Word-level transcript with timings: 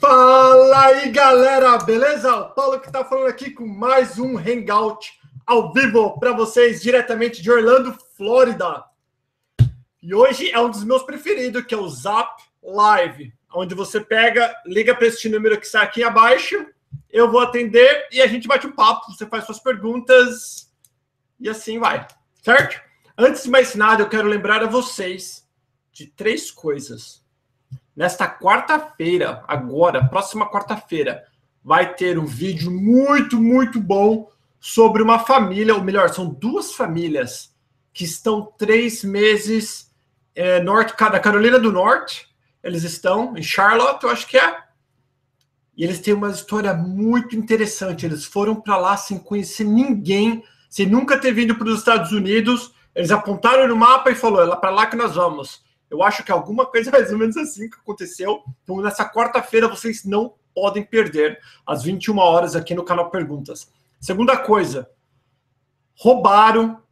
Fala 0.00 0.86
aí, 0.86 1.10
galera, 1.10 1.78
beleza? 1.78 2.34
O 2.34 2.50
Paulo 2.50 2.80
que 2.80 2.90
tá 2.90 3.04
falando 3.04 3.28
aqui 3.28 3.50
com 3.50 3.66
mais 3.66 4.18
um 4.18 4.36
Hangout 4.38 5.18
ao 5.46 5.72
vivo 5.72 6.18
para 6.18 6.32
vocês, 6.32 6.82
diretamente 6.82 7.40
de 7.40 7.50
Orlando, 7.50 7.96
Flórida. 8.16 8.84
E 10.02 10.14
hoje 10.14 10.50
é 10.50 10.60
um 10.60 10.70
dos 10.70 10.84
meus 10.84 11.02
preferidos, 11.02 11.64
que 11.64 11.74
é 11.74 11.78
o 11.78 11.88
Zap 11.88 12.42
Live, 12.62 13.32
onde 13.54 13.74
você 13.74 14.00
pega, 14.00 14.54
liga 14.66 14.94
para 14.94 15.06
este 15.06 15.28
número 15.28 15.58
que 15.58 15.66
está 15.66 15.82
aqui 15.82 16.02
abaixo, 16.02 16.66
eu 17.10 17.30
vou 17.30 17.40
atender 17.40 18.06
e 18.12 18.20
a 18.20 18.26
gente 18.26 18.46
bate 18.46 18.66
um 18.66 18.72
papo, 18.72 19.12
você 19.12 19.26
faz 19.26 19.44
suas 19.44 19.58
perguntas 19.58 20.70
e 21.40 21.48
assim 21.48 21.78
vai, 21.78 22.06
certo? 22.42 22.80
Antes 23.16 23.44
de 23.44 23.50
mais 23.50 23.74
nada, 23.74 24.02
eu 24.02 24.08
quero 24.08 24.28
lembrar 24.28 24.62
a 24.62 24.66
vocês 24.66 25.48
de 25.92 26.06
três 26.06 26.50
coisas. 26.50 27.24
Nesta 27.98 28.28
quarta-feira, 28.28 29.42
agora, 29.48 30.06
próxima 30.06 30.48
quarta-feira, 30.48 31.24
vai 31.64 31.96
ter 31.96 32.16
um 32.16 32.26
vídeo 32.26 32.70
muito, 32.70 33.40
muito 33.40 33.80
bom 33.80 34.30
sobre 34.60 35.02
uma 35.02 35.18
família, 35.18 35.74
ou 35.74 35.82
melhor, 35.82 36.08
são 36.10 36.28
duas 36.28 36.72
famílias 36.74 37.52
que 37.92 38.04
estão 38.04 38.52
três 38.56 39.02
meses 39.02 39.92
é, 40.32 40.60
norte, 40.60 40.94
da 40.96 41.18
Carolina 41.18 41.58
do 41.58 41.72
Norte. 41.72 42.28
Eles 42.62 42.84
estão 42.84 43.36
em 43.36 43.42
Charlotte, 43.42 44.04
eu 44.04 44.10
acho 44.10 44.28
que 44.28 44.38
é. 44.38 44.58
E 45.76 45.82
eles 45.82 45.98
têm 45.98 46.14
uma 46.14 46.30
história 46.30 46.72
muito 46.74 47.34
interessante. 47.34 48.06
Eles 48.06 48.24
foram 48.24 48.60
para 48.60 48.76
lá 48.76 48.96
sem 48.96 49.18
conhecer 49.18 49.64
ninguém, 49.64 50.44
sem 50.70 50.86
nunca 50.86 51.18
ter 51.18 51.32
vindo 51.32 51.56
para 51.56 51.66
os 51.66 51.80
Estados 51.80 52.12
Unidos. 52.12 52.72
Eles 52.94 53.10
apontaram 53.10 53.66
no 53.66 53.74
mapa 53.74 54.08
e 54.08 54.14
falou: 54.14 54.40
é 54.40 54.54
para 54.54 54.70
lá 54.70 54.86
que 54.86 54.94
nós 54.94 55.16
vamos. 55.16 55.66
Eu 55.90 56.02
acho 56.02 56.24
que 56.24 56.32
alguma 56.32 56.66
coisa 56.66 56.90
mais 56.92 57.12
ou 57.12 57.18
menos 57.18 57.36
assim 57.36 57.68
que 57.68 57.76
aconteceu. 57.76 58.42
Então, 58.62 58.80
nessa 58.80 59.08
quarta-feira, 59.08 59.68
vocês 59.68 60.04
não 60.04 60.34
podem 60.54 60.82
perder, 60.82 61.38
às 61.66 61.82
21 61.84 62.18
horas, 62.18 62.56
aqui 62.56 62.74
no 62.74 62.84
canal 62.84 63.10
Perguntas. 63.10 63.70
Segunda 64.00 64.36
coisa, 64.36 64.90
roubaram. 65.94 66.82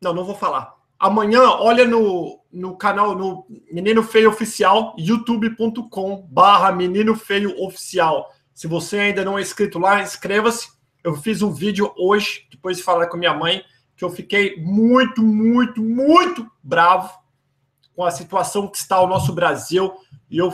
Não, 0.00 0.14
não 0.14 0.24
vou 0.24 0.34
falar. 0.34 0.74
Amanhã, 0.98 1.42
olha 1.42 1.86
no, 1.86 2.40
no 2.50 2.76
canal, 2.76 3.14
no 3.14 3.46
Menino 3.70 4.02
Feio 4.02 4.30
Oficial, 4.30 4.94
youtube.com 4.98 6.26
barra 6.30 6.72
Menino 6.72 7.14
Feio 7.14 7.62
Oficial. 7.62 8.32
Se 8.54 8.66
você 8.66 8.98
ainda 8.98 9.24
não 9.24 9.38
é 9.38 9.42
inscrito 9.42 9.78
lá, 9.78 10.00
inscreva-se. 10.00 10.68
Eu 11.02 11.14
fiz 11.16 11.42
um 11.42 11.52
vídeo 11.52 11.92
hoje, 11.98 12.46
depois 12.50 12.78
de 12.78 12.82
falar 12.82 13.08
com 13.08 13.18
minha 13.18 13.34
mãe, 13.34 13.62
que 13.96 14.04
eu 14.04 14.10
fiquei 14.10 14.56
muito, 14.62 15.22
muito, 15.22 15.82
muito 15.82 16.50
bravo 16.62 17.23
com 17.94 18.04
a 18.04 18.10
situação 18.10 18.68
que 18.68 18.78
está 18.78 19.00
o 19.00 19.06
nosso 19.06 19.32
Brasil. 19.32 19.92
E 20.30 20.38
eu 20.38 20.52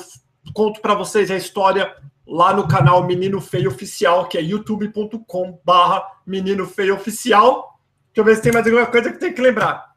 conto 0.52 0.80
para 0.80 0.94
vocês 0.94 1.30
a 1.30 1.36
história 1.36 1.94
lá 2.26 2.54
no 2.54 2.68
canal 2.68 3.04
Menino 3.04 3.40
Feio 3.40 3.70
Oficial, 3.70 4.28
que 4.28 4.38
é 4.38 4.42
youtube.com 4.42 5.60
barra 5.64 6.04
Menino 6.26 6.66
Feio 6.66 6.94
Oficial. 6.94 7.80
Deixa 8.06 8.20
eu 8.20 8.24
ver 8.24 8.36
se 8.36 8.42
tem 8.42 8.52
mais 8.52 8.66
alguma 8.66 8.86
coisa 8.86 9.12
que 9.12 9.18
tem 9.18 9.32
que 9.32 9.40
lembrar. 9.40 9.90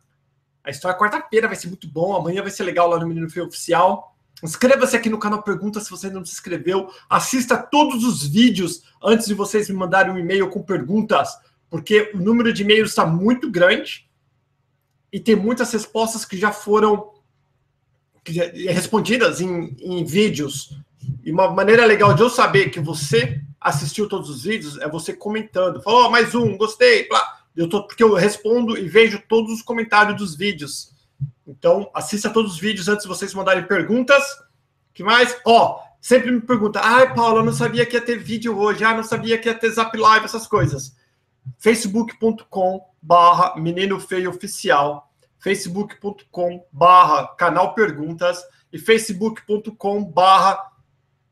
A 0.64 0.69
história 0.69 0.97
quarta-feira 0.97 1.47
vai 1.47 1.55
ser 1.55 1.67
muito 1.67 1.88
bom, 1.88 2.16
amanhã 2.16 2.41
vai 2.41 2.52
ser 2.52 2.64
legal 2.64 2.89
lá 2.89 2.97
no 2.97 3.08
Menino 3.08 3.30
Feio 3.30 3.45
Oficial. 3.45 4.16
Inscreva-se 4.41 4.95
aqui 4.95 5.09
no 5.09 5.19
canal 5.19 5.44
Pergunta 5.44 5.80
se 5.80 5.89
você 5.89 6.09
não 6.09 6.25
se 6.25 6.33
inscreveu. 6.33 6.89
Assista 7.09 7.58
todos 7.58 8.03
os 8.03 8.25
vídeos 8.25 8.83
antes 9.02 9.27
de 9.27 9.33
vocês 9.33 9.69
me 9.69 9.75
mandarem 9.75 10.11
um 10.11 10.17
e-mail 10.17 10.49
com 10.49 10.61
perguntas, 10.61 11.30
porque 11.69 12.11
o 12.14 12.17
número 12.17 12.52
de 12.52 12.64
e-mails 12.64 12.89
está 12.89 13.05
muito 13.05 13.49
grande 13.49 14.09
e 15.11 15.19
tem 15.19 15.36
muitas 15.36 15.71
respostas 15.71 16.25
que 16.25 16.38
já 16.38 16.52
foram 16.52 17.12
respondidas 18.31 19.41
em, 19.41 19.75
em 19.79 20.03
vídeos. 20.03 20.77
E 21.23 21.31
uma 21.31 21.49
maneira 21.49 21.85
legal 21.85 22.13
de 22.13 22.21
eu 22.21 22.30
saber 22.30 22.69
que 22.69 22.80
você 22.80 23.41
assistiu 23.59 24.07
todos 24.07 24.30
os 24.30 24.43
vídeos 24.43 24.77
é 24.80 24.88
você 24.88 25.13
comentando. 25.13 25.81
Falou, 25.81 26.05
oh, 26.05 26.09
mais 26.09 26.33
um, 26.35 26.57
gostei. 26.57 27.07
Blá. 27.07 27.39
Eu 27.55 27.69
tô, 27.69 27.83
porque 27.83 28.03
eu 28.03 28.14
respondo 28.14 28.77
e 28.77 28.87
vejo 28.87 29.21
todos 29.27 29.53
os 29.53 29.61
comentários 29.61 30.17
dos 30.17 30.36
vídeos. 30.36 30.92
Então, 31.48 31.89
assista 31.93 32.30
todos 32.30 32.53
os 32.53 32.59
vídeos 32.59 32.87
antes 32.87 33.03
de 33.03 33.08
vocês 33.08 33.33
mandarem 33.33 33.64
perguntas. 33.64 34.23
que 34.93 35.03
mais? 35.03 35.37
Ó, 35.45 35.75
oh, 35.75 35.98
sempre 36.02 36.31
me 36.31 36.42
pergunta, 36.42 36.80
ai, 36.81 37.14
Paulo, 37.14 37.39
eu 37.39 37.45
não 37.45 37.53
sabia 37.53 37.86
que 37.86 37.95
ia 37.95 38.02
ter 38.02 38.17
vídeo 38.17 38.58
hoje, 38.58 38.83
ah, 38.83 38.95
não 38.95 39.03
sabia 39.03 39.37
que 39.37 39.48
ia 39.48 39.53
ter 39.53 39.69
Zap 39.69 39.95
Live, 39.95 40.25
essas 40.25 40.48
coisas. 40.48 40.95
facebook.com 41.59 42.81
barra 43.02 43.55
Menino 43.58 43.99
Feio 43.99 44.30
Oficial 44.30 45.12
facebook.com 45.43 46.65
barra 46.71 47.27
canal 47.36 47.76
perguntas 47.76 48.42
e 48.71 48.80
facebook.com 48.80 50.05
barra 50.05 50.71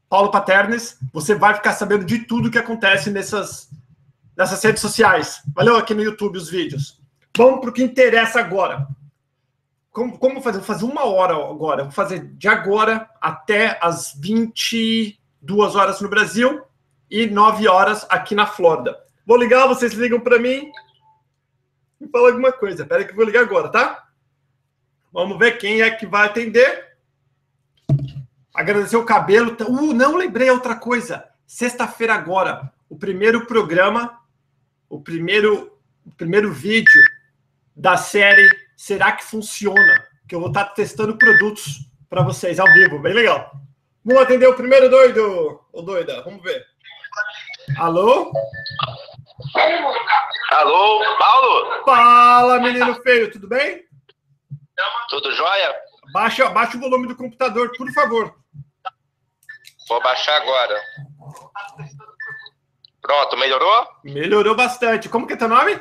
Paulo 0.09 0.29
Paternes. 0.29 0.99
Você 1.13 1.33
vai 1.33 1.53
ficar 1.55 1.71
sabendo 1.71 2.03
de 2.03 2.25
tudo 2.25 2.51
que 2.51 2.57
acontece 2.57 3.09
nessas, 3.09 3.69
nessas 4.35 4.61
redes 4.61 4.81
sociais. 4.81 5.41
Valeu 5.55 5.77
aqui 5.77 5.93
no 5.93 6.03
YouTube 6.03 6.37
os 6.37 6.49
vídeos. 6.49 6.99
Vamos 7.37 7.61
para 7.61 7.69
o 7.69 7.73
que 7.73 7.81
interessa 7.81 8.41
agora. 8.41 8.85
Como, 9.93 10.17
como 10.17 10.41
fazer? 10.41 10.57
Vou 10.57 10.67
fazer 10.67 10.83
uma 10.83 11.05
hora 11.05 11.33
agora. 11.33 11.83
Vou 11.83 11.93
fazer 11.93 12.33
de 12.33 12.49
agora 12.49 13.09
até 13.21 13.79
as 13.81 14.13
22 14.19 15.75
horas 15.75 16.01
no 16.01 16.09
Brasil 16.09 16.61
e 17.09 17.27
9 17.27 17.65
horas 17.69 18.05
aqui 18.09 18.35
na 18.35 18.45
Flórida. 18.45 18.97
Vou 19.25 19.37
ligar, 19.37 19.67
vocês 19.67 19.93
ligam 19.93 20.19
para 20.19 20.37
mim 20.37 20.69
e 22.01 22.07
fala 22.07 22.29
alguma 22.29 22.51
coisa. 22.51 22.83
Espera 22.83 23.03
que 23.03 23.11
eu 23.11 23.15
vou 23.15 23.25
ligar 23.25 23.43
agora, 23.43 23.69
tá? 23.69 24.07
Vamos 25.11 25.37
ver 25.37 25.57
quem 25.57 25.81
é 25.81 25.91
que 25.91 26.05
vai 26.05 26.27
atender. 26.27 26.97
Agradecer 28.53 28.97
o 28.97 29.05
cabelo. 29.05 29.55
Uh, 29.61 29.93
não 29.93 30.17
lembrei 30.17 30.49
outra 30.49 30.75
coisa. 30.75 31.25
Sexta-feira 31.45 32.13
agora, 32.13 32.71
o 32.89 32.97
primeiro 32.97 33.45
programa, 33.45 34.19
o 34.89 35.01
primeiro, 35.01 35.77
o 36.05 36.11
primeiro 36.11 36.51
vídeo 36.51 37.01
da 37.75 37.97
série 37.97 38.49
Será 38.81 39.11
que 39.11 39.23
funciona? 39.23 40.07
Que 40.27 40.33
eu 40.33 40.39
vou 40.39 40.47
estar 40.47 40.65
testando 40.73 41.15
produtos 41.15 41.87
para 42.09 42.23
vocês 42.23 42.59
ao 42.59 42.65
vivo, 42.73 42.97
bem 42.97 43.13
legal. 43.13 43.51
Vamos 44.03 44.23
atender 44.23 44.47
o 44.47 44.55
primeiro 44.55 44.89
doido, 44.89 45.61
ou 45.71 45.83
doida, 45.83 46.23
vamos 46.23 46.41
ver. 46.41 46.65
Alô? 47.77 48.31
Alô, 50.51 51.17
Paulo? 51.17 51.83
Fala, 51.85 52.59
menino 52.59 52.95
feio, 53.01 53.31
tudo 53.31 53.47
bem? 53.47 53.83
Tudo 55.09 55.31
jóia? 55.33 55.75
Baixa, 56.13 56.49
baixa 56.49 56.77
o 56.77 56.79
volume 56.79 57.07
do 57.07 57.15
computador, 57.15 57.71
por 57.77 57.89
favor. 57.91 58.35
Vou 59.87 60.01
baixar 60.01 60.41
agora. 60.41 60.81
Pronto, 63.01 63.37
melhorou? 63.37 63.87
Melhorou 64.03 64.55
bastante. 64.55 65.09
Como 65.09 65.25
que 65.25 65.33
é 65.33 65.37
teu 65.37 65.47
nome? 65.47 65.79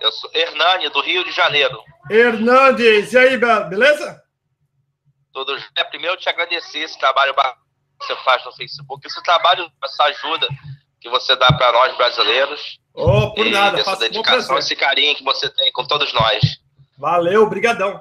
Eu 0.00 0.12
sou 0.12 0.30
Hernani, 0.34 0.88
do 0.90 1.00
Rio 1.00 1.24
de 1.24 1.32
Janeiro. 1.32 1.82
Hernandes, 2.10 3.12
e 3.12 3.18
aí, 3.18 3.36
beleza? 3.36 4.22
Tudo 5.32 5.58
jóia. 5.58 5.84
Primeiro, 5.88 6.14
eu 6.14 6.20
te 6.20 6.28
agradecer 6.28 6.80
esse 6.80 6.98
trabalho 6.98 7.34
que 7.34 8.06
você 8.06 8.16
faz 8.16 8.44
no 8.44 8.52
Facebook, 8.52 9.06
esse 9.06 9.22
trabalho, 9.22 9.70
essa 9.82 10.04
ajuda 10.04 10.46
que 11.04 11.10
você 11.10 11.36
dá 11.36 11.52
para 11.52 11.70
nós 11.70 11.94
brasileiros. 11.98 12.78
Oh, 12.94 13.34
por 13.34 13.44
nada. 13.44 13.78
Essa 13.78 13.96
dedicação, 13.96 14.56
esse 14.56 14.74
carinho 14.74 15.14
que 15.14 15.22
você 15.22 15.50
tem 15.50 15.70
com 15.70 15.86
todos 15.86 16.10
nós. 16.14 16.58
Valeu, 16.96 17.46
brigadão. 17.46 18.00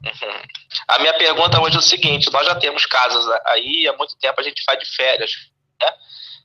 A 0.86 0.98
minha 1.00 1.14
pergunta 1.14 1.60
hoje 1.60 1.74
é 1.74 1.78
o 1.80 1.82
seguinte: 1.82 2.32
nós 2.32 2.46
já 2.46 2.54
temos 2.54 2.86
casas 2.86 3.26
aí 3.46 3.88
há 3.88 3.96
muito 3.96 4.16
tempo, 4.18 4.40
a 4.40 4.44
gente 4.44 4.62
faz 4.64 4.78
de 4.78 4.86
férias, 4.94 5.32
né? 5.82 5.92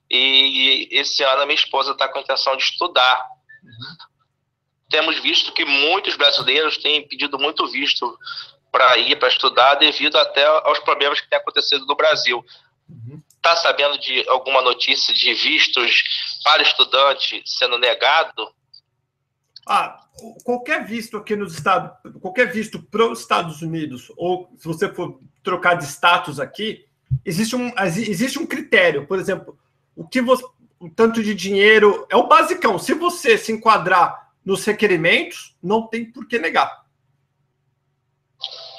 E 0.09 0.88
esse 0.91 1.22
ano 1.23 1.44
a 1.44 1.46
minha 1.46 1.56
esposa 1.56 1.91
está 1.91 2.07
com 2.07 2.17
a 2.17 2.22
intenção 2.22 2.57
de 2.57 2.63
estudar. 2.63 3.28
Uhum. 3.63 3.96
Temos 4.90 5.19
visto 5.19 5.53
que 5.53 5.63
muitos 5.63 6.16
brasileiros 6.16 6.78
têm 6.78 7.07
pedido 7.07 7.38
muito 7.38 7.67
visto 7.67 8.17
para 8.72 8.97
ir 8.97 9.16
para 9.19 9.28
estudar 9.28 9.75
devido 9.75 10.17
até 10.17 10.44
aos 10.46 10.79
problemas 10.79 11.22
que 11.22 11.29
têm 11.29 11.38
acontecido 11.38 11.85
no 11.85 11.96
Brasil. 11.96 12.43
Está 13.36 13.52
uhum. 13.52 13.58
sabendo 13.58 14.00
de 14.00 14.28
alguma 14.28 14.62
notícia 14.62 15.14
de 15.14 15.34
vistos 15.34 16.03
para 16.44 16.64
estudante 16.64 17.41
sendo 17.46 17.78
negado? 17.78 18.52
Ah, 19.68 20.06
qualquer 20.44 20.86
visto 20.86 21.18
aqui 21.18 21.36
nos 21.36 21.53
Estados, 21.53 21.91
qualquer 22.22 22.52
visto 22.52 22.82
para 22.82 23.06
os 23.06 23.20
Estados 23.20 23.62
Unidos, 23.62 24.12
ou 24.18 24.52
se 24.58 24.68
você 24.68 24.91
for 24.91 25.20
trocar 25.44 25.76
de 25.76 25.86
status 25.86 26.40
aqui, 26.40 26.86
existe 27.24 27.56
um, 27.56 27.72
existe 27.78 28.40
um 28.40 28.46
critério. 28.46 29.06
Por 29.06 29.20
exemplo, 29.20 29.58
o 29.96 30.08
que 30.08 30.22
você, 30.22 30.44
o 30.80 30.90
tanto 30.90 31.22
de 31.22 31.34
dinheiro 31.35 32.08
é 32.09 32.16
o 32.16 32.28
basicão. 32.28 32.80
Se 32.80 32.94
você 32.94 33.38
se 33.38 33.52
enquadrar 33.52 34.32
nos 34.44 34.66
requerimentos, 34.66 35.56
não 35.62 35.88
tem 35.88 36.06
por 36.06 36.28
que 36.28 36.40
negar. 36.40 36.78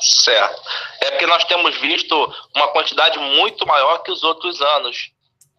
Certo. 0.01 0.63
É 1.03 1.11
porque 1.11 1.27
nós 1.27 1.45
temos 1.45 1.77
visto 1.79 2.15
uma 2.55 2.69
quantidade 2.69 3.19
muito 3.19 3.67
maior 3.67 3.99
que 4.03 4.11
os 4.11 4.23
outros 4.23 4.61
anos 4.61 5.11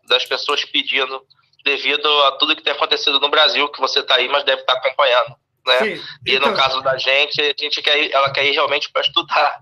das 0.07 0.25
pessoas 0.25 0.65
pedindo 0.65 1.21
devido 1.63 2.07
a 2.23 2.31
tudo 2.33 2.55
que 2.55 2.63
tem 2.63 2.73
acontecido 2.73 3.19
no 3.19 3.29
Brasil, 3.29 3.69
que 3.69 3.79
você 3.79 3.99
está 3.99 4.15
aí, 4.15 4.27
mas 4.27 4.43
deve 4.43 4.61
estar 4.61 4.73
tá 4.73 4.79
acompanhando. 4.79 5.35
né? 5.65 5.79
Sim, 5.79 6.03
e 6.25 6.39
no 6.39 6.47
então 6.47 6.55
caso 6.55 6.81
da 6.81 6.97
gente, 6.97 7.39
a 7.39 7.53
gente 7.57 7.81
quer 7.81 7.97
ir, 8.01 8.11
ela 8.11 8.31
quer 8.31 8.45
ir 8.45 8.51
realmente 8.51 8.91
para 8.91 9.03
estudar, 9.03 9.59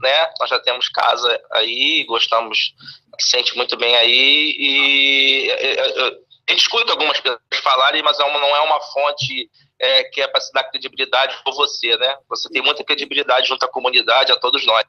né? 0.00 0.30
Nós 0.40 0.48
já 0.48 0.58
temos 0.58 0.88
casa 0.88 1.40
aí, 1.52 2.04
gostamos, 2.04 2.74
sente 3.20 3.54
muito 3.54 3.76
bem 3.76 3.94
aí 3.96 4.56
e 4.58 5.50
a 6.48 6.50
gente 6.50 6.62
escuta 6.62 6.92
algumas 6.92 7.20
pessoas 7.20 7.40
falarem, 7.62 8.02
mas 8.02 8.18
é 8.18 8.24
não 8.24 8.56
é 8.56 8.60
uma 8.60 8.80
fonte 8.80 9.50
é, 9.82 10.04
que 10.04 10.20
é 10.20 10.28
para 10.28 10.40
se 10.40 10.52
dar 10.52 10.62
credibilidade 10.62 11.36
por 11.42 11.52
você, 11.54 11.96
né? 11.96 12.16
Você 12.28 12.48
tem 12.48 12.62
muita 12.62 12.84
credibilidade 12.84 13.48
junto 13.48 13.64
à 13.64 13.68
comunidade, 13.68 14.30
a 14.30 14.36
todos 14.36 14.64
nós. 14.64 14.84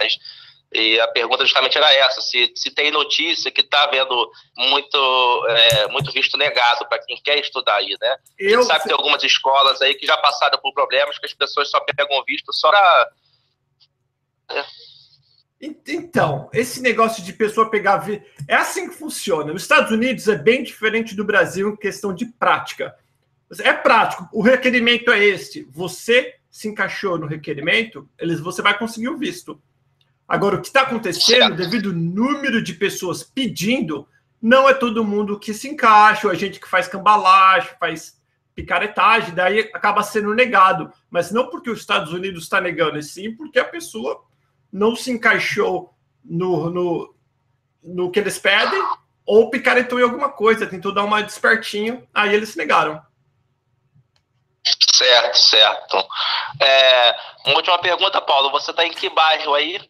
E 0.72 1.00
a 1.00 1.08
pergunta 1.08 1.44
justamente 1.44 1.76
era 1.76 1.92
essa: 1.96 2.22
se, 2.22 2.54
se 2.56 2.70
tem 2.70 2.92
notícia 2.92 3.52
que 3.52 3.62
está 3.62 3.86
havendo 3.86 4.32
muito, 4.56 5.48
é, 5.50 5.88
muito 5.88 6.12
visto 6.12 6.38
negado 6.38 6.88
para 6.88 7.04
quem 7.04 7.20
quer 7.24 7.40
estudar 7.40 7.78
aí, 7.78 7.98
né? 8.00 8.16
Eu... 8.38 8.62
Sabe 8.64 8.82
que 8.82 8.88
tem 8.90 8.96
algumas 8.96 9.24
escolas 9.24 9.82
aí 9.82 9.96
que 9.96 10.06
já 10.06 10.16
passaram 10.18 10.60
por 10.60 10.72
problemas 10.74 11.18
que 11.18 11.26
as 11.26 11.34
pessoas 11.34 11.72
só 11.72 11.80
pegam 11.80 12.24
visto 12.24 12.54
só 12.54 12.70
para. 12.70 13.10
É. 14.52 14.64
Então, 15.88 16.50
esse 16.54 16.82
negócio 16.82 17.24
de 17.24 17.34
pessoa 17.34 17.72
pegar. 17.72 18.06
É 18.48 18.56
assim 18.56 18.90
que 18.90 18.96
funciona. 18.96 19.54
Nos 19.54 19.64
Estados 19.64 19.92
Unidos 19.92 20.28
é 20.28 20.36
bem 20.36 20.62
diferente 20.62 21.16
do 21.16 21.24
Brasil 21.24 21.70
em 21.70 21.76
questão 21.78 22.14
de 22.14 22.26
prática. 22.26 22.96
É 23.60 23.74
prático. 23.74 24.28
O 24.32 24.42
requerimento 24.42 25.12
é 25.12 25.24
este. 25.24 25.68
Você 25.72 26.36
se 26.50 26.68
encaixou 26.68 27.18
no 27.18 27.26
requerimento, 27.26 28.08
eles, 28.18 28.40
você 28.40 28.62
vai 28.62 28.78
conseguir 28.78 29.10
o 29.10 29.18
visto. 29.18 29.60
Agora, 30.28 30.56
o 30.56 30.62
que 30.62 30.68
está 30.68 30.82
acontecendo, 30.82 31.56
devido 31.56 31.90
ao 31.90 31.96
número 31.96 32.62
de 32.62 32.74
pessoas 32.74 33.24
pedindo, 33.24 34.08
não 34.42 34.70
é 34.70 34.74
todo 34.74 35.04
mundo 35.04 35.40
que 35.40 35.54
se 35.54 35.68
encaixa, 35.68 36.28
ou 36.28 36.32
a 36.32 36.36
gente 36.36 36.60
que 36.60 36.70
faz 36.70 36.88
cambalagem, 36.88 37.72
faz 37.80 38.22
picaretagem, 38.54 39.34
daí 39.34 39.62
acaba 39.74 40.04
sendo 40.04 40.34
negado. 40.34 40.92
Mas 41.10 41.32
não 41.32 41.50
porque 41.50 41.70
os 41.70 41.80
Estados 41.80 42.14
Unidos 42.14 42.44
está 42.44 42.62
negando, 42.62 42.98
e 42.98 43.04
sim 43.04 43.36
porque 43.36 43.58
a 43.58 43.66
pessoa 43.66 44.24
não 44.72 44.96
se 44.96 45.12
encaixou 45.12 45.94
no, 46.24 46.70
no, 46.70 47.16
no 47.84 48.12
que 48.12 48.20
eles 48.20 48.38
pedem, 48.38 48.82
ou 49.26 49.50
picaretou 49.50 50.00
em 50.00 50.04
alguma 50.04 50.30
coisa, 50.30 50.68
tentou 50.68 50.94
dar 50.94 51.04
uma 51.04 51.22
despertinho, 51.22 52.04
aí 52.14 52.34
eles 52.34 52.56
negaram. 52.56 53.02
Certo, 54.94 55.38
certo. 55.38 56.08
É, 56.60 57.16
uma 57.48 57.56
última 57.56 57.80
pergunta, 57.80 58.22
Paulo. 58.22 58.52
Você 58.52 58.70
está 58.70 58.86
em 58.86 58.92
que 58.92 59.10
bairro 59.10 59.56
aí? 59.56 59.82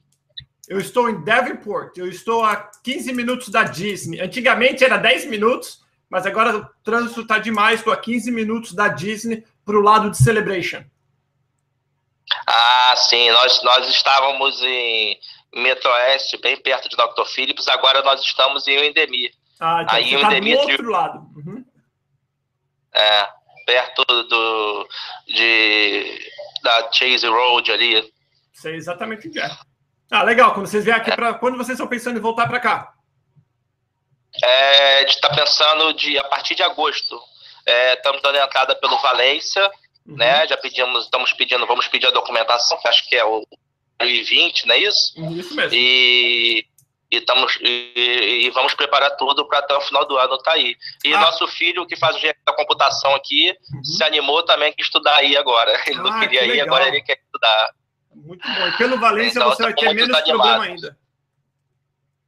Eu 0.66 0.80
estou 0.80 1.10
em 1.10 1.22
Davenport. 1.26 1.98
Eu 1.98 2.08
estou 2.08 2.42
a 2.42 2.56
15 2.56 3.12
minutos 3.12 3.50
da 3.50 3.64
Disney. 3.64 4.22
Antigamente 4.22 4.82
era 4.82 4.96
10 4.96 5.26
minutos, 5.26 5.82
mas 6.10 6.26
agora 6.26 6.56
o 6.56 6.66
trânsito 6.86 7.22
está 7.22 7.38
demais. 7.38 7.80
Estou 7.80 7.92
a 7.92 7.98
15 7.98 8.32
minutos 8.32 8.74
da 8.74 8.88
Disney 8.88 9.44
para 9.66 9.78
o 9.78 9.82
lado 9.82 10.10
de 10.10 10.18
Celebration. 10.18 10.86
Ah, 12.48 12.94
sim. 12.96 13.30
Nós, 13.30 13.62
nós 13.62 13.90
estávamos 13.90 14.62
em 14.64 15.20
Metro 15.54 15.90
Oeste, 15.92 16.38
bem 16.38 16.56
perto 16.56 16.88
de 16.88 16.96
Dr. 16.96 17.26
Phillips. 17.26 17.68
Agora 17.68 18.02
nós 18.04 18.22
estamos 18.22 18.66
em 18.70 18.88
Endemir. 18.88 19.34
Ah, 19.60 19.82
então 19.84 19.96
Aí 19.96 20.10
você 20.12 20.16
está 20.16 20.40
do 20.40 20.72
outro 20.72 20.90
lado. 20.90 21.20
Uhum. 21.36 21.66
É, 22.96 23.28
perto 23.66 24.04
do, 24.06 24.88
de, 25.28 26.32
da 26.64 26.92
Chase 26.92 27.28
Road 27.28 27.72
ali. 27.72 28.14
Sei 28.54 28.76
exatamente 28.76 29.28
onde 29.28 29.40
é. 29.40 29.50
Ah, 30.12 30.24
legal. 30.24 30.54
Quando 30.54 30.68
vocês 30.68 30.84
vierem 30.84 31.02
aqui, 31.02 31.12
é. 31.12 31.16
para 31.16 31.34
quando 31.34 31.58
vocês 31.58 31.76
estão 31.78 31.88
pensando 31.88 32.18
em 32.18 32.22
voltar 32.22 32.48
para 32.48 32.60
cá? 32.60 32.94
É, 34.44 34.98
a 34.98 35.00
gente 35.02 35.16
está 35.16 35.30
pensando 35.30 35.94
de, 35.94 36.18
a 36.18 36.24
partir 36.26 36.56
de 36.56 36.64
agosto. 36.64 37.20
É, 37.66 37.94
estamos 37.94 38.22
dando 38.22 38.38
entrada 38.38 38.76
pelo 38.76 38.98
Valência, 39.00 39.72
Uhum. 40.06 40.18
Né? 40.18 40.48
Já 40.48 40.58
pedimos, 40.58 41.06
estamos 41.06 41.34
pedindo, 41.34 41.66
vamos 41.66 41.88
pedir 41.88 42.08
a 42.08 42.12
documentação, 42.12 42.78
que 42.80 42.88
acho 42.88 43.08
que 43.08 43.16
é 43.16 43.24
o 43.24 43.46
2020, 44.00 44.68
não 44.68 44.76
é 44.76 44.80
isso? 44.80 45.14
Uhum, 45.18 45.38
isso 45.38 45.56
mesmo. 45.56 45.74
E, 45.74 46.66
e, 47.14 47.18
estamos, 47.18 47.58
e, 47.62 48.46
e 48.46 48.50
vamos 48.50 48.74
preparar 48.74 49.12
tudo 49.18 49.48
para 49.48 49.60
até 49.60 49.76
o 49.76 49.82
final 49.82 50.06
do 50.06 50.18
ano 50.18 50.34
estar 50.36 50.52
tá 50.52 50.58
aí. 50.58 50.76
E 51.04 51.14
ah. 51.14 51.20
nosso 51.20 51.48
filho, 51.48 51.86
que 51.86 51.96
faz 51.96 52.16
o 52.16 52.18
engenharia 52.18 52.42
da 52.46 52.54
computação 52.54 53.14
aqui, 53.14 53.56
uhum. 53.74 53.84
se 53.84 54.04
animou 54.04 54.44
também 54.44 54.74
a 54.78 54.82
estudar 54.82 55.18
aí 55.18 55.38
agora. 55.38 55.72
Ele 55.86 56.00
ah, 56.00 56.02
não 56.02 56.20
queria 56.20 56.42
que 56.42 56.54
ir, 56.54 56.62
agora 56.62 56.88
ele 56.88 57.02
quer 57.02 57.20
estudar. 57.24 57.72
Muito 58.16 58.48
bom. 58.48 58.68
E 58.68 58.78
pelo 58.78 59.00
Valência 59.00 59.40
então, 59.40 59.50
você 59.50 59.64
vai 59.64 59.74
ter 59.74 59.94
menos 59.94 60.22
problema 60.22 60.64
ainda. 60.64 60.98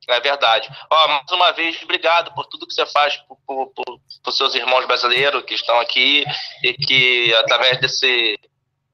É 0.07 0.19
verdade. 0.19 0.69
Ó, 0.91 1.07
mais 1.07 1.31
uma 1.31 1.51
vez, 1.51 1.81
obrigado 1.81 2.31
por 2.35 2.45
tudo 2.45 2.67
que 2.67 2.73
você 2.73 2.85
faz 2.85 3.17
por, 3.27 3.37
por, 3.47 3.73
por, 3.73 3.99
por 4.23 4.31
seus 4.31 4.53
irmãos 4.53 4.85
brasileiros 4.85 5.43
que 5.43 5.55
estão 5.55 5.79
aqui 5.79 6.23
e 6.63 6.73
que, 6.73 7.33
através 7.33 7.79
desse, 7.79 8.39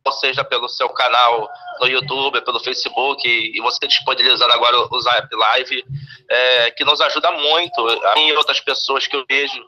seja, 0.09 0.43
pelo 0.43 0.67
seu 0.69 0.89
canal 0.89 1.49
no 1.79 1.87
YouTube, 1.87 2.41
pelo 2.41 2.59
Facebook, 2.59 3.27
e 3.27 3.59
você 3.61 3.85
disponibilizando 3.87 4.53
agora 4.53 4.87
o 4.89 5.01
Zap 5.01 5.27
Live, 5.35 5.83
é, 6.29 6.71
que 6.71 6.83
nos 6.83 7.01
ajuda 7.01 7.31
muito. 7.31 7.87
A 8.07 8.15
mim 8.15 8.29
e 8.29 8.35
outras 8.35 8.59
pessoas 8.59 9.05
que 9.05 9.15
eu 9.15 9.25
vejo 9.29 9.63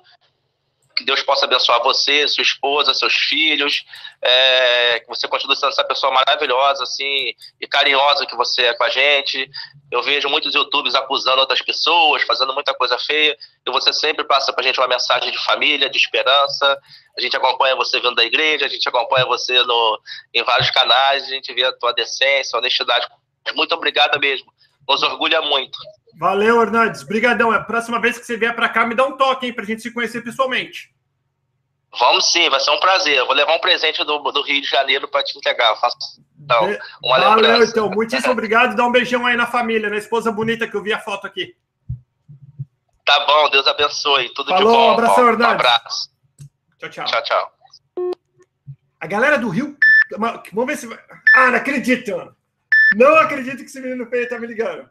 que 1.04 1.06
Deus 1.06 1.22
possa 1.22 1.46
abençoar 1.46 1.84
você, 1.84 2.28
sua 2.28 2.42
esposa, 2.42 2.94
seus 2.94 3.14
filhos, 3.14 3.84
é, 4.22 5.02
que 5.02 5.08
você 5.08 5.28
continue 5.28 5.56
sendo 5.56 5.70
essa 5.70 5.84
pessoa 5.84 6.14
maravilhosa, 6.14 6.84
assim, 6.84 7.34
e 7.60 7.68
carinhosa 7.68 8.26
que 8.26 8.36
você 8.36 8.64
é 8.64 8.74
com 8.74 8.86
a 8.86 8.90
gente. 8.90 9.50
Eu 9.92 10.02
vejo 10.02 10.30
muitos 10.30 10.56
YouTubers 10.56 10.96
acusando 10.96 11.42
outras 11.42 11.62
pessoas, 11.62 12.24
fazendo 12.24 12.54
muita 12.54 12.74
coisa 12.74 12.98
feia, 12.98 13.38
e 13.68 13.72
você 13.72 13.92
sempre 13.92 14.24
passa 14.24 14.54
pra 14.54 14.64
gente 14.64 14.80
uma 14.80 14.88
mensagem 14.88 15.30
de 15.30 15.46
família, 15.46 15.90
de 15.90 15.98
esperança. 15.98 16.80
A 17.18 17.22
gente 17.22 17.36
acompanha 17.36 17.76
você 17.76 18.00
vindo 18.00 18.16
da 18.16 18.24
igreja, 18.24 18.66
a 18.66 18.70
gente 18.70 18.88
acompanha 18.88 19.26
você 19.26 19.62
no, 19.64 20.00
em 20.34 20.44
vários 20.44 20.72
canais, 20.72 21.24
a 21.24 21.28
gente 21.28 21.54
vê 21.54 21.66
a 21.66 21.74
tua 21.74 21.92
decência, 21.92 22.56
a 22.56 22.60
honestidade. 22.60 23.08
Muito 23.54 23.76
obrigada 23.76 24.18
mesmo. 24.18 24.52
Nos 24.88 25.04
orgulha 25.04 25.42
muito. 25.42 25.78
Valeu, 26.18 26.62
Hernandes. 26.62 27.04
Brigadão. 27.04 27.52
A 27.52 27.60
próxima 27.60 28.00
vez 28.00 28.18
que 28.18 28.26
você 28.26 28.38
vier 28.38 28.56
para 28.56 28.70
cá, 28.70 28.86
me 28.86 28.96
dá 28.96 29.06
um 29.06 29.18
toque, 29.18 29.48
hein, 29.48 29.54
pra 29.54 29.66
gente 29.66 29.82
se 29.82 29.94
conhecer 29.94 30.22
pessoalmente. 30.22 30.93
Vamos 32.00 32.32
sim, 32.32 32.50
vai 32.50 32.60
ser 32.60 32.72
um 32.72 32.80
prazer. 32.80 33.18
Eu 33.18 33.26
vou 33.26 33.36
levar 33.36 33.56
um 33.56 33.60
presente 33.60 34.04
do, 34.04 34.20
do 34.20 34.42
Rio 34.42 34.62
de 34.62 34.68
Janeiro 34.68 35.08
para 35.08 35.24
te 35.24 35.38
entregar. 35.38 35.76
faço, 35.76 35.98
então, 36.40 36.66
uma 37.04 37.20
Valeu, 37.20 37.36
lembrança. 37.36 37.72
então. 37.72 37.90
Muitíssimo 37.90 38.32
obrigado. 38.34 38.76
Dá 38.76 38.86
um 38.86 38.92
beijão 38.92 39.26
aí 39.26 39.36
na 39.36 39.46
família, 39.48 39.90
na 39.90 39.98
esposa 39.98 40.32
bonita 40.32 40.68
que 40.68 40.76
eu 40.76 40.84
vi 40.84 40.92
a 40.92 41.00
foto 41.00 41.28
aqui. 41.28 41.56
Tá 43.06 43.26
bom, 43.26 43.50
Deus 43.50 43.68
abençoe. 43.68 44.30
Tudo 44.34 44.50
Falou, 44.50 44.72
de 44.72 44.78
bom. 44.78 44.88
Um 44.88 44.92
abraço, 44.94 45.20
Hernandes. 45.20 45.48
Um 45.48 45.52
abraço. 45.52 46.10
Tchau, 46.80 46.90
tchau. 46.90 47.06
Tchau, 47.06 47.24
tchau. 47.24 47.54
A 49.00 49.08
galera 49.08 49.38
do 49.38 49.50
Rio. 49.50 49.78
Vamos 50.52 50.68
ver 50.68 50.78
se. 50.78 51.00
Ah, 51.36 51.48
não 51.52 51.58
acredito. 51.58 52.36
Não 52.96 53.16
acredito 53.18 53.58
que 53.58 53.64
esse 53.64 53.82
menino 53.82 54.06
feio 54.08 54.30
tá 54.30 54.40
me 54.40 54.48
ligando. 54.48 54.90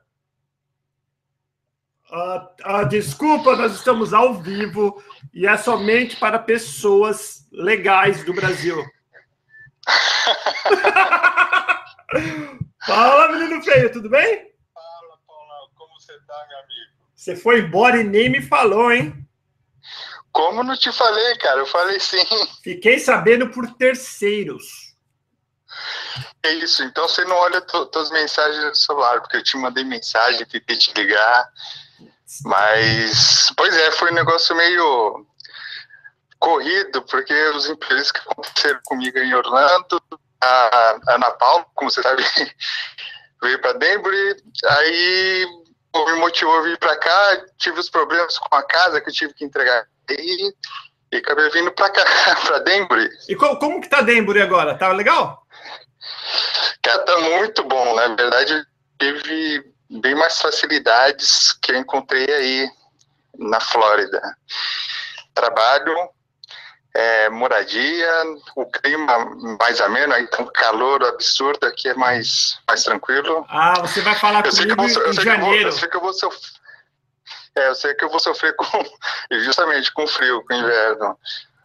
Ah, 2.14 2.46
ah, 2.64 2.84
desculpa, 2.84 3.56
nós 3.56 3.72
estamos 3.72 4.12
ao 4.12 4.34
vivo 4.34 5.02
e 5.32 5.46
é 5.46 5.56
somente 5.56 6.14
para 6.16 6.38
pessoas 6.38 7.48
legais 7.50 8.22
do 8.22 8.34
Brasil. 8.34 8.84
Fala, 12.84 13.32
menino 13.32 13.62
feio, 13.62 13.90
tudo 13.90 14.10
bem? 14.10 14.52
Fala, 14.74 15.18
Paulão, 15.26 15.70
como 15.74 15.98
você 15.98 16.12
tá, 16.26 16.46
meu 16.50 16.58
amigo? 16.58 16.92
Você 17.14 17.34
foi 17.34 17.60
embora 17.60 17.98
e 17.98 18.04
nem 18.04 18.28
me 18.28 18.42
falou, 18.42 18.92
hein? 18.92 19.26
Como 20.30 20.62
não 20.62 20.76
te 20.76 20.92
falei, 20.92 21.38
cara? 21.38 21.60
Eu 21.60 21.66
falei 21.66 21.98
sim. 21.98 22.22
Fiquei 22.62 22.98
sabendo 22.98 23.48
por 23.48 23.72
terceiros. 23.76 24.94
É 26.42 26.52
isso, 26.54 26.82
então 26.82 27.08
você 27.08 27.24
não 27.24 27.36
olha 27.36 27.64
as 27.96 28.10
mensagens 28.10 28.64
no 28.64 28.74
celular, 28.74 29.22
porque 29.22 29.38
eu 29.38 29.42
te 29.42 29.56
mandei 29.56 29.84
mensagem, 29.84 30.44
tentei 30.44 30.76
te 30.76 30.92
ligar. 30.94 31.48
Mas, 32.44 33.52
pois 33.56 33.76
é, 33.76 33.90
foi 33.92 34.10
um 34.10 34.14
negócio 34.14 34.56
meio 34.56 35.26
corrido, 36.38 37.02
porque 37.02 37.32
os 37.50 37.68
imprevistos 37.68 38.12
que 38.12 38.30
aconteceram 38.30 38.80
comigo 38.84 39.18
em 39.18 39.34
Orlando, 39.34 40.02
a 40.42 40.98
Ana 41.08 41.30
Paula, 41.32 41.66
como 41.74 41.90
você 41.90 42.02
sabe, 42.02 42.22
veio 43.42 43.60
para 43.60 43.74
Denver, 43.74 44.36
aí 44.66 45.46
me 45.94 46.14
motivou 46.14 46.58
a 46.58 46.62
vir 46.62 46.78
para 46.78 46.96
cá, 46.96 47.44
tive 47.58 47.78
os 47.78 47.90
problemas 47.90 48.38
com 48.38 48.56
a 48.56 48.62
casa 48.62 49.00
que 49.00 49.10
eu 49.10 49.14
tive 49.14 49.34
que 49.34 49.44
entregar 49.44 49.86
e, 50.08 50.52
e 51.12 51.16
acabei 51.16 51.48
vindo 51.50 51.70
para 51.72 51.90
cá, 51.90 52.04
para 52.46 52.58
Denver. 52.60 53.08
E 53.28 53.36
como, 53.36 53.58
como 53.58 53.80
que 53.80 53.88
tá 53.88 54.00
Denver 54.00 54.42
agora? 54.42 54.76
Tá 54.76 54.88
legal? 54.88 55.46
Cara, 56.82 56.98
tá 57.04 57.18
muito 57.18 57.62
bom, 57.64 57.94
na 57.94 58.08
verdade, 58.08 58.64
teve 58.98 59.71
bem 60.00 60.14
mais 60.14 60.40
facilidades 60.40 61.52
que 61.60 61.72
eu 61.72 61.76
encontrei 61.76 62.26
aí 62.32 62.70
na 63.38 63.60
Flórida. 63.60 64.20
Trabalho, 65.34 65.94
é, 66.94 67.28
moradia, 67.30 68.10
o 68.54 68.66
clima 68.66 69.18
mais 69.58 69.80
ameno, 69.80 70.12
aí 70.12 70.26
tem 70.26 70.44
um 70.44 70.52
calor 70.52 71.02
absurdo, 71.04 71.64
aqui 71.66 71.88
é 71.88 71.94
mais, 71.94 72.58
mais 72.68 72.84
tranquilo. 72.84 73.46
Ah, 73.48 73.80
você 73.80 74.00
vai 74.00 74.14
falar 74.14 74.44
eu 74.44 74.50
comigo 74.50 74.76
vou, 74.76 74.86
em 74.86 75.12
janeiro. 75.14 75.68
eu 75.68 75.72
sei 75.72 75.88
que 75.88 75.96
eu 75.96 76.00
vou 76.00 76.12
sofrer. 76.12 76.62
É, 77.54 77.68
eu 77.68 77.74
sei 77.74 77.94
que 77.94 78.04
eu 78.04 78.08
vou 78.08 78.20
sofrer 78.20 78.54
com, 78.56 78.66
justamente 79.40 79.92
com 79.92 80.06
frio, 80.06 80.44
com 80.46 80.54
inverno. 80.54 81.18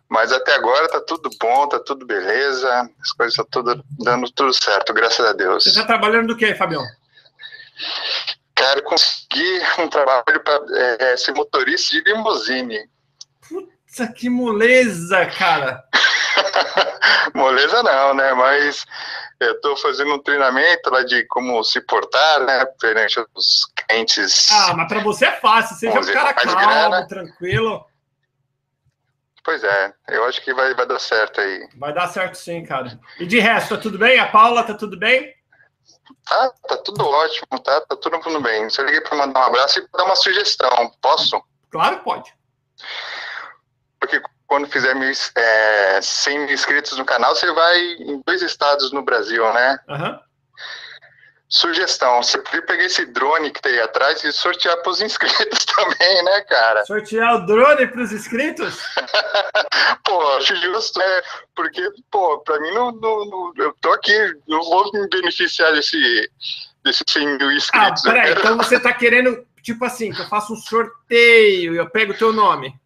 Mas 0.09 0.31
até 0.31 0.55
agora 0.55 0.87
tá 0.87 1.01
tudo 1.01 1.29
bom, 1.39 1.67
tá 1.67 1.79
tudo 1.79 2.05
beleza, 2.05 2.89
as 3.01 3.11
coisas 3.11 3.33
estão 3.33 3.45
tudo 3.45 3.83
dando 3.99 4.31
tudo 4.31 4.53
certo, 4.53 4.93
graças 4.93 5.25
a 5.25 5.33
Deus. 5.33 5.63
Você 5.63 5.69
está 5.69 5.83
trabalhando 5.83 6.27
do 6.27 6.37
que, 6.37 6.55
Fabião? 6.55 6.85
Quero 8.57 8.83
conseguir 8.83 9.61
um 9.77 9.87
trabalho 9.87 10.43
para 10.43 10.59
é, 10.99 11.15
ser 11.15 11.31
motorista 11.33 11.95
de 11.95 12.01
limusine. 12.01 12.89
Putz, 13.47 14.13
que 14.15 14.29
moleza, 14.29 15.27
cara! 15.27 15.83
moleza 17.35 17.83
não, 17.83 18.15
né? 18.15 18.33
Mas 18.33 18.83
eu 19.39 19.53
estou 19.53 19.77
fazendo 19.77 20.15
um 20.15 20.23
treinamento 20.23 20.89
lá 20.89 21.03
de 21.03 21.23
como 21.27 21.63
se 21.63 21.79
portar, 21.81 22.41
né? 22.41 22.65
Perante 22.81 23.23
os 23.35 23.71
clientes. 23.75 24.49
Ah, 24.51 24.73
mas 24.75 24.87
para 24.87 25.01
você 25.01 25.27
é 25.27 25.33
fácil, 25.33 25.75
seja 25.75 25.99
um 25.99 26.13
cara 26.13 26.33
calmo, 26.33 26.59
grana. 26.59 27.07
tranquilo. 27.07 27.85
Pois 29.43 29.63
é, 29.63 29.93
eu 30.09 30.25
acho 30.25 30.43
que 30.43 30.53
vai, 30.53 30.73
vai 30.73 30.85
dar 30.85 30.99
certo 30.99 31.39
aí. 31.39 31.69
Vai 31.77 31.93
dar 31.93 32.07
certo 32.07 32.35
sim, 32.35 32.65
cara. 32.65 32.99
E 33.19 33.25
de 33.25 33.39
resto, 33.39 33.75
tá 33.75 33.81
tudo 33.81 33.99
bem? 33.99 34.19
A 34.19 34.27
Paula, 34.27 34.63
tá 34.63 34.73
tudo 34.73 34.97
bem? 34.97 35.36
Tá, 36.27 36.51
tá 36.67 36.77
tudo 36.77 37.05
ótimo, 37.05 37.59
tá? 37.63 37.81
Tá 37.81 37.95
tudo, 37.95 38.19
tudo 38.19 38.41
bem. 38.41 38.69
Só 38.69 38.81
liguei 38.83 39.01
para 39.01 39.17
mandar 39.17 39.39
um 39.41 39.43
abraço 39.43 39.79
e 39.79 39.87
dar 39.95 40.05
uma 40.05 40.15
sugestão. 40.15 40.69
Posso? 41.01 41.41
Claro, 41.69 41.99
pode. 41.99 42.33
Porque 43.99 44.21
quando 44.45 44.67
fizer 44.67 44.95
mil, 44.95 45.11
é, 45.35 46.01
100 46.01 46.39
mil 46.39 46.53
inscritos 46.53 46.97
no 46.97 47.05
canal, 47.05 47.35
você 47.35 47.51
vai 47.51 47.77
em 47.77 48.21
dois 48.25 48.41
estados 48.41 48.91
no 48.91 49.01
Brasil, 49.01 49.43
né? 49.53 49.79
Uhum. 49.89 50.19
Sugestão, 51.49 52.21
você 52.21 52.37
podia 52.39 52.61
pegar 52.61 52.83
esse 52.83 53.05
drone 53.05 53.51
que 53.51 53.61
tem 53.61 53.71
aí 53.71 53.79
atrás 53.79 54.21
e 54.21 54.33
sortear 54.33 54.75
para 54.81 54.91
os 54.91 55.01
inscritos 55.01 55.63
também, 55.65 56.23
né, 56.25 56.41
cara? 56.41 56.85
Sortear 56.85 57.35
o 57.35 57.45
drone 57.45 57.87
para 57.87 58.01
os 58.01 58.11
inscritos? 58.11 58.77
pô, 60.03 60.21
acho 60.35 60.53
justo, 60.57 60.99
né? 60.99 61.21
Porque, 61.55 61.89
pô, 62.11 62.39
para 62.39 62.59
mim, 62.59 62.71
não, 62.71 62.91
não, 62.91 63.25
não, 63.25 63.53
eu 63.55 63.73
tô 63.79 63.93
aqui, 63.93 64.11
não 64.45 64.61
vou 64.61 64.91
me 64.91 65.07
beneficiar 65.07 65.71
desse, 65.71 66.29
desses 66.83 67.03
100 67.07 67.37
mil 67.37 67.51
inscritos. 67.53 68.05
Ah, 68.05 68.11
peraí, 68.11 68.33
então 68.33 68.57
você 68.57 68.77
tá 68.77 68.91
querendo, 68.91 69.47
tipo 69.63 69.85
assim, 69.85 70.11
que 70.11 70.21
eu 70.21 70.27
faça 70.27 70.51
um 70.51 70.57
sorteio 70.57 71.75
e 71.75 71.77
eu 71.77 71.89
pego 71.89 72.11
o 72.11 72.17
teu 72.17 72.33
nome? 72.33 72.77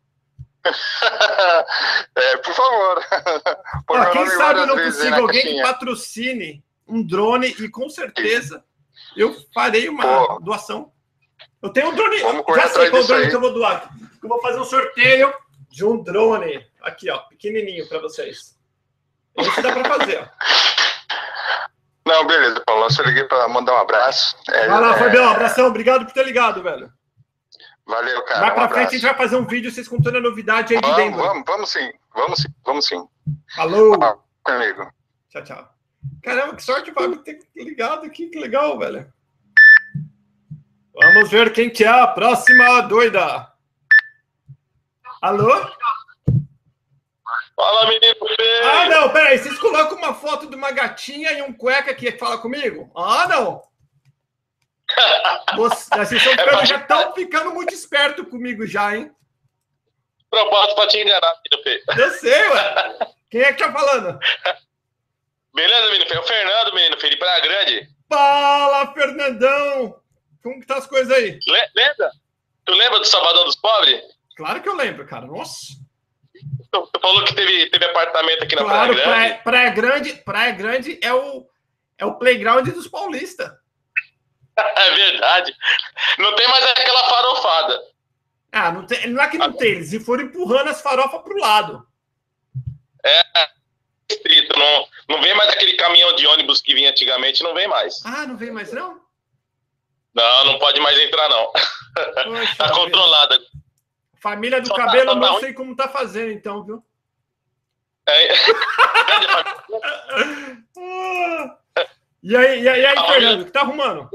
é, 2.15 2.38
por 2.38 2.53
favor. 2.53 3.06
Ó, 3.88 4.06
quem 4.12 4.27
sabe 4.27 4.60
eu 4.60 4.68
não 4.68 4.77
consigo 4.77 5.15
alguém 5.15 5.41
que 5.41 5.62
patrocine 5.63 6.63
um 6.91 7.01
drone 7.01 7.48
e 7.48 7.69
com 7.69 7.89
certeza 7.89 8.63
eu 9.15 9.36
farei 9.53 9.89
uma 9.89 10.27
Pô. 10.27 10.39
doação. 10.39 10.91
Eu 11.62 11.69
tenho 11.69 11.89
um 11.89 11.95
drone, 11.95 12.17
já 12.19 12.67
sei 12.69 12.89
qual 12.89 13.03
drone 13.03 13.24
aí. 13.24 13.29
que 13.29 13.36
eu 13.36 13.41
vou 13.41 13.53
doar. 13.53 13.89
Eu 14.21 14.29
vou 14.29 14.41
fazer 14.41 14.60
um 14.60 14.65
sorteio 14.65 15.33
de 15.69 15.86
um 15.86 16.03
drone 16.03 16.65
aqui, 16.81 17.10
ó, 17.10 17.17
pequenininho 17.19 17.88
para 17.88 18.00
vocês. 18.00 18.57
Isso 19.38 19.62
dá 19.62 19.71
para 19.71 19.98
fazer, 19.98 20.19
ó. 20.19 20.27
Não, 22.05 22.25
beleza, 22.25 22.62
Paulo. 22.65 22.86
Eu 22.86 22.91
só 22.91 23.03
liguei 23.03 23.24
para 23.25 23.48
mandar 23.48 23.74
um 23.74 23.77
abraço. 23.77 24.36
É, 24.50 24.67
vai 24.67 24.81
lá, 24.81 24.95
é... 24.95 25.00
Fabião, 25.00 25.29
abração. 25.29 25.67
Obrigado 25.67 26.05
por 26.05 26.13
ter 26.13 26.25
ligado, 26.25 26.62
velho. 26.62 26.91
Valeu, 27.86 28.24
cara. 28.25 28.39
Vai 28.41 28.53
pra 28.53 28.65
um 28.65 28.69
frente, 28.69 28.88
a 28.88 28.91
gente 28.91 29.01
vai 29.01 29.15
fazer 29.15 29.36
um 29.36 29.45
vídeo 29.45 29.71
vocês 29.71 29.88
contando 29.88 30.17
a 30.17 30.21
novidade 30.21 30.75
aí 30.75 30.81
vamos, 30.81 30.95
de 30.95 31.03
Denver. 31.03 31.25
Vamos, 31.25 31.43
vamos 31.45 31.69
sim. 31.69 31.91
Vamos 32.13 32.41
sim, 32.41 32.50
vamos 32.65 32.86
sim. 32.86 33.07
Falou. 33.55 33.98
amigo. 34.45 34.91
Tchau, 35.29 35.43
tchau. 35.43 35.71
Caramba, 36.24 36.55
que 36.55 36.63
sorte 36.63 36.91
o 36.91 36.93
Fábio 36.93 37.24
ter 37.24 37.39
ligado 37.55 38.05
aqui, 38.05 38.27
que 38.27 38.39
legal, 38.39 38.77
velho. 38.77 39.12
Vamos 40.93 41.29
ver 41.29 41.51
quem 41.51 41.70
que 41.70 41.84
é 41.84 41.88
a 41.88 42.08
próxima 42.08 42.81
doida. 42.81 43.51
Alô? 45.22 45.50
Fala, 47.55 47.88
menino 47.88 48.15
feio. 48.36 48.70
Ah, 48.70 48.89
não, 48.89 49.10
peraí. 49.10 49.38
Vocês 49.38 49.58
colocam 49.60 49.98
uma 49.98 50.13
foto 50.13 50.50
de 50.50 50.55
uma 50.55 50.72
gatinha 50.72 51.31
e 51.31 51.41
um 51.41 51.53
cueca 51.53 51.93
que 51.93 52.12
fala 52.13 52.38
comigo? 52.38 52.91
Ah, 52.96 53.27
não. 53.27 53.62
vocês 55.55 56.22
ficando, 56.22 56.60
é 56.62 56.65
já 56.65 56.77
estão 56.77 57.13
ficando 57.13 57.51
muito 57.51 57.74
esperto 57.74 58.25
comigo 58.25 58.65
já, 58.65 58.96
hein? 58.96 59.12
Propósito 60.29 60.75
pra 60.75 60.88
te 60.88 60.98
enganar, 60.98 61.36
menino 61.43 61.63
feio. 61.63 61.84
Eu 61.98 62.12
sei, 62.12 62.50
ué. 62.50 62.98
Quem 63.29 63.41
é 63.41 63.53
que 63.53 63.63
tá 63.63 63.72
falando? 63.72 64.20
Beleza, 65.53 65.91
menino? 65.91 66.12
É 66.12 66.20
o 66.20 66.24
Fernando, 66.24 66.74
menino 66.74 66.96
de 66.98 67.17
Praia 67.17 67.41
Grande. 67.41 67.89
Fala, 68.10 68.93
Fernandão! 68.93 70.01
Como 70.41 70.60
que 70.60 70.65
tá 70.65 70.77
as 70.77 70.88
coisas 70.88 71.12
aí? 71.15 71.39
Le 71.48 71.70
lembra? 71.75 72.12
Tu 72.65 72.74
lembra 72.74 73.00
do 73.00 73.05
Salvador 73.05 73.46
dos 73.46 73.55
Pobres? 73.55 74.01
Claro 74.36 74.62
que 74.62 74.70
eu 74.70 74.75
lembro, 74.75 75.05
cara. 75.05 75.25
Nossa. 75.25 75.74
Tu, 76.72 76.89
tu 76.93 77.00
falou 77.00 77.24
que 77.25 77.36
teve, 77.36 77.70
teve 77.70 77.86
apartamento 77.86 78.43
aqui 78.43 78.55
na 78.55 78.63
claro, 78.63 78.93
Praia 78.93 78.93
Grande. 78.93 79.10
Praia, 79.10 79.41
Praia 79.43 79.70
Grande. 79.70 80.13
Praia 80.24 80.51
Grande 80.51 81.00
é 81.01 81.13
o, 81.13 81.46
é 81.98 82.05
o 82.05 82.15
playground 82.15 82.67
dos 82.70 82.88
paulistas. 82.88 83.51
é 84.58 84.91
verdade. 84.91 85.55
Não 86.17 86.36
tem 86.36 86.48
mais 86.48 86.65
aquela 86.65 87.10
farofada. 87.10 87.81
Ah, 88.51 88.72
não, 88.72 88.86
tem, 88.86 89.08
não 89.08 89.22
é 89.22 89.29
que 89.29 89.38
não 89.38 89.53
tem. 89.53 89.72
Eles 89.72 90.05
foram 90.05 90.25
empurrando 90.25 90.70
as 90.70 90.81
farofas 90.81 91.22
pro 91.22 91.38
lado. 91.38 91.86
É, 93.03 93.22
Não, 94.58 94.88
não 95.10 95.22
vem 95.22 95.36
mais 95.36 95.50
aquele 95.53 95.74
caminhão 95.74 96.15
de 96.15 96.25
ônibus 96.27 96.62
que 96.62 96.74
vinha 96.74 96.89
antigamente, 96.89 97.44
não 97.44 97.53
vem 97.53 97.68
mais. 97.68 98.03
Ah, 98.06 98.25
não 98.25 98.38
vem 98.38 98.51
mais, 98.51 98.72
não? 98.72 99.01
Não, 100.13 100.46
não 100.46 100.60
pode 100.60 100.80
mais 100.80 101.00
entrar, 101.00 101.30
não. 101.30 101.51
Poxa, 101.51 102.56
tá 102.58 102.72
controlada. 102.74 103.39
Família 104.20 104.62
do 104.62 104.68
Só 104.68 104.75
tá- 104.75 104.86
cabelo, 104.86 105.13
tá, 105.13 105.15
não 105.15 105.39
sei 105.39 105.53
como 105.53 105.75
tá 105.75 105.88
fazendo, 105.88 106.32
então, 106.32 106.63
viu? 106.63 106.84
É. 108.08 108.34
e 112.22 112.36
aí, 112.36 112.62
e 112.62 112.70
aí, 112.70 112.82
e 112.82 112.86
aí 112.86 113.08
Fernando, 113.08 113.41
o 113.41 113.46
que 113.46 113.51
tá 113.51 113.62
arrumando? 113.62 114.10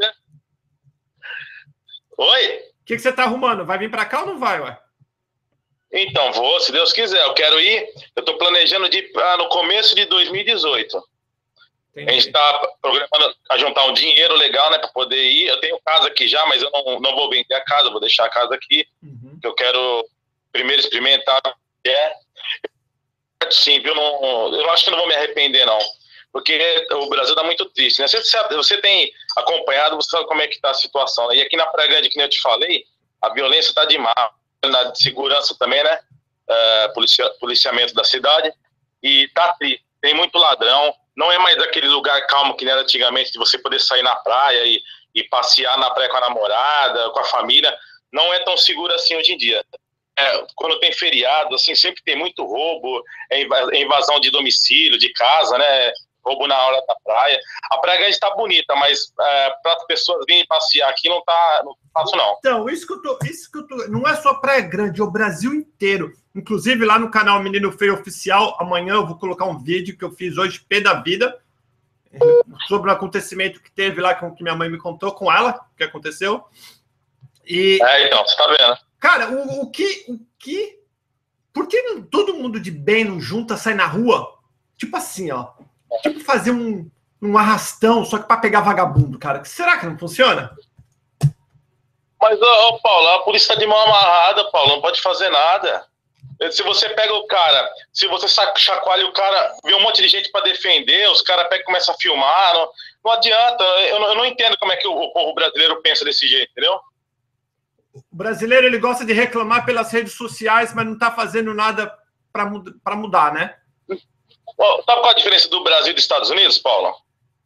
Oi? 2.18 2.56
O 2.56 2.84
que, 2.84 2.96
que 2.96 2.98
você 2.98 3.12
tá 3.12 3.24
arrumando? 3.24 3.64
Vai 3.64 3.78
vir 3.78 3.90
para 3.90 4.04
cá 4.04 4.20
ou 4.20 4.26
não 4.26 4.38
vai, 4.38 4.60
ué? 4.60 4.78
Então, 5.92 6.32
vou, 6.32 6.60
se 6.60 6.72
Deus 6.72 6.92
quiser. 6.92 7.22
Eu 7.24 7.34
quero 7.34 7.60
ir. 7.60 7.88
Eu 8.14 8.20
estou 8.20 8.36
planejando 8.38 8.88
de 8.88 8.98
ir 8.98 9.12
ah, 9.16 9.36
no 9.36 9.48
começo 9.48 9.94
de 9.94 10.04
2018. 10.06 10.96
Entendi. 11.92 12.10
A 12.10 12.12
gente 12.12 12.26
está 12.26 12.68
programando 12.82 13.34
a 13.50 13.58
juntar 13.58 13.86
um 13.86 13.94
dinheiro 13.94 14.34
legal, 14.34 14.70
né, 14.70 14.78
para 14.78 14.88
poder 14.88 15.22
ir. 15.22 15.46
Eu 15.46 15.60
tenho 15.60 15.80
casa 15.84 16.08
aqui 16.08 16.28
já, 16.28 16.44
mas 16.46 16.62
eu 16.62 16.70
não, 16.70 17.00
não 17.00 17.14
vou 17.14 17.30
vender 17.30 17.54
a 17.54 17.64
casa, 17.64 17.90
vou 17.90 18.00
deixar 18.00 18.26
a 18.26 18.30
casa 18.30 18.54
aqui. 18.54 18.86
Uhum. 19.02 19.38
Eu 19.42 19.54
quero 19.54 20.06
primeiro 20.52 20.80
experimentar. 20.80 21.40
É. 21.86 22.12
Sim, 23.50 23.80
viu? 23.80 23.94
Não, 23.94 24.54
eu 24.54 24.70
acho 24.70 24.84
que 24.84 24.90
não 24.90 24.98
vou 24.98 25.08
me 25.08 25.14
arrepender, 25.14 25.64
não. 25.64 25.78
Porque 26.32 26.86
o 26.92 27.08
Brasil 27.08 27.32
está 27.32 27.44
muito 27.44 27.64
triste, 27.66 28.00
né? 28.00 28.08
Você, 28.08 28.20
você 28.50 28.76
tem 28.78 29.10
acompanhado, 29.36 29.96
você 29.96 30.10
sabe 30.10 30.26
como 30.26 30.42
é 30.42 30.48
que 30.48 30.56
está 30.56 30.70
a 30.70 30.74
situação. 30.74 31.28
Né? 31.28 31.36
E 31.36 31.42
aqui 31.42 31.56
na 31.56 31.66
Praia 31.66 31.88
Grande, 31.88 32.10
que 32.10 32.16
nem 32.16 32.26
eu 32.26 32.30
te 32.30 32.40
falei, 32.40 32.84
a 33.22 33.32
violência 33.32 33.70
está 33.70 33.86
demais 33.86 34.35
na 34.70 34.94
segurança 34.94 35.56
também, 35.58 35.82
né? 35.82 35.98
Uh, 36.48 36.94
policia, 36.94 37.28
policiamento 37.40 37.94
da 37.94 38.04
cidade. 38.04 38.52
E 39.02 39.28
tá 39.34 39.52
triste. 39.54 39.84
Tem 40.00 40.14
muito 40.14 40.38
ladrão. 40.38 40.94
Não 41.16 41.32
é 41.32 41.38
mais 41.38 41.58
aquele 41.58 41.88
lugar 41.88 42.26
calmo 42.26 42.54
que 42.56 42.68
era 42.68 42.80
antigamente, 42.80 43.32
de 43.32 43.38
você 43.38 43.58
poder 43.58 43.80
sair 43.80 44.02
na 44.02 44.16
praia 44.16 44.64
e, 44.66 44.82
e 45.14 45.24
passear 45.24 45.78
na 45.78 45.90
praia 45.90 46.10
com 46.10 46.16
a 46.16 46.20
namorada, 46.20 47.10
com 47.10 47.20
a 47.20 47.24
família. 47.24 47.76
Não 48.12 48.32
é 48.34 48.40
tão 48.40 48.56
seguro 48.56 48.92
assim 48.92 49.16
hoje 49.16 49.32
em 49.32 49.36
dia. 49.36 49.64
É, 50.18 50.46
quando 50.54 50.80
tem 50.80 50.92
feriado, 50.92 51.54
assim, 51.54 51.74
sempre 51.74 52.02
tem 52.02 52.16
muito 52.16 52.44
roubo, 52.44 53.02
é, 53.30 53.42
é 53.42 53.82
invasão 53.82 54.18
de 54.18 54.30
domicílio, 54.30 54.98
de 54.98 55.12
casa, 55.12 55.58
né? 55.58 55.92
Roubo 56.26 56.46
na 56.46 56.58
hora 56.58 56.84
da 56.86 56.96
praia. 57.04 57.38
A 57.70 57.78
Praia 57.78 57.98
Grande 57.98 58.14
está 58.14 58.34
bonita, 58.34 58.74
mas 58.74 59.12
é, 59.20 59.50
para 59.62 59.74
as 59.74 59.86
pessoas 59.86 60.24
virem 60.26 60.46
passear 60.46 60.90
aqui 60.90 61.08
não 61.08 61.18
está 61.18 61.62
não 61.64 61.72
tá 61.74 61.80
fácil, 61.94 62.16
não. 62.16 62.36
Então, 62.38 62.68
isso 62.68 62.86
que 62.86 62.92
eu 62.92 63.02
tô, 63.02 63.18
isso 63.24 63.50
que 63.50 63.58
eu 63.58 63.66
tô, 63.66 63.76
não 63.88 64.06
é 64.06 64.16
só 64.16 64.34
Praia 64.34 64.62
Grande, 64.62 65.00
é 65.00 65.04
o 65.04 65.10
Brasil 65.10 65.54
inteiro. 65.54 66.12
Inclusive, 66.34 66.84
lá 66.84 66.98
no 66.98 67.10
canal 67.10 67.42
Menino 67.42 67.72
Feio 67.72 67.94
Oficial, 67.94 68.56
amanhã 68.60 68.94
eu 68.94 69.06
vou 69.06 69.18
colocar 69.18 69.46
um 69.46 69.58
vídeo 69.58 69.96
que 69.96 70.04
eu 70.04 70.10
fiz 70.10 70.36
hoje, 70.36 70.60
P 70.60 70.80
da 70.80 70.94
Vida, 70.94 71.38
sobre 72.66 72.90
o 72.90 72.92
acontecimento 72.92 73.62
que 73.62 73.70
teve 73.70 74.00
lá, 74.00 74.14
que 74.14 74.42
minha 74.42 74.54
mãe 74.54 74.68
me 74.68 74.78
contou 74.78 75.12
com 75.12 75.32
ela, 75.32 75.66
o 75.72 75.76
que 75.76 75.84
aconteceu. 75.84 76.44
E, 77.46 77.78
é, 77.82 78.06
então, 78.06 78.26
você 78.26 78.36
tá 78.36 78.46
vendo. 78.48 78.78
Cara, 78.98 79.30
o, 79.30 79.62
o 79.62 79.70
que. 79.70 80.04
O 80.08 80.18
que 80.38 80.76
por 81.56 81.66
que 81.66 81.82
todo 82.10 82.34
mundo 82.34 82.60
de 82.60 82.70
bem 82.70 83.02
não 83.02 83.18
junta, 83.18 83.56
sai 83.56 83.72
na 83.72 83.86
rua? 83.86 84.38
Tipo 84.76 84.94
assim, 84.94 85.30
ó. 85.30 85.54
Tipo 86.02 86.20
fazer 86.20 86.50
um, 86.50 86.90
um 87.22 87.38
arrastão, 87.38 88.04
só 88.04 88.18
que 88.18 88.26
para 88.26 88.40
pegar 88.40 88.60
vagabundo, 88.60 89.18
cara. 89.18 89.44
Será 89.44 89.78
que 89.78 89.86
não 89.86 89.98
funciona? 89.98 90.56
Mas, 92.20 92.40
ô, 92.40 92.68
ô 92.68 92.80
Paulo, 92.80 93.08
a 93.08 93.18
polícia 93.20 93.54
tá 93.54 93.60
de 93.60 93.66
mão 93.66 93.78
amarrada, 93.78 94.50
Paulo, 94.50 94.74
não 94.74 94.80
pode 94.80 95.00
fazer 95.00 95.28
nada. 95.28 95.86
Se 96.50 96.62
você 96.62 96.88
pega 96.90 97.14
o 97.14 97.26
cara, 97.26 97.70
se 97.92 98.06
você 98.08 98.28
chacoalha 98.56 99.06
o 99.06 99.12
cara, 99.12 99.54
vê 99.64 99.74
um 99.74 99.80
monte 99.80 100.02
de 100.02 100.08
gente 100.08 100.30
para 100.30 100.44
defender, 100.44 101.08
os 101.10 101.22
caras 101.22 101.48
pegam 101.48 101.62
e 101.62 101.64
começam 101.64 101.94
a 101.94 101.98
filmar, 101.98 102.54
não, 102.54 102.70
não 103.04 103.12
adianta. 103.12 103.64
Eu 103.64 104.00
não, 104.00 104.08
eu 104.08 104.14
não, 104.16 104.26
entendo 104.26 104.56
como 104.58 104.72
é 104.72 104.76
que 104.76 104.86
o, 104.86 104.92
o 104.92 105.12
povo 105.12 105.34
brasileiro 105.34 105.80
pensa 105.80 106.04
desse 106.04 106.28
jeito, 106.28 106.50
entendeu? 106.50 106.78
O 107.94 108.16
brasileiro 108.16 108.66
ele 108.66 108.78
gosta 108.78 109.04
de 109.04 109.14
reclamar 109.14 109.64
pelas 109.64 109.90
redes 109.90 110.12
sociais, 110.12 110.74
mas 110.74 110.84
não 110.84 110.92
está 110.92 111.10
fazendo 111.10 111.54
nada 111.54 111.90
para 112.30 112.96
mudar, 112.96 113.32
né? 113.32 113.56
Sabe 114.58 115.00
qual 115.00 115.10
a 115.10 115.14
diferença 115.14 115.48
do 115.48 115.62
Brasil 115.62 115.90
e 115.90 115.94
dos 115.94 116.02
Estados 116.02 116.30
Unidos, 116.30 116.58
Paulo? 116.58 116.94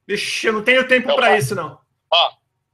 Vixe, 0.07 0.47
eu 0.47 0.53
não 0.53 0.63
tenho 0.63 0.87
tempo 0.87 1.11
é 1.11 1.15
para 1.15 1.37
isso, 1.37 1.55
não. 1.55 1.79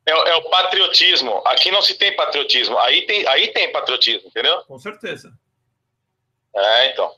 É, 0.06 0.12
é, 0.12 0.36
o 0.36 0.42
patriotismo. 0.48 1.42
Aqui 1.46 1.70
não 1.70 1.82
se 1.82 1.94
tem 1.94 2.14
patriotismo. 2.14 2.78
Aí 2.78 3.02
tem, 3.02 3.26
aí 3.26 3.48
tem 3.48 3.72
patriotismo, 3.72 4.28
entendeu? 4.28 4.62
Com 4.62 4.78
certeza. 4.78 5.32
É, 6.54 6.92
então. 6.92 7.12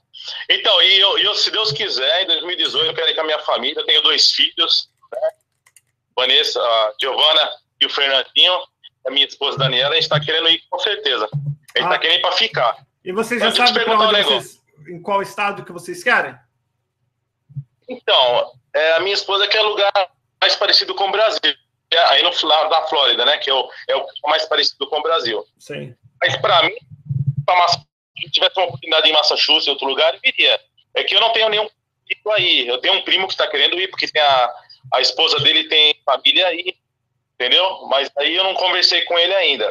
Então, 0.48 0.82
e 0.82 0.98
eu, 0.98 1.18
eu, 1.18 1.34
se 1.34 1.50
Deus 1.50 1.70
quiser, 1.70 2.22
em 2.22 2.26
2018 2.26 2.86
eu 2.86 2.94
quero 2.94 3.10
ir 3.10 3.14
com 3.14 3.20
a 3.20 3.24
minha 3.24 3.38
família. 3.40 3.78
Eu 3.78 3.84
tenho 3.84 4.02
dois 4.02 4.30
filhos, 4.30 4.88
né? 5.12 5.30
Vanessa, 6.16 6.60
a 6.60 6.94
Giovana 7.00 7.52
e 7.80 7.86
o 7.86 7.90
Fernandinho. 7.90 8.58
A 9.06 9.10
minha 9.10 9.26
esposa 9.26 9.58
Daniela, 9.58 9.92
a 9.92 9.94
gente 9.94 10.04
está 10.04 10.18
querendo 10.18 10.48
ir 10.48 10.62
com 10.68 10.78
certeza. 10.78 11.26
A 11.26 11.36
gente 11.36 11.76
está 11.76 11.94
ah. 11.94 11.98
querendo 11.98 12.18
ir 12.18 12.22
para 12.22 12.32
ficar. 12.32 12.86
E 13.04 13.12
vocês 13.12 13.40
já 13.40 13.52
sabem 13.52 13.88
um 13.88 14.24
vocês, 14.24 14.60
em 14.88 15.00
qual 15.00 15.22
estado 15.22 15.64
que 15.64 15.72
vocês 15.72 16.02
querem? 16.02 16.34
Então, 17.88 18.52
é, 18.74 18.92
a 18.92 19.00
minha 19.00 19.14
esposa 19.14 19.48
quer 19.48 19.62
lugar 19.62 19.92
mais 20.40 20.54
parecido 20.56 20.94
com 20.94 21.08
o 21.08 21.12
Brasil. 21.12 21.54
É, 21.90 21.98
aí 22.10 22.22
no 22.22 22.30
lá 22.46 22.64
da 22.64 22.86
Flórida, 22.86 23.24
né? 23.24 23.38
Que 23.38 23.50
é 23.50 23.54
o, 23.54 23.68
é 23.88 23.96
o 23.96 24.06
mais 24.24 24.44
parecido 24.44 24.86
com 24.88 24.98
o 24.98 25.02
Brasil. 25.02 25.44
Sim. 25.58 25.94
Mas 26.20 26.36
para 26.36 26.62
mim, 26.64 26.76
se 28.20 28.30
tivesse 28.30 28.58
uma 28.58 28.66
oportunidade 28.66 29.08
em 29.08 29.12
Massachusetts, 29.12 29.66
em 29.66 29.70
outro 29.70 29.86
lugar, 29.86 30.14
eu 30.14 30.20
iria. 30.22 30.60
É 30.94 31.04
que 31.04 31.14
eu 31.14 31.20
não 31.20 31.32
tenho 31.32 31.48
nenhum 31.48 31.68
primo 32.06 32.32
aí. 32.34 32.68
Eu 32.68 32.78
tenho 32.78 32.94
um 32.94 33.02
primo 33.02 33.26
que 33.26 33.32
está 33.32 33.46
querendo 33.46 33.78
ir, 33.80 33.88
porque 33.88 34.08
tem 34.08 34.20
a, 34.20 34.54
a 34.94 35.00
esposa 35.00 35.38
dele 35.38 35.68
tem 35.68 35.94
família 36.04 36.46
aí, 36.48 36.74
entendeu? 37.34 37.86
Mas 37.88 38.10
aí 38.18 38.34
eu 38.34 38.44
não 38.44 38.54
conversei 38.54 39.02
com 39.02 39.18
ele 39.18 39.34
ainda. 39.34 39.70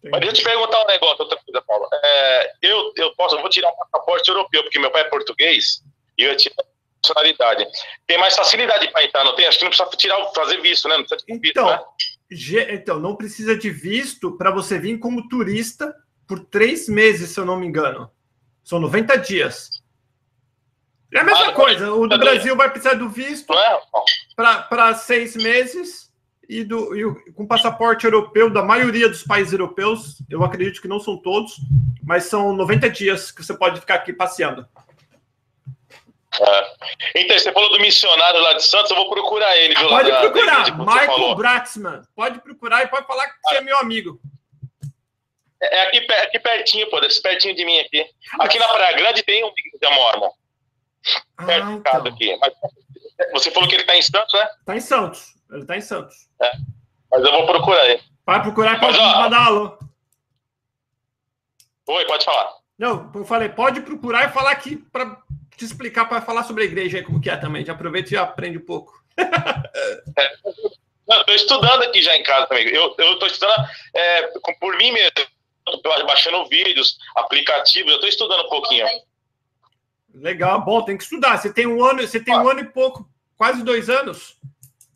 Sim. 0.00 0.10
Mas 0.10 0.20
deixa 0.20 0.36
eu 0.36 0.38
te 0.40 0.44
perguntar 0.44 0.82
um 0.82 0.86
negócio, 0.86 1.22
outra 1.22 1.38
coisa, 1.38 1.62
Paulo. 1.62 1.88
É, 1.92 2.52
eu, 2.62 2.92
eu 2.96 3.14
posso, 3.14 3.36
eu 3.36 3.40
vou 3.40 3.50
tirar 3.50 3.68
um 3.68 3.76
passaporte 3.76 4.28
europeu, 4.28 4.62
porque 4.64 4.78
meu 4.80 4.90
pai 4.90 5.02
é 5.02 5.04
português, 5.04 5.82
e 6.18 6.24
eu 6.24 6.36
tinha 6.36 6.52
nacionalidade. 7.02 7.66
Tem 8.06 8.18
mais 8.18 8.36
facilidade 8.36 8.90
para 8.92 9.04
entrar, 9.04 9.24
não 9.24 9.34
tem? 9.34 9.46
Acho 9.46 9.58
que 9.58 9.64
não 9.64 9.70
precisa 9.70 9.90
tirar, 9.96 10.24
fazer 10.34 10.60
visto, 10.60 10.88
né? 10.88 10.96
Não 10.96 11.04
precisa 11.04 11.26
de 11.26 11.38
visto, 11.38 11.50
então, 11.50 11.68
né? 11.68 12.74
então, 12.74 12.98
não 13.00 13.16
precisa 13.16 13.56
de 13.56 13.70
visto 13.70 14.36
para 14.38 14.50
você 14.50 14.78
vir 14.78 14.98
como 14.98 15.28
turista 15.28 15.94
por 16.26 16.40
três 16.40 16.88
meses, 16.88 17.30
se 17.30 17.40
eu 17.40 17.44
não 17.44 17.56
me 17.56 17.66
engano. 17.66 18.10
São 18.62 18.78
90 18.78 19.18
dias. 19.18 19.82
É 21.12 21.18
a 21.18 21.24
mesma 21.24 21.48
ah, 21.48 21.52
coisa. 21.52 21.92
O 21.92 22.06
do 22.06 22.18
Brasil 22.18 22.56
vai 22.56 22.70
precisar 22.70 22.94
do 22.94 23.08
visto 23.08 23.52
é? 23.52 23.80
para 24.34 24.94
seis 24.94 25.36
meses 25.36 26.10
e, 26.48 26.64
do, 26.64 26.96
e 26.96 27.32
com 27.32 27.46
passaporte 27.46 28.04
europeu 28.06 28.48
da 28.48 28.62
maioria 28.62 29.08
dos 29.08 29.22
países 29.22 29.52
europeus. 29.52 30.22
Eu 30.30 30.42
acredito 30.42 30.80
que 30.80 30.88
não 30.88 30.98
são 30.98 31.18
todos, 31.18 31.56
mas 32.02 32.24
são 32.24 32.54
90 32.54 32.88
dias 32.88 33.30
que 33.30 33.44
você 33.44 33.52
pode 33.52 33.80
ficar 33.80 33.96
aqui 33.96 34.12
passeando. 34.12 34.66
É. 36.40 37.20
Então, 37.20 37.38
você 37.38 37.52
falou 37.52 37.70
do 37.70 37.80
missionário 37.80 38.40
lá 38.40 38.54
de 38.54 38.64
Santos, 38.64 38.90
eu 38.90 38.96
vou 38.96 39.10
procurar 39.10 39.54
ele. 39.56 39.74
Viu, 39.74 39.88
pode 39.88 40.10
procurar, 40.10 40.70
da, 40.70 40.76
Michael 40.76 41.34
Braxman. 41.34 42.02
Pode 42.14 42.40
procurar 42.40 42.82
e 42.82 42.88
pode 42.88 43.06
falar 43.06 43.26
que 43.26 43.34
você 43.42 43.56
é 43.56 43.60
meu 43.60 43.76
amigo. 43.78 44.18
É, 45.62 45.76
é 45.76 45.82
aqui, 45.88 46.12
aqui 46.12 46.38
pertinho, 46.40 46.88
pô, 46.88 47.00
desse 47.00 47.20
pertinho 47.20 47.54
de 47.54 47.64
mim 47.64 47.78
aqui. 47.80 48.06
Aqui 48.40 48.58
na 48.58 48.68
Praia 48.68 48.96
Grande 48.96 49.22
tem 49.22 49.44
um 49.44 49.52
igreja 49.56 49.94
mormon. 49.94 50.30
Ah, 51.36 51.44
perto 51.44 51.70
então. 51.70 52.06
aqui. 52.06 52.36
Mas 52.38 52.54
você 53.32 53.50
falou 53.50 53.68
que 53.68 53.74
ele 53.74 53.82
está 53.82 53.96
em 53.96 54.02
Santos, 54.02 54.32
né? 54.32 54.48
Está 54.60 54.76
em 54.76 54.80
Santos. 54.80 55.34
Ele 55.50 55.62
está 55.62 55.76
em 55.76 55.80
Santos. 55.80 56.16
É. 56.40 56.52
Mas 57.10 57.24
eu 57.24 57.32
vou 57.32 57.46
procurar 57.46 57.86
ele. 57.90 58.02
Vai 58.24 58.40
procurar 58.40 58.76
e 58.76 58.80
pode 58.80 58.98
Mas, 58.98 59.16
mandar 59.18 59.46
alô. 59.46 59.78
Oi, 61.88 62.06
pode 62.06 62.24
falar. 62.24 62.54
Não, 62.78 63.10
eu 63.14 63.24
falei, 63.24 63.48
pode 63.48 63.80
procurar 63.82 64.28
e 64.28 64.32
falar 64.32 64.52
aqui 64.52 64.76
para 64.76 65.20
te 65.62 65.72
explicar, 65.72 66.06
para 66.06 66.20
falar 66.20 66.42
sobre 66.42 66.64
a 66.64 66.66
igreja 66.66 66.98
aí, 66.98 67.04
como 67.04 67.20
que 67.20 67.30
é 67.30 67.36
também. 67.36 67.64
Já 67.64 67.72
aproveita 67.72 68.12
e 68.12 68.16
aprende 68.16 68.58
um 68.58 68.64
pouco. 68.64 69.02
é. 69.16 70.32
Estou 71.08 71.34
estudando 71.34 71.82
aqui 71.82 72.02
já 72.02 72.16
em 72.16 72.22
casa 72.22 72.46
também. 72.46 72.68
Eu 72.68 72.88
estou 72.98 73.26
estudando 73.26 73.66
é, 73.94 74.22
por 74.58 74.76
mim 74.76 74.92
mesmo 74.92 75.32
baixando 76.06 76.48
vídeos, 76.48 76.98
aplicativos, 77.14 77.90
eu 77.90 77.94
estou 77.96 78.08
estudando 78.08 78.46
um 78.46 78.48
pouquinho. 78.48 78.86
Legal, 80.12 80.60
bom, 80.64 80.82
tem 80.82 80.96
que 80.96 81.04
estudar. 81.04 81.38
Você 81.38 81.52
tem 81.52 81.66
um 81.66 81.84
ano, 81.84 82.02
você 82.02 82.18
tem 82.18 82.36
um 82.36 82.48
ano 82.48 82.60
e 82.60 82.64
pouco, 82.64 83.08
quase 83.36 83.62
dois 83.62 83.88
anos 83.88 84.36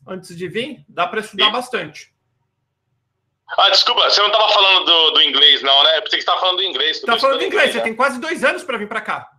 antes 0.06 0.36
de 0.36 0.48
vir, 0.48 0.84
dá 0.88 1.06
para 1.06 1.20
estudar 1.20 1.50
bastante. 1.50 2.12
Ah, 3.56 3.70
desculpa, 3.70 4.10
você 4.10 4.20
não 4.20 4.28
estava 4.28 4.48
falando 4.52 4.84
do, 4.84 5.10
do, 5.12 5.22
inglês, 5.22 5.62
não, 5.62 5.84
né? 5.84 5.98
Eu 5.98 6.02
pensei 6.02 6.18
que 6.18 6.24
você 6.24 6.30
estava 6.30 6.40
falando 6.40 6.56
do 6.56 6.64
inglês. 6.64 6.96
Está 6.96 7.18
falando 7.18 7.38
do 7.38 7.44
inglês, 7.44 7.52
inglês 7.52 7.72
você 7.72 7.78
né? 7.78 7.84
tem 7.84 7.94
quase 7.94 8.20
dois 8.20 8.44
anos 8.44 8.64
para 8.64 8.76
vir 8.76 8.88
para 8.88 9.00
cá. 9.00 9.35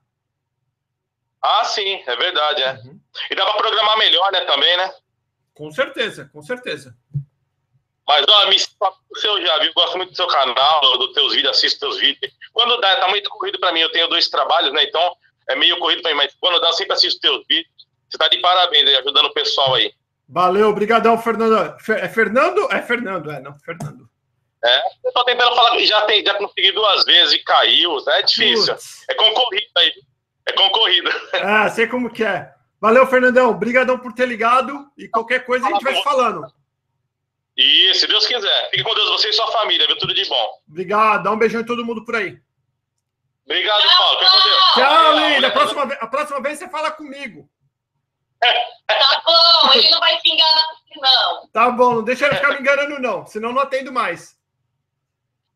Ah, 1.41 1.63
sim, 1.65 2.04
é 2.06 2.15
verdade, 2.15 2.63
é. 2.63 2.73
Uhum. 2.73 3.00
E 3.30 3.36
dá 3.36 3.45
para 3.45 3.58
programar 3.58 3.97
melhor, 3.97 4.32
né, 4.32 4.41
também, 4.41 4.76
né? 4.78 4.93
Com 5.54 5.71
certeza, 5.71 6.30
com 6.32 6.41
certeza. 6.41 6.95
Mas, 8.08 8.26
ó, 8.30 8.45
me 8.47 8.56
o 8.56 9.19
seu 9.19 9.41
já 9.45 9.60
viu, 9.60 9.73
gosto 9.73 9.97
muito 9.97 10.12
do 10.12 10.15
seu 10.15 10.28
canal, 10.28 10.82
dos 10.97 11.13
teus 11.13 11.34
vídeos, 11.34 11.58
assisto 11.58 11.80
teus 11.80 11.97
vídeos. 11.97 12.32
Quando 12.54 12.80
dá, 12.80 12.95
tá 12.97 13.08
muito 13.10 13.30
corrido 13.30 13.60
para 13.60 13.71
mim, 13.73 13.82
eu 13.82 13.91
tenho 13.91 14.08
dois 14.08 14.30
trabalhos, 14.30 14.71
né? 14.71 14.84
Então, 14.84 15.15
é 15.50 15.56
meio 15.56 15.78
corrido 15.80 16.02
para 16.02 16.12
mim, 16.12 16.17
mas 16.17 16.34
quando 16.39 16.60
dá, 16.62 16.67
eu 16.67 16.73
sempre 16.73 16.93
assisto 16.93 17.19
teus 17.19 17.45
vídeos. 17.47 17.76
Você 18.10 18.17
tá 18.17 18.28
de 18.30 18.39
parabéns 18.39 18.88
aí, 18.88 18.95
ajudando 18.95 19.26
o 19.26 19.34
pessoal 19.34 19.76
aí. 19.76 19.93
Valeu, 20.30 20.69
obrigadão, 20.69 21.17
Fernando. 21.17 21.76
É 21.89 22.08
Fernando? 22.08 22.71
É 22.71 22.82
Fernando, 22.82 23.32
é, 23.32 23.41
não, 23.41 23.54
Fernando. 23.60 24.08
É, 24.63 24.82
eu 25.06 25.13
tô 25.13 25.23
tentando 25.23 25.56
falar, 25.56 25.78
já, 25.80 26.02
tem, 26.04 26.26
já 26.26 26.34
consegui 26.34 26.71
duas 26.71 27.06
vezes 27.06 27.34
e 27.34 27.43
caiu, 27.43 27.97
é 28.10 28.21
difícil. 28.23 28.73
Putz. 28.73 29.06
É 29.10 29.13
concorrido 29.13 29.67
aí, 29.78 29.93
é 30.47 30.53
concorrido. 30.53 31.10
Ah, 31.43 31.69
sei 31.69 31.88
como 31.88 32.10
que 32.10 32.23
é. 32.23 32.51
Valeu, 32.79 33.07
Fernandão, 33.07 33.49
obrigadão 33.49 33.97
por 33.97 34.13
ter 34.13 34.27
ligado 34.27 34.89
e 34.97 35.07
qualquer 35.07 35.45
coisa 35.45 35.65
a 35.65 35.69
gente 35.69 35.83
vai 35.83 35.95
se 35.95 36.03
falando. 36.03 36.45
E 37.55 37.93
se 37.95 38.07
Deus 38.07 38.25
quiser. 38.27 38.69
Fique 38.69 38.83
com 38.83 38.93
Deus, 38.93 39.10
você 39.10 39.29
e 39.29 39.33
sua 39.33 39.51
família, 39.51 39.88
viu? 39.88 39.97
Tudo 39.97 40.13
de 40.13 40.27
bom. 40.29 40.49
Obrigado. 40.69 41.23
Dá 41.23 41.31
um 41.31 41.38
beijão 41.38 41.62
em 41.62 41.65
todo 41.65 41.86
mundo 41.86 42.05
por 42.05 42.15
aí. 42.15 42.38
Obrigado, 43.45 43.83
Paulo. 43.97 44.19
Fique 44.19 44.31
com 44.31 44.43
Deus. 44.43 44.73
Tchau, 44.73 45.15
linda. 45.17 45.47
A 45.47 45.51
próxima, 45.51 45.86
vez, 45.86 45.99
a 46.01 46.07
próxima 46.07 46.41
vez 46.41 46.60
você 46.60 46.69
fala 46.69 46.91
comigo. 46.91 47.49
Tá 48.86 49.21
bom, 49.25 49.73
ele 49.73 49.89
não 49.89 49.99
vai 49.99 50.19
se 50.19 50.29
enganar 50.29 50.77
não. 51.01 51.47
Tá 51.47 51.69
bom, 51.69 51.95
não 51.95 52.03
deixa 52.03 52.25
ele 52.25 52.36
ficar 52.36 52.53
me 52.53 52.60
enganando, 52.60 52.99
não. 52.99 53.25
Senão 53.25 53.53
não 53.53 53.62
atendo 53.62 53.91
mais. 53.91 54.38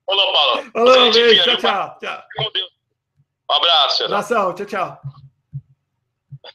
Falou, 0.06 0.34
Paulo. 0.34 0.72
Falou, 0.72 1.12
beijo. 1.12 1.44
Tchau, 1.44 1.58
tchau. 1.58 2.00
tchau. 2.00 2.24
Um 3.52 3.56
abraço. 3.56 4.06
Abração. 4.06 4.56
Tchau, 4.56 4.66
tchau. 4.66 5.02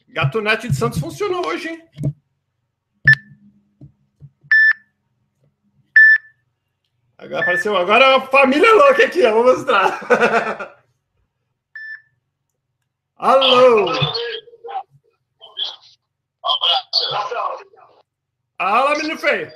Gatonete 0.08 0.66
de 0.66 0.74
Santos 0.74 0.98
funcionou 0.98 1.46
hoje, 1.46 1.68
hein? 1.68 1.86
Agora 7.18 7.42
apareceu. 7.42 7.76
Agora 7.76 8.02
é 8.02 8.16
uma 8.16 8.26
família 8.28 8.72
louca 8.72 9.04
aqui, 9.04 9.26
ó. 9.26 9.32
Vou 9.32 9.44
mostrar. 9.44 10.00
Alô! 13.16 13.92
Alô, 18.58 18.96
menino 18.96 19.18
feio. 19.18 19.52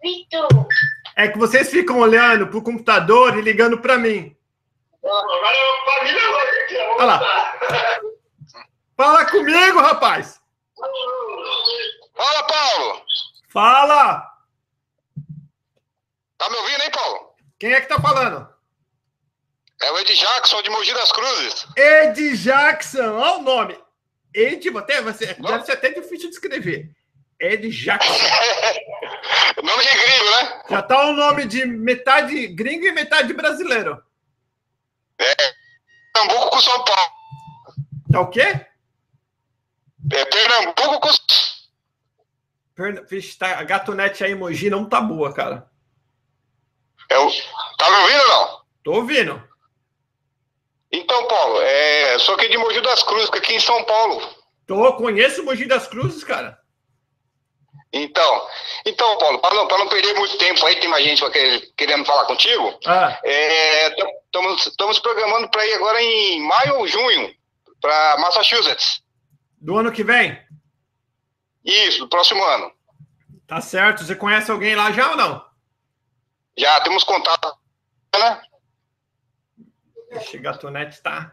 Vitor. 0.00 0.68
É 1.16 1.26
que 1.26 1.38
vocês 1.38 1.70
ficam 1.70 1.98
olhando 1.98 2.46
pro 2.46 2.62
computador 2.62 3.36
e 3.36 3.40
ligando 3.40 3.80
para 3.80 3.98
mim. 3.98 4.36
Agora 5.04 5.56
é 5.56 5.98
família. 5.98 6.22
Olha 6.96 7.04
lá. 7.04 7.20
Fala 8.96 9.26
comigo, 9.26 9.80
rapaz. 9.80 10.40
Fala, 12.14 12.46
Paulo. 12.46 13.02
Fala. 13.48 14.32
Tá 16.38 16.50
me 16.50 16.56
ouvindo, 16.56 16.82
hein, 16.82 16.90
Paulo? 16.92 17.34
Quem 17.58 17.72
é 17.72 17.80
que 17.80 17.88
tá 17.88 18.00
falando? 18.00 18.48
É 19.82 19.90
o 19.90 19.98
Ed 19.98 20.14
Jackson 20.14 20.62
de 20.62 20.70
Mogi 20.70 20.94
das 20.94 21.10
Cruzes. 21.10 21.66
Ed 21.76 22.36
Jackson, 22.36 23.16
olha 23.16 23.38
o 23.38 23.42
nome. 23.42 23.78
Ed, 24.34 24.68
até, 24.78 25.02
você, 25.02 25.34
deve 25.34 25.64
ser 25.64 25.72
até 25.72 25.90
difícil 25.90 26.28
de 26.28 26.36
escrever. 26.36 26.90
Ed 27.40 27.68
Jackson. 27.70 28.12
nome 29.62 29.82
de 29.82 29.94
gringo, 29.94 30.30
né? 30.30 30.62
Já 30.70 30.82
tá 30.82 31.08
o 31.08 31.12
nome 31.12 31.44
de 31.46 31.66
metade 31.66 32.46
gringo 32.48 32.86
e 32.86 32.92
metade 32.92 33.32
brasileiro. 33.32 34.00
É. 36.22 36.26
Pernambuco 36.26 36.50
com 36.50 36.60
São 36.60 36.84
Paulo. 36.84 37.12
Tá 38.12 38.20
o 38.20 38.30
quê? 38.30 38.66
É 40.12 40.24
Pernambuco 40.24 41.00
com. 41.00 41.08
Pern... 42.74 43.04
Vixe, 43.08 43.38
tá, 43.38 43.58
a 43.58 43.64
gatonete 43.64 44.24
aí, 44.24 44.34
Mogi, 44.34 44.70
não 44.70 44.88
tá 44.88 45.00
boa, 45.00 45.32
cara. 45.32 45.70
Eu... 47.08 47.30
Tá 47.76 47.90
me 47.90 47.96
ouvindo 47.96 48.20
ou 48.20 48.28
não? 48.28 48.62
Tô 48.82 48.92
ouvindo. 48.92 49.48
Então, 50.90 51.26
Paulo, 51.26 51.60
é... 51.60 52.18
sou 52.18 52.34
aqui 52.34 52.48
de 52.48 52.58
Mogi 52.58 52.80
das 52.80 53.02
Cruzes, 53.02 53.30
aqui 53.30 53.54
em 53.54 53.60
São 53.60 53.84
Paulo. 53.84 54.34
Tô, 54.66 54.92
conheço 54.94 55.44
Mogi 55.44 55.66
das 55.66 55.86
Cruzes, 55.86 56.24
cara. 56.24 56.61
Então, 57.92 58.48
então 58.86 59.18
Paulo, 59.18 59.38
para 59.38 59.54
não, 59.54 59.66
não 59.66 59.88
perder 59.88 60.14
muito 60.14 60.38
tempo 60.38 60.64
aí, 60.64 60.76
tem 60.76 60.88
mais 60.88 61.04
gente 61.04 61.22
querendo 61.76 62.04
falar 62.06 62.24
contigo. 62.24 62.78
Ah, 62.86 63.20
Estamos 64.66 64.98
programando 65.00 65.48
para 65.50 65.66
ir 65.66 65.74
agora 65.74 66.02
em 66.02 66.40
maio 66.40 66.76
ou 66.78 66.88
junho, 66.88 67.34
para 67.80 68.16
Massachusetts. 68.18 69.02
do 69.60 69.76
ano 69.76 69.92
que 69.92 70.02
vem? 70.02 70.40
Isso, 71.64 71.98
do 72.00 72.08
próximo 72.08 72.42
ano. 72.42 72.72
Tá 73.46 73.60
certo. 73.60 74.02
Você 74.04 74.16
conhece 74.16 74.50
alguém 74.50 74.74
lá 74.74 74.90
já 74.90 75.10
ou 75.10 75.16
não? 75.16 75.44
Já 76.56 76.80
temos 76.80 77.04
contato, 77.04 77.54
né? 78.16 78.42
Ixi, 80.12 80.38
Gatonete 80.38 81.02
tá. 81.02 81.32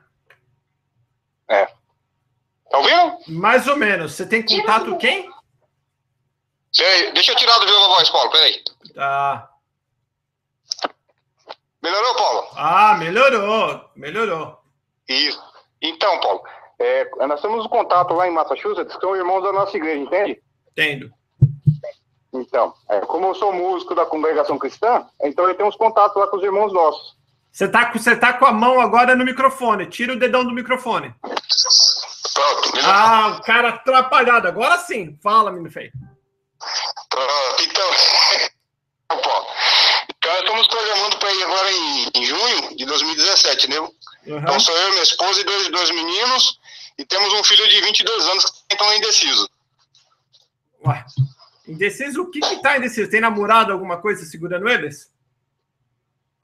Tá 1.47 2.77
ouvindo? 2.77 3.17
Mais 3.27 3.67
ou 3.67 3.75
menos. 3.77 4.13
Você 4.13 4.25
tem 4.27 4.45
contato 4.45 4.97
quem? 4.97 5.29
Peraí, 6.75 7.11
deixa 7.13 7.31
eu 7.31 7.35
tirar 7.35 7.57
do 7.59 7.65
viva 7.65 7.87
voz, 7.87 8.09
Paulo, 8.09 8.29
peraí. 8.31 8.63
Tá. 8.93 9.49
Melhorou, 11.81 12.15
Paulo? 12.15 12.47
Ah, 12.55 12.95
melhorou. 12.97 13.89
Melhorou. 13.95 14.57
Isso. 15.07 15.41
Então, 15.81 16.19
Paulo, 16.19 16.43
é, 16.77 17.09
nós 17.25 17.41
temos 17.41 17.65
um 17.65 17.69
contato 17.69 18.13
lá 18.13 18.27
em 18.27 18.31
Massachusetts, 18.31 18.93
que 18.93 19.01
são 19.01 19.15
irmãos 19.15 19.41
da 19.41 19.51
nossa 19.53 19.75
igreja, 19.77 20.01
entende? 20.01 20.41
Entendo. 20.71 21.11
Então, 22.33 22.73
é, 22.89 22.99
como 23.01 23.27
eu 23.27 23.35
sou 23.35 23.51
músico 23.51 23.95
da 23.95 24.05
congregação 24.05 24.57
cristã, 24.59 25.07
então 25.23 25.47
eu 25.47 25.55
tenho 25.55 25.67
uns 25.67 25.75
contatos 25.75 26.15
lá 26.15 26.27
com 26.27 26.37
os 26.37 26.43
irmãos 26.43 26.71
nossos. 26.71 27.17
Você 27.51 27.67
tá, 27.67 27.85
com- 27.87 27.97
você 27.97 28.15
tá 28.15 28.33
com 28.33 28.45
a 28.45 28.51
mão 28.51 28.79
agora 28.79 29.15
no 29.15 29.25
microfone. 29.25 29.87
Tira 29.87 30.13
o 30.13 30.19
dedão 30.19 30.43
do 30.43 30.51
microfone. 30.51 31.13
Pronto. 31.21 32.71
Ah, 32.85 33.37
o 33.39 33.41
cara 33.43 33.69
atrapalhado. 33.69 34.47
Agora 34.47 34.77
sim. 34.77 35.17
Fala, 35.23 35.51
menino 35.51 35.71
feio. 35.71 35.91
Pronto, 37.09 37.63
então. 37.63 37.89
Paulo. 39.09 39.47
Então, 40.17 40.37
estamos 40.39 40.67
programando 40.67 41.17
para 41.17 41.33
ir 41.33 41.43
agora 41.43 41.71
em, 41.71 42.11
em 42.15 42.25
junho 42.25 42.75
de 42.77 42.85
2017, 42.85 43.69
né? 43.69 43.79
Uhum. 43.79 43.91
Então, 44.25 44.59
sou 44.59 44.75
eu, 44.77 44.89
minha 44.91 45.01
esposa 45.03 45.41
e 45.41 45.43
dois, 45.43 45.67
dois 45.69 45.89
meninos, 45.91 46.59
e 46.97 47.05
temos 47.05 47.33
um 47.33 47.43
filho 47.43 47.67
de 47.67 47.81
22 47.81 48.27
anos 48.27 48.45
que 48.45 48.73
está 48.75 48.95
indeciso. 48.95 49.49
Ué, 50.85 51.03
indeciso, 51.67 52.21
o 52.21 52.29
que 52.29 52.39
que 52.39 52.61
tá 52.61 52.77
indeciso? 52.77 53.09
Tem 53.09 53.19
namorado, 53.21 53.71
alguma 53.71 53.97
coisa 53.99 54.23
segurando 54.25 54.69
eles? 54.69 55.09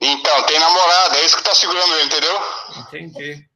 Então, 0.00 0.42
tem 0.46 0.58
namorada, 0.58 1.18
é 1.18 1.24
isso 1.24 1.36
que 1.36 1.44
tá 1.44 1.54
segurando 1.54 1.94
ele, 1.94 2.04
entendeu? 2.06 2.40
Entendi. 2.80 3.46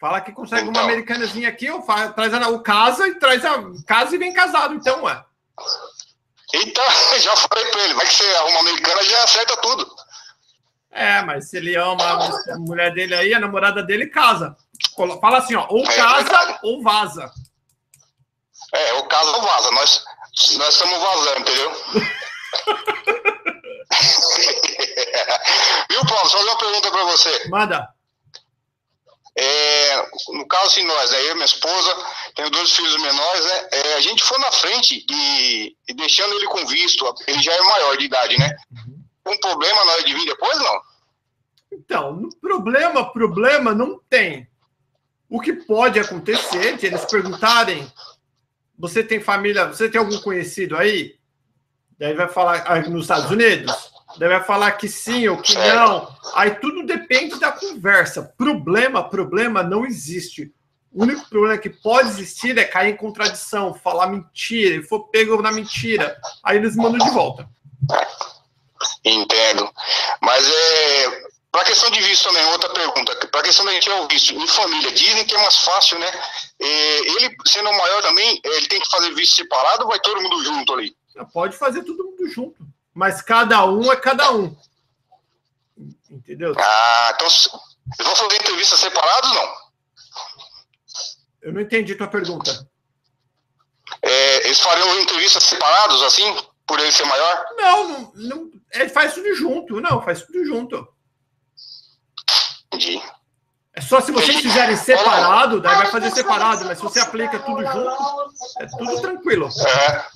Fala 0.00 0.20
que 0.22 0.32
consegue 0.32 0.62
uma 0.64 0.70
Então. 0.70 0.84
americanazinha 0.84 1.48
aqui, 1.48 1.70
ou 1.70 1.82
fa- 1.82 2.12
traz 2.12 2.32
a, 2.32 2.48
o 2.48 2.62
casa 2.62 3.06
e 3.08 3.18
traz 3.18 3.44
a 3.44 3.62
casa 3.86 4.14
e 4.14 4.18
vem 4.18 4.32
casado, 4.32 4.74
então, 4.74 5.02
ué. 5.04 5.22
Então, 6.54 6.84
já 7.20 7.36
falei 7.36 7.64
pra 7.66 7.84
ele, 7.84 7.94
vai 7.94 8.06
que 8.06 8.14
você 8.14 8.36
arruma 8.36 8.60
americana, 8.60 9.04
já 9.04 9.22
acerta 9.24 9.56
tudo. 9.58 9.86
É, 10.90 11.20
mas 11.22 11.50
se 11.50 11.58
ele 11.58 11.76
ama 11.76 12.02
a 12.04 12.58
mulher 12.58 12.92
dele 12.94 13.14
aí, 13.14 13.34
a 13.34 13.40
namorada 13.40 13.82
dele 13.82 14.06
casa. 14.06 14.56
Fala 15.20 15.38
assim, 15.38 15.54
ó, 15.54 15.66
ou 15.68 15.84
É 15.84 15.94
casa 15.94 16.22
verdade. 16.22 16.58
ou 16.62 16.82
vaza. 16.82 17.30
É, 18.72 18.94
o 18.94 19.06
caso 19.06 19.32
não 19.32 19.42
vaza, 19.42 19.70
nós, 19.72 20.04
nós 20.56 20.74
estamos 20.74 20.98
vazando, 20.98 21.40
entendeu? 21.40 21.72
Viu, 25.90 26.04
Paulo? 26.06 26.28
Só 26.28 26.40
uma 26.42 26.58
pergunta 26.58 26.90
pra 26.90 27.04
você. 27.04 27.48
Manda. 27.48 27.88
É, 29.38 30.10
no 30.30 30.46
caso, 30.48 30.66
assim, 30.66 30.84
nós, 30.84 31.10
né, 31.10 31.20
eu 31.26 31.32
e 31.32 31.34
minha 31.34 31.44
esposa, 31.44 31.94
tenho 32.34 32.48
dois 32.48 32.72
filhos 32.72 32.96
menores, 33.02 33.44
né? 33.44 33.68
é, 33.70 33.94
a 33.94 34.00
gente 34.00 34.24
foi 34.24 34.38
na 34.38 34.50
frente 34.50 35.04
e, 35.10 35.76
e 35.86 35.94
deixando 35.94 36.34
ele 36.34 36.46
com 36.46 36.66
visto, 36.66 37.04
ele 37.26 37.42
já 37.42 37.52
é 37.52 37.60
maior 37.60 37.96
de 37.98 38.06
idade, 38.06 38.38
né? 38.38 38.50
Um 39.26 39.36
problema 39.38 39.84
na 39.84 39.92
hora 39.92 40.04
de 40.04 40.14
vir 40.14 40.24
depois, 40.24 40.56
não? 40.58 40.80
Então, 41.70 42.28
problema, 42.40 43.12
problema 43.12 43.74
não 43.74 44.00
tem. 44.08 44.48
O 45.28 45.40
que 45.40 45.52
pode 45.52 45.98
acontecer 45.98 46.78
de 46.78 46.86
eles 46.86 47.04
perguntarem: 47.04 47.92
você 48.78 49.02
tem 49.02 49.20
família, 49.20 49.66
você 49.66 49.88
tem 49.88 49.98
algum 49.98 50.18
conhecido 50.18 50.76
aí? 50.76 51.16
Daí 51.98 52.14
vai 52.14 52.28
falar 52.28 52.64
ah, 52.66 52.80
nos 52.80 53.02
Estados 53.02 53.30
Unidos? 53.30 53.95
Daí 54.18 54.28
vai 54.28 54.42
falar 54.42 54.72
que 54.72 54.88
sim 54.88 55.28
ou 55.28 55.36
que 55.38 55.54
não. 55.54 56.08
Aí 56.34 56.54
tudo 56.56 56.84
depende 56.84 57.38
da 57.38 57.52
conversa. 57.52 58.22
Problema, 58.36 59.08
problema 59.08 59.62
não 59.62 59.84
existe. 59.84 60.52
O 60.92 61.02
único 61.02 61.28
problema 61.28 61.58
que 61.58 61.68
pode 61.68 62.08
existir 62.08 62.56
é 62.56 62.64
cair 62.64 62.94
em 62.94 62.96
contradição, 62.96 63.74
falar 63.74 64.06
mentira, 64.06 64.76
e 64.76 64.82
for 64.82 65.08
pego 65.08 65.42
na 65.42 65.52
mentira. 65.52 66.16
Aí 66.42 66.56
eles 66.56 66.74
mandam 66.74 67.06
de 67.06 67.12
volta. 67.12 67.48
Entendo. 69.04 69.70
Mas 70.20 70.48
é. 70.48 71.26
Para 71.52 71.64
questão 71.64 71.90
de 71.90 72.00
visto 72.02 72.28
também, 72.28 72.44
outra 72.46 72.68
pergunta. 72.68 73.14
Para 73.28 73.42
questão 73.42 73.64
da 73.64 73.72
gente 73.72 73.84
tirar 73.84 74.02
o 74.02 74.08
visto 74.08 74.34
em 74.34 74.46
família, 74.46 74.92
dizem 74.92 75.24
que 75.24 75.34
é 75.34 75.38
mais 75.38 75.56
fácil, 75.58 75.98
né? 75.98 76.06
É, 76.60 76.98
ele, 76.98 77.34
sendo 77.46 77.72
maior 77.72 78.02
também, 78.02 78.38
ele 78.44 78.66
tem 78.66 78.78
que 78.78 78.90
fazer 78.90 79.14
visto 79.14 79.36
separado 79.36 79.84
ou 79.84 79.88
vai 79.88 79.98
todo 80.00 80.20
mundo 80.20 80.44
junto 80.44 80.74
ali? 80.74 80.94
Pode 81.32 81.56
fazer 81.56 81.82
todo 81.82 82.04
mundo 82.04 82.28
junto. 82.28 82.75
Mas 82.96 83.20
cada 83.20 83.62
um 83.66 83.92
é 83.92 83.96
cada 83.96 84.32
um. 84.32 84.56
Entendeu? 86.08 86.54
Ah, 86.58 87.12
então. 87.14 87.26
Eles 87.26 88.06
vão 88.06 88.16
fazer 88.16 88.36
entrevistas 88.36 88.80
separados 88.80 89.34
não? 89.34 89.54
Eu 91.42 91.52
não 91.52 91.60
entendi 91.60 91.94
tua 91.94 92.08
pergunta. 92.08 92.66
É, 94.00 94.46
eles 94.46 94.58
fariam 94.58 94.98
entrevistas 94.98 95.42
separados, 95.42 96.02
assim, 96.02 96.24
por 96.66 96.80
ele 96.80 96.90
ser 96.90 97.04
maior? 97.04 97.46
Não, 97.58 97.88
não, 97.88 98.12
não 98.14 98.50
ele 98.72 98.88
faz 98.88 99.12
tudo 99.12 99.34
junto. 99.34 99.78
Não, 99.78 100.02
faz 100.02 100.22
tudo 100.22 100.42
junto. 100.46 100.88
Entendi. 102.72 103.00
É 103.74 103.80
só 103.82 104.00
se 104.00 104.10
vocês 104.10 104.40
fizerem 104.40 104.74
separado, 104.74 105.60
daí 105.60 105.76
vai 105.76 105.86
fazer 105.90 106.10
separado. 106.12 106.64
Mas 106.64 106.78
se 106.78 106.84
você 106.84 107.00
aplica 107.00 107.38
tudo 107.40 107.62
junto, 107.62 108.32
é 108.58 108.66
tudo 108.66 109.02
tranquilo. 109.02 109.50
É. 109.50 110.06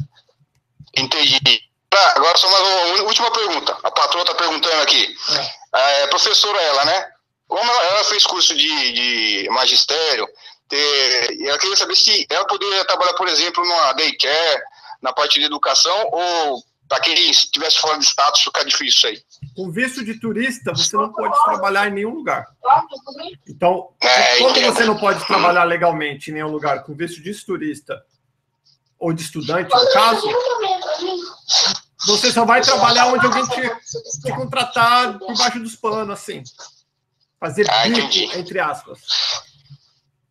Entendi. 0.96 1.69
Tá, 1.90 2.12
agora 2.16 2.38
só 2.38 2.48
mais 2.50 2.62
uma 2.62 3.02
última 3.08 3.30
pergunta. 3.32 3.76
A 3.82 3.90
patroa 3.90 4.22
está 4.22 4.34
perguntando 4.34 4.80
aqui. 4.82 5.12
É, 5.74 6.06
professora 6.06 6.60
ela, 6.62 6.84
né? 6.84 7.06
Como 7.48 7.68
ela, 7.68 7.82
ela 7.84 8.04
fez 8.04 8.24
curso 8.24 8.54
de, 8.56 8.92
de 8.92 9.48
magistério, 9.50 10.28
ter- 10.68 11.36
ela 11.48 11.58
queria 11.58 11.76
saber 11.76 11.96
se 11.96 12.26
ela 12.30 12.46
poderia 12.46 12.84
trabalhar, 12.84 13.14
por 13.14 13.26
exemplo, 13.26 13.64
numa 13.64 13.92
daycare, 13.94 14.62
na 15.02 15.12
parte 15.12 15.40
de 15.40 15.46
educação, 15.46 16.08
ou 16.12 16.62
para 16.88 17.00
quem 17.00 17.30
estivesse 17.30 17.78
fora 17.78 17.98
de 17.98 18.04
status 18.04 18.40
ficar 18.42 18.62
difícil 18.64 18.86
isso 18.86 19.06
aí. 19.08 19.22
Com 19.56 19.70
visto 19.72 20.04
de 20.04 20.14
turista, 20.20 20.72
você 20.72 20.96
não 20.96 21.12
pode 21.12 21.34
trabalhar 21.44 21.88
em 21.88 21.92
nenhum 21.92 22.14
lugar. 22.14 22.46
Então, 23.48 23.92
É, 24.00 24.36
como 24.38 24.50
entendo. 24.50 24.72
você 24.74 24.84
não 24.84 24.96
pode 24.96 25.24
trabalhar 25.26 25.64
legalmente 25.64 26.30
em 26.30 26.34
nenhum 26.34 26.48
lugar 26.50 26.84
com 26.84 26.94
visto 26.94 27.20
de 27.20 27.34
turista 27.44 28.00
ou 29.00 29.14
de 29.14 29.22
estudante, 29.22 29.74
no 29.74 29.92
caso, 29.92 30.28
você 32.06 32.30
só 32.30 32.44
vai 32.44 32.60
trabalhar 32.60 33.06
onde 33.06 33.24
alguém 33.24 33.46
te, 33.46 34.20
te 34.20 34.32
contratar 34.32 35.18
por 35.18 35.36
baixo 35.36 35.58
dos 35.58 35.74
panos, 35.74 36.10
assim. 36.10 36.42
Fazer 37.40 37.66
Ah, 37.70 37.88
bico, 37.88 38.38
entre 38.38 38.60
aspas. 38.60 39.00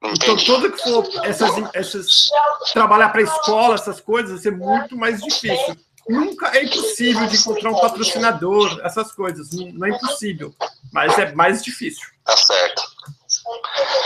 Então, 0.01 0.37
tudo 0.37 0.71
que 0.71 0.81
for 0.81 1.05
essas, 1.25 1.51
essas 1.73 2.29
trabalhar 2.71 3.09
para 3.09 3.23
escola, 3.23 3.73
essas 3.73 3.99
coisas, 3.99 4.31
vai 4.31 4.39
ser 4.39 4.51
muito 4.51 4.95
mais 4.95 5.19
difícil. 5.19 5.75
Nunca 6.07 6.55
é 6.55 6.63
impossível 6.63 7.27
de 7.27 7.37
encontrar 7.37 7.71
um 7.71 7.79
patrocinador, 7.81 8.79
essas 8.83 9.11
coisas. 9.11 9.51
Não, 9.51 9.67
não 9.73 9.87
é 9.87 9.89
impossível, 9.89 10.55
mas 10.93 11.17
é 11.17 11.33
mais 11.33 11.63
difícil. 11.63 12.07
Tá 12.23 12.37
certo. 12.37 12.81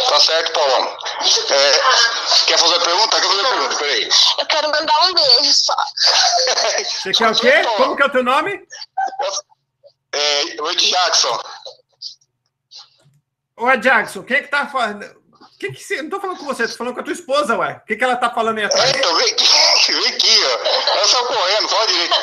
Tá 0.10 0.20
certo, 0.20 0.54
Paulão. 0.54 0.98
É, 1.50 2.46
quer 2.46 2.58
fazer 2.58 2.76
a 2.76 2.80
pergunta? 2.80 3.20
Quer 3.20 3.28
fazer 3.28 3.46
a 3.46 3.50
pergunta? 3.50 3.76
Peraí. 3.78 4.10
Eu 4.40 4.46
quero 4.46 4.72
mandar 4.72 5.06
um 5.06 5.14
beijo 5.14 5.54
só. 5.54 5.76
Você 6.84 7.12
quer 7.12 7.30
o 7.30 7.36
quê? 7.36 7.62
Como 7.78 7.96
que 7.96 8.04
é 8.04 8.06
o 8.06 8.12
teu 8.12 8.24
nome? 8.24 8.62
É, 10.14 10.62
oi, 10.62 10.76
Jackson. 10.76 11.40
Ué, 13.60 13.78
Jackson, 13.78 14.24
quem 14.24 14.38
é 14.38 14.42
que 14.42 14.48
tá 14.48 14.68
falando? 14.68 15.24
Que 15.60 15.72
que 15.72 15.84
você... 15.84 16.02
Não 16.02 16.10
tô 16.10 16.20
falando 16.20 16.38
com 16.38 16.46
você, 16.46 16.68
tô 16.68 16.76
falando 16.76 16.94
com 16.94 17.02
a 17.02 17.04
tua 17.04 17.14
esposa, 17.14 17.58
ué. 17.58 17.82
O 17.84 17.86
que, 17.86 17.96
que 17.96 18.04
ela 18.04 18.16
tá 18.16 18.30
falando 18.30 18.58
aí 18.58 18.66
atrás? 18.66 18.90
Então, 18.92 19.16
vem 19.16 19.32
aqui, 19.32 19.44
vem 19.94 20.08
aqui, 20.08 20.46
ó. 20.46 20.98
Ela 20.98 21.08
saiu 21.08 21.26
correndo, 21.26 21.70
fala 21.70 21.88
direito. 21.88 22.16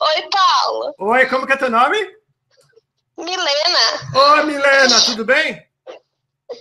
Oi, 0.00 0.28
Paulo. 0.30 0.94
Oi, 0.98 1.26
como 1.26 1.46
que 1.46 1.52
é 1.52 1.56
teu 1.56 1.70
nome? 1.70 1.98
Milena. 3.16 4.10
Ô, 4.14 4.42
Milena, 4.44 5.00
tudo 5.04 5.24
bem? 5.24 5.64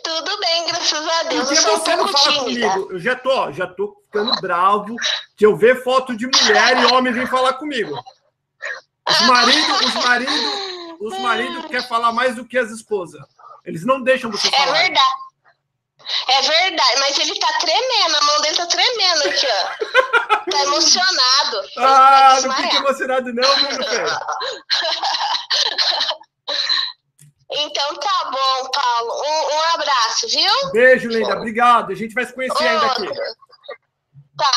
Tudo 0.03 0.39
bem, 0.39 0.65
graças 0.67 1.07
a 1.07 1.19
Por 1.25 1.29
Deus. 1.29 1.49
que 1.49 1.55
Eu 1.55 1.61
sou 1.61 1.75
um 1.75 1.79
você 1.79 1.95
não 1.95 2.07
fala 2.07 2.23
tímida. 2.45 2.69
comigo? 2.71 2.91
Eu 2.93 2.99
já 2.99 3.15
tô, 3.15 3.51
já 3.51 3.67
tô 3.67 3.95
ficando 4.05 4.31
bravo 4.41 4.95
de 5.37 5.45
eu 5.45 5.55
ver 5.55 5.83
foto 5.83 6.15
de 6.15 6.25
mulher 6.25 6.77
e 6.81 6.85
homem 6.93 7.13
vir 7.13 7.29
falar 7.29 7.53
comigo. 7.53 7.93
Os 9.07 9.19
maridos, 9.21 9.81
os 9.81 9.93
maridos, 9.93 10.99
os 10.99 11.19
maridos 11.19 11.65
querem 11.67 11.87
falar 11.87 12.11
mais 12.11 12.35
do 12.35 12.45
que 12.45 12.57
as 12.57 12.71
esposas. 12.71 13.21
Eles 13.63 13.85
não 13.85 14.01
deixam 14.01 14.31
você 14.31 14.47
É 14.47 14.51
falar. 14.51 14.71
verdade. 14.73 15.15
É 16.27 16.41
verdade, 16.41 16.99
mas 16.99 17.17
ele 17.17 17.39
tá 17.39 17.47
tremendo, 17.59 18.15
a 18.15 18.25
mão 18.25 18.41
dele 18.41 18.55
tá 18.55 18.65
tremendo 18.67 19.23
aqui, 19.27 19.47
ó. 19.47 20.45
Tá 20.51 20.59
emocionado. 20.61 21.61
Ah, 21.79 22.37
não 22.43 22.53
fica 22.55 22.75
emocionado 22.77 23.33
não, 23.33 23.57
meu 23.57 23.69
filho? 23.89 24.19
Então 27.51 27.95
tá 27.95 28.29
bom, 28.31 28.69
Paulo. 28.69 29.23
Um, 29.25 29.55
um 29.55 29.61
abraço, 29.73 30.14
viu? 30.27 30.71
Beijo, 30.71 31.09
linda. 31.09 31.37
Obrigado. 31.37 31.91
A 31.91 31.95
gente 31.95 32.13
vai 32.13 32.25
se 32.25 32.33
conhecer 32.33 32.67
ainda 32.67 32.85
aqui. 32.87 33.07
Tá. 34.37 34.51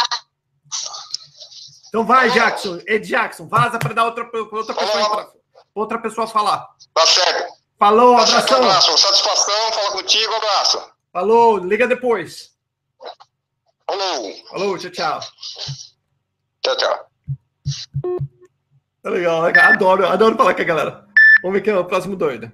Então 1.88 2.04
vai, 2.04 2.30
Jackson. 2.30 2.80
Ed 2.86 3.06
Jackson, 3.06 3.46
vaza 3.48 3.78
para 3.78 3.94
dar 3.94 4.04
outra, 4.04 4.28
outra 4.52 4.74
pessoa 4.74 5.32
outra 5.74 5.98
pessoa 5.98 6.26
falar. 6.26 6.66
Tá 6.92 7.06
certo. 7.06 7.52
Falou, 7.78 8.16
Tá 8.16 8.26
certo, 8.26 8.38
abração. 8.54 8.64
abraço. 8.64 8.98
Satisfação, 8.98 9.72
fala 9.72 9.92
contigo, 9.92 10.34
abraço. 10.34 10.90
Falou, 11.12 11.58
liga 11.58 11.86
depois. 11.86 12.50
Falou. 13.86 14.34
Falou, 14.50 14.78
tchau, 14.78 14.90
tchau. 14.90 15.20
Tchau, 16.62 16.76
tchau. 16.76 17.06
Tá 19.02 19.10
legal, 19.10 19.52
cara? 19.52 19.68
Adoro, 19.68 20.06
adoro 20.06 20.36
falar 20.36 20.54
com 20.54 20.62
a 20.62 20.64
galera. 20.64 21.06
Vamos 21.42 21.54
ver 21.56 21.62
quem 21.62 21.72
é 21.72 21.78
o 21.78 21.84
próximo 21.84 22.16
doido. 22.16 22.50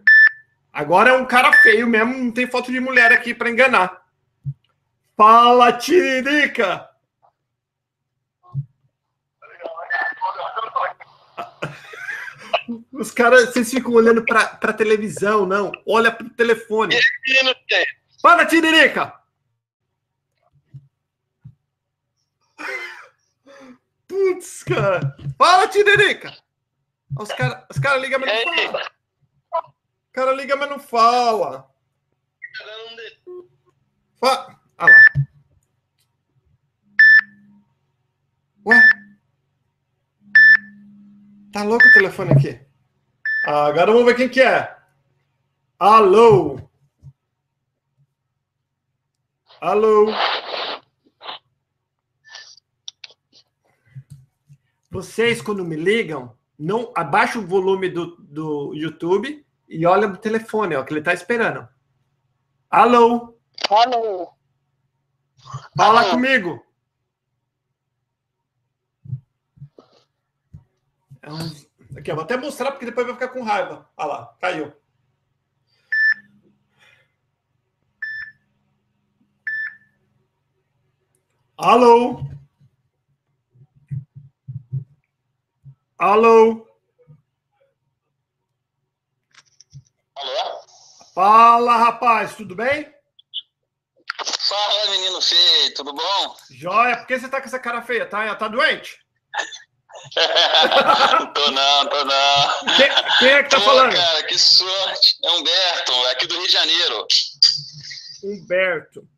Agora 0.75 1.11
é 1.11 1.13
um 1.13 1.25
cara 1.25 1.53
feio 1.63 1.87
mesmo, 1.87 2.13
não 2.19 2.33
tem 2.33 2.51
foto 2.51 2.73
de 2.73 2.81
mulher 2.81 3.13
aqui 3.13 3.33
pra 3.33 3.49
enganar. 3.49 4.03
Fala, 5.17 5.73
Tiririca! 5.73 6.91
Os 12.93 13.13
caras, 13.13 13.51
vocês 13.51 13.71
ficam 13.71 13.93
olhando 13.93 14.25
pra, 14.25 14.47
pra 14.47 14.73
televisão, 14.73 15.47
não. 15.47 15.71
Olha 15.87 16.11
pro 16.11 16.29
telefone. 16.31 16.97
É? 16.97 17.01
Fala, 18.21 18.45
Tiririca! 18.45 19.15
Putz, 24.09 24.65
cara. 24.65 25.17
Fala, 25.39 25.69
Tiririca! 25.69 26.37
Os 27.17 27.29
caras 27.29 27.65
os 27.71 27.79
cara 27.79 27.97
ligam, 27.99 28.21
Ei. 28.27 28.45
fala. 28.67 28.83
O 28.83 29.04
cara 30.15 30.33
liga, 30.33 30.55
mas 30.55 30.71
não 30.71 30.79
fala. 30.79 31.69
Fa... 34.15 34.59
Ah 34.79 34.87
lá. 34.87 35.05
Ué? 38.67 38.81
Tá 41.53 41.65
louco 41.65 41.85
o 41.85 41.93
telefone 41.93 42.33
aqui? 42.33 42.61
Ah, 43.47 43.67
agora 43.67 43.93
vamos 43.93 44.07
ver 44.07 44.15
quem 44.15 44.29
que 44.29 44.41
é. 44.41 44.77
Alô? 45.79 46.61
Alô? 49.61 50.13
Vocês, 54.91 55.43
quando 55.43 55.65
me 55.65 55.75
ligam, 55.75 56.39
não 56.57 56.93
abaixa 56.97 57.39
o 57.41 57.47
volume 57.47 57.89
do, 57.89 58.17
do 58.17 58.73
YouTube 58.75 59.45
e 59.69 59.87
olha 59.87 60.07
no 60.07 60.17
telefone, 60.17 60.77
ó, 60.77 60.85
que 60.85 60.93
ele 60.93 61.03
tá 61.03 61.13
esperando. 61.13 61.69
Alô? 62.71 63.39
Alô. 63.71 64.33
Fala 65.77 66.03
Alô? 66.03 66.11
comigo. 66.11 66.65
É 71.23 71.99
Aqui, 71.99 72.11
eu 72.11 72.17
vou 72.17 72.25
até 72.25 72.37
mostrar, 72.37 72.73
porque 72.73 72.87
depois 72.87 73.07
vai 73.07 73.15
ficar 73.15 73.29
com 73.29 73.43
raiva. 73.43 73.89
Olha 73.97 74.09
lá, 74.09 74.37
caiu. 74.41 74.73
Alô? 81.57 82.29
Alô? 85.97 86.67
Fala, 91.15 91.77
rapaz, 91.77 92.35
tudo 92.35 92.57
bem? 92.57 92.93
Fala, 94.49 94.91
menino 94.91 95.23
feio, 95.23 95.75
tudo 95.75 95.93
bom? 95.93 96.37
Joia, 96.51 96.97
por 96.97 97.07
que 97.07 97.21
você 97.21 97.29
tá 97.29 97.41
com 97.41 97.47
essa 97.47 97.59
cara 97.61 97.83
feia? 97.83 98.05
Tá, 98.05 98.35
tá 98.35 98.49
doente? 98.49 98.99
tô 101.35 101.51
não, 101.53 101.87
tô 101.87 102.05
não. 102.05 102.77
Quem, 102.77 102.89
quem 103.21 103.29
é 103.29 103.43
que 103.45 103.51
tá 103.51 103.59
Pô, 103.59 103.65
falando? 103.65 103.95
cara, 103.95 104.25
que 104.25 104.37
sorte. 104.37 105.17
É 105.23 105.31
Humberto, 105.31 105.93
aqui 106.09 106.27
do 106.27 106.37
Rio 106.37 106.47
de 106.49 106.53
Janeiro. 106.53 107.07
Humberto. 108.25 109.09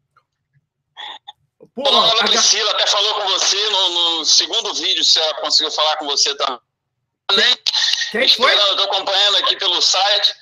Pô, 1.75 1.89
a 1.89 2.25
Priscila 2.25 2.73
até 2.73 2.87
falou 2.87 3.15
com 3.15 3.29
você 3.29 3.71
no, 3.71 3.89
no 4.19 4.25
segundo 4.27 4.75
vídeo, 4.75 5.03
se 5.03 5.19
ela 5.19 5.35
conseguiu 5.41 5.73
falar 5.73 5.97
com 5.97 6.05
você 6.05 6.35
também. 6.37 6.61
quem 8.11 8.29
foi? 8.29 8.53
Esperando, 8.53 8.69
eu 8.69 8.77
tô 8.77 8.83
acompanhando 8.85 9.37
aqui 9.39 9.57
pelo 9.57 9.81
site. 9.81 10.35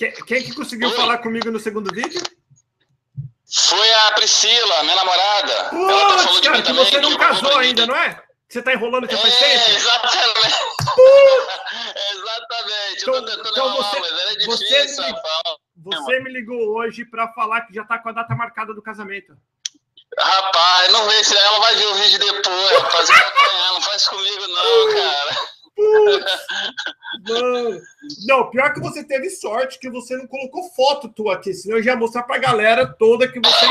Quem, 0.00 0.12
quem 0.24 0.42
que 0.42 0.54
conseguiu 0.54 0.88
Oi. 0.88 0.96
falar 0.96 1.18
comigo 1.18 1.50
no 1.50 1.60
segundo 1.60 1.94
vídeo? 1.94 2.22
Foi 3.52 3.92
a 3.92 4.12
Priscila, 4.12 4.82
minha 4.82 4.96
namorada. 4.96 5.52
ela 5.52 5.68
Putz, 6.08 6.22
falou 6.24 6.40
de 6.40 6.48
cara, 6.48 6.62
que 6.62 6.68
também. 6.68 6.84
você 6.86 7.00
não 7.02 7.18
casou 7.18 7.58
ainda, 7.58 7.86
não 7.86 7.94
é? 7.94 8.22
Você 8.48 8.62
tá 8.62 8.72
enrolando 8.72 9.10
já 9.10 9.18
faz 9.18 9.34
É, 9.34 9.58
tempo? 9.58 9.70
exatamente. 9.76 10.56
exatamente. 12.14 13.02
Então- 13.02 13.18
então 13.50 13.76
você- 13.76 14.00
você 14.46 15.02
me- 15.02 15.10
rapaz. 15.10 15.56
Você 15.84 16.20
me 16.20 16.32
ligou 16.32 16.76
hoje 16.78 17.04
pra 17.04 17.28
falar 17.34 17.60
que 17.62 17.74
já 17.74 17.84
tá 17.84 17.98
com 17.98 18.08
a 18.08 18.12
data 18.12 18.34
marcada 18.34 18.72
do 18.72 18.80
casamento. 18.82 19.36
Rapaz, 20.18 20.90
não 20.92 21.06
vê 21.08 21.22
se 21.22 21.36
ela 21.36 21.58
vai 21.60 21.74
ver 21.74 21.86
o 21.88 21.94
vídeo 21.96 22.18
depois, 22.18 22.70
rapaz. 22.78 23.08
Eu 23.10 23.16
tô 23.20 23.26
apanhando, 23.26 23.74
não 23.74 23.82
faz 23.82 24.08
comigo 24.08 24.46
não, 24.48 24.94
cara. 24.96 25.36
Putz, 25.76 26.32
mano. 27.28 27.80
Não, 28.26 28.50
pior 28.50 28.72
que 28.74 28.80
você 28.80 29.02
teve 29.04 29.30
sorte 29.30 29.78
que 29.78 29.88
você 29.90 30.16
não 30.16 30.26
colocou 30.26 30.70
foto 30.74 31.08
tua 31.08 31.34
aqui, 31.34 31.54
senão 31.54 31.78
eu 31.78 31.82
já 31.82 31.92
ia 31.92 31.96
mostrar 31.96 32.24
pra 32.24 32.38
galera 32.38 32.86
toda 32.98 33.26
que 33.30 33.40
você. 33.40 33.66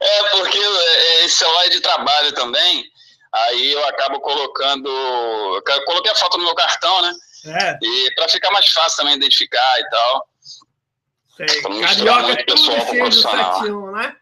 É, 0.00 0.22
porque 0.36 0.58
é, 0.58 1.24
esse 1.24 1.36
celular 1.36 1.64
é 1.66 1.70
de 1.70 1.80
trabalho 1.80 2.32
também. 2.34 2.84
Aí 3.32 3.72
eu 3.72 3.84
acabo 3.86 4.20
colocando. 4.20 4.88
Eu 4.88 5.84
coloquei 5.84 6.12
a 6.12 6.16
foto 6.16 6.36
no 6.38 6.44
meu 6.44 6.54
cartão, 6.54 7.02
né? 7.02 7.12
É, 7.46 7.78
E 7.82 8.14
pra 8.14 8.28
ficar 8.28 8.50
mais 8.50 8.68
fácil 8.70 8.98
também 8.98 9.14
identificar 9.16 9.80
e 9.80 9.88
tal. 9.88 10.28
sei. 11.36 11.62
Carioca 11.62 12.20
é 12.20 12.22
muito 12.26 12.46
tudo 12.46 12.58
cheio 12.90 13.04
do. 13.08 13.12
71, 13.12 13.92
né? 13.92 14.16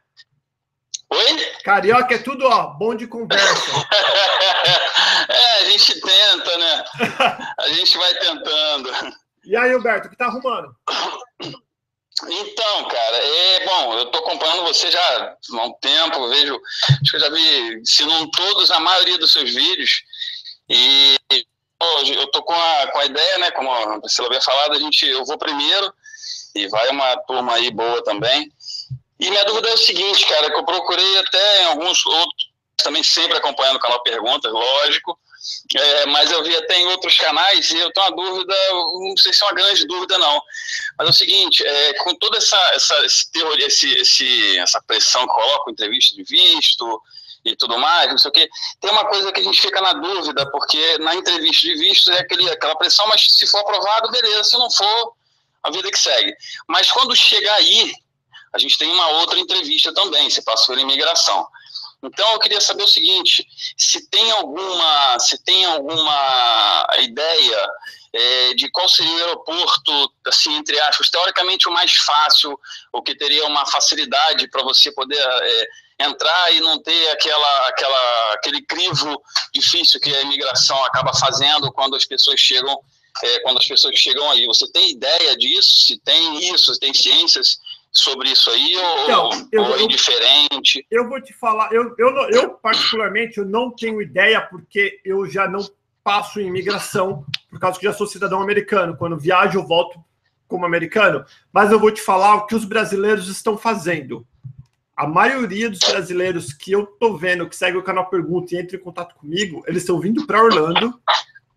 Oi? 1.11 1.53
Carioca 1.65 2.15
é 2.15 2.19
tudo, 2.19 2.47
ó, 2.47 2.67
bom 2.79 2.95
de 2.95 3.07
conversa. 3.07 3.47
é, 5.29 5.53
a 5.61 5.65
gente 5.67 6.01
tenta, 6.01 6.59
né? 6.59 6.85
A 7.59 7.69
gente 7.69 7.99
vai 7.99 8.15
tentando. 8.15 8.91
E 9.45 9.57
aí, 9.57 9.75
Humberto, 9.75 10.09
o 10.09 10.11
que 10.11 10.17
tá 10.17 10.27
arrumando? 10.27 10.75
Então, 12.27 12.89
cara, 12.89 13.17
é 13.17 13.65
bom, 13.65 13.95
eu 13.95 14.07
tô 14.07 14.19
acompanhando 14.19 14.65
você 14.65 14.91
já 14.91 15.37
há 15.53 15.65
um 15.65 15.73
tempo, 15.75 16.29
vejo, 16.29 16.61
acho 16.91 17.11
que 17.11 17.17
eu 17.17 17.21
já 17.21 17.31
vi, 17.31 17.81
se 17.87 18.05
não 18.05 18.29
todos, 18.31 18.73
a 18.73 18.81
maioria 18.81 19.19
dos 19.19 19.33
seus 19.33 19.55
vídeos. 19.55 20.03
E 20.69 21.17
hoje 21.81 22.15
eu 22.15 22.27
tô 22.33 22.43
com 22.43 22.55
a, 22.55 22.89
com 22.89 22.99
a 22.99 23.05
ideia, 23.05 23.39
né? 23.39 23.51
Como 23.53 23.73
a 23.73 24.01
Priscila 24.01 24.27
havia 24.27 24.41
falado, 24.41 24.73
a 24.75 24.79
gente, 24.79 25.07
eu 25.07 25.25
vou 25.25 25.39
primeiro 25.39 25.93
e 26.55 26.67
vai 26.69 26.89
uma 26.89 27.17
turma 27.19 27.55
aí 27.55 27.71
boa 27.71 28.03
também. 28.03 28.51
E 29.21 29.31
minha 29.31 29.45
dúvida 29.45 29.69
é 29.69 29.75
o 29.75 29.79
seguinte, 29.79 30.27
cara, 30.27 30.51
que 30.51 30.57
eu 30.57 30.65
procurei 30.65 31.19
até 31.19 31.63
em 31.63 31.67
alguns 31.67 32.05
outros, 32.07 32.48
também 32.83 33.03
sempre 33.03 33.37
acompanhando 33.37 33.77
o 33.77 33.81
canal 33.81 34.03
Perguntas, 34.03 34.53
lógico. 34.53 35.19
É, 35.77 36.07
mas 36.07 36.31
eu 36.31 36.43
vi 36.43 36.55
até 36.57 36.79
em 36.79 36.87
outros 36.89 37.17
canais 37.17 37.71
e 37.71 37.79
eu 37.79 37.93
tenho 37.93 38.07
uma 38.09 38.17
dúvida, 38.17 38.55
não 38.73 39.17
sei 39.17 39.33
se 39.33 39.43
é 39.43 39.47
uma 39.47 39.55
grande 39.55 39.87
dúvida 39.87 40.19
não, 40.19 40.43
mas 40.99 41.07
é 41.07 41.11
o 41.11 41.15
seguinte, 41.15 41.65
é, 41.65 41.95
com 41.95 42.15
toda 42.17 42.37
essa, 42.39 42.59
essa, 42.75 43.07
esse 43.07 43.29
esse, 43.61 43.95
esse, 43.95 44.59
essa 44.59 44.83
pressão 44.83 45.23
que 45.23 45.35
coloca 45.35 45.71
entrevista 45.71 46.17
de 46.17 46.25
visto 46.25 47.03
e 47.45 47.55
tudo 47.57 47.79
mais, 47.79 48.11
não 48.11 48.19
sei 48.19 48.31
o 48.31 48.33
quê, 48.33 48.49
tem 48.81 48.91
uma 48.91 49.07
coisa 49.07 49.31
que 49.31 49.41
a 49.41 49.45
gente 49.45 49.61
fica 49.61 49.81
na 49.81 49.93
dúvida, 49.93 50.51
porque 50.51 50.99
na 50.99 51.15
entrevista 51.15 51.63
de 51.63 51.75
visto 51.77 52.11
é 52.11 52.19
aquele, 52.19 52.51
aquela 52.51 52.77
pressão, 52.77 53.07
mas 53.07 53.23
se 53.23 53.47
for 53.47 53.61
aprovado, 53.61 54.11
beleza, 54.11 54.45
se 54.45 54.59
não 54.59 54.71
for, 54.71 55.15
a 55.63 55.71
vida 55.71 55.91
que 55.91 55.99
segue. 55.99 56.35
Mas 56.67 56.91
quando 56.91 57.15
chegar 57.15 57.55
aí, 57.55 57.93
a 58.53 58.59
gente 58.59 58.79
tem 58.79 58.91
uma 58.91 59.09
outra 59.21 59.39
entrevista 59.39 59.93
também, 59.93 60.29
se 60.31 60.43
passa 60.43 60.67
pela 60.67 60.81
imigração. 60.81 61.47
Então 62.03 62.33
eu 62.33 62.39
queria 62.39 62.61
saber 62.61 62.85
o 62.85 62.89
seguinte, 62.89 63.47
se 63.77 64.09
tem 64.09 64.31
alguma, 64.31 65.19
se 65.19 65.43
tem 65.43 65.65
alguma 65.65 66.87
ideia 67.01 67.69
é, 68.13 68.55
de 68.55 68.71
qual 68.71 68.89
seria 68.89 69.13
o 69.13 69.19
aeroporto, 69.19 70.13
assim, 70.27 70.55
entre 70.55 70.79
aspas, 70.81 71.11
teoricamente 71.11 71.69
o 71.69 71.73
mais 71.73 71.93
fácil, 71.93 72.59
ou 72.93 73.03
que 73.03 73.17
teria 73.17 73.45
uma 73.47 73.67
facilidade 73.67 74.49
para 74.49 74.63
você 74.63 74.93
poder 74.93 75.19
é, 75.19 75.69
entrar 76.01 76.55
e 76.55 76.61
não 76.61 76.81
ter 76.81 77.11
aquela, 77.11 77.69
aquela, 77.69 78.33
aquele 78.35 78.63
crivo 78.63 79.21
difícil 79.53 80.01
que 80.01 80.15
a 80.15 80.23
imigração 80.23 80.83
acaba 80.85 81.13
fazendo 81.15 81.73
quando 81.73 81.97
as 81.97 82.07
pessoas 82.07 82.39
chegam 82.39 82.79
é, 83.21 83.41
quando 83.41 83.59
as 83.59 83.67
pessoas 83.67 83.99
chegam 83.99 84.31
aí. 84.31 84.47
Você 84.47 84.71
tem 84.71 84.91
ideia 84.91 85.37
disso? 85.37 85.87
Se 85.87 85.99
tem 85.99 86.53
isso, 86.55 86.73
se 86.73 86.79
tem 86.79 86.95
ciências 86.95 87.59
sobre 87.91 88.31
isso 88.31 88.51
aí 88.51 88.77
ou, 88.77 89.05
então, 89.05 89.49
eu, 89.51 89.63
ou 89.63 89.77
é 89.77 89.83
indiferente? 89.83 90.87
Eu, 90.91 91.05
eu, 91.05 91.09
vou 91.09 91.21
te 91.21 91.33
falar, 91.33 91.73
eu, 91.73 91.95
eu, 91.99 92.09
eu 92.31 92.51
particularmente 92.51 93.39
eu 93.39 93.45
não 93.45 93.71
tenho 93.71 94.01
ideia 94.03 94.41
porque 94.41 95.01
eu 95.05 95.27
já 95.27 95.49
não 95.49 95.61
passo 96.05 96.41
em 96.41 96.47
imigração 96.47 97.25
por 97.51 97.59
causa 97.59 97.79
que 97.79 97.85
já 97.85 97.93
sou 97.93 98.07
cidadão 98.07 98.41
americano. 98.41 98.97
Quando 98.97 99.19
viajo, 99.19 99.59
eu 99.59 99.67
volto 99.67 100.03
como 100.47 100.65
americano. 100.65 101.25
Mas 101.53 101.71
eu 101.71 101.79
vou 101.79 101.91
te 101.91 102.01
falar 102.01 102.35
o 102.37 102.47
que 102.47 102.55
os 102.55 102.65
brasileiros 102.65 103.29
estão 103.29 103.59
fazendo. 103.59 104.27
A 104.97 105.07
maioria 105.07 105.71
dos 105.71 105.79
brasileiros 105.79 106.53
que 106.53 106.73
eu 106.73 106.87
tô 106.87 107.17
vendo, 107.17 107.49
que 107.49 107.55
segue 107.55 107.77
o 107.77 107.83
canal 107.83 108.11
Pergunta 108.11 108.55
e 108.55 108.59
entra 108.59 108.77
em 108.77 108.81
contato 108.81 109.15
comigo, 109.15 109.63
eles 109.67 109.83
estão 109.83 110.01
vindo 110.01 110.27
para 110.27 110.43
Orlando, 110.43 110.99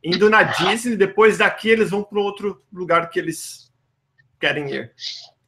indo 0.04 0.30
na 0.30 0.44
Disney, 0.44 0.96
depois 0.96 1.38
daqui 1.40 1.70
eles 1.70 1.90
vão 1.90 2.04
para 2.04 2.20
outro 2.20 2.62
lugar 2.72 3.10
que 3.10 3.18
eles 3.18 3.72
querem 4.40 4.70
ir. 4.70 4.92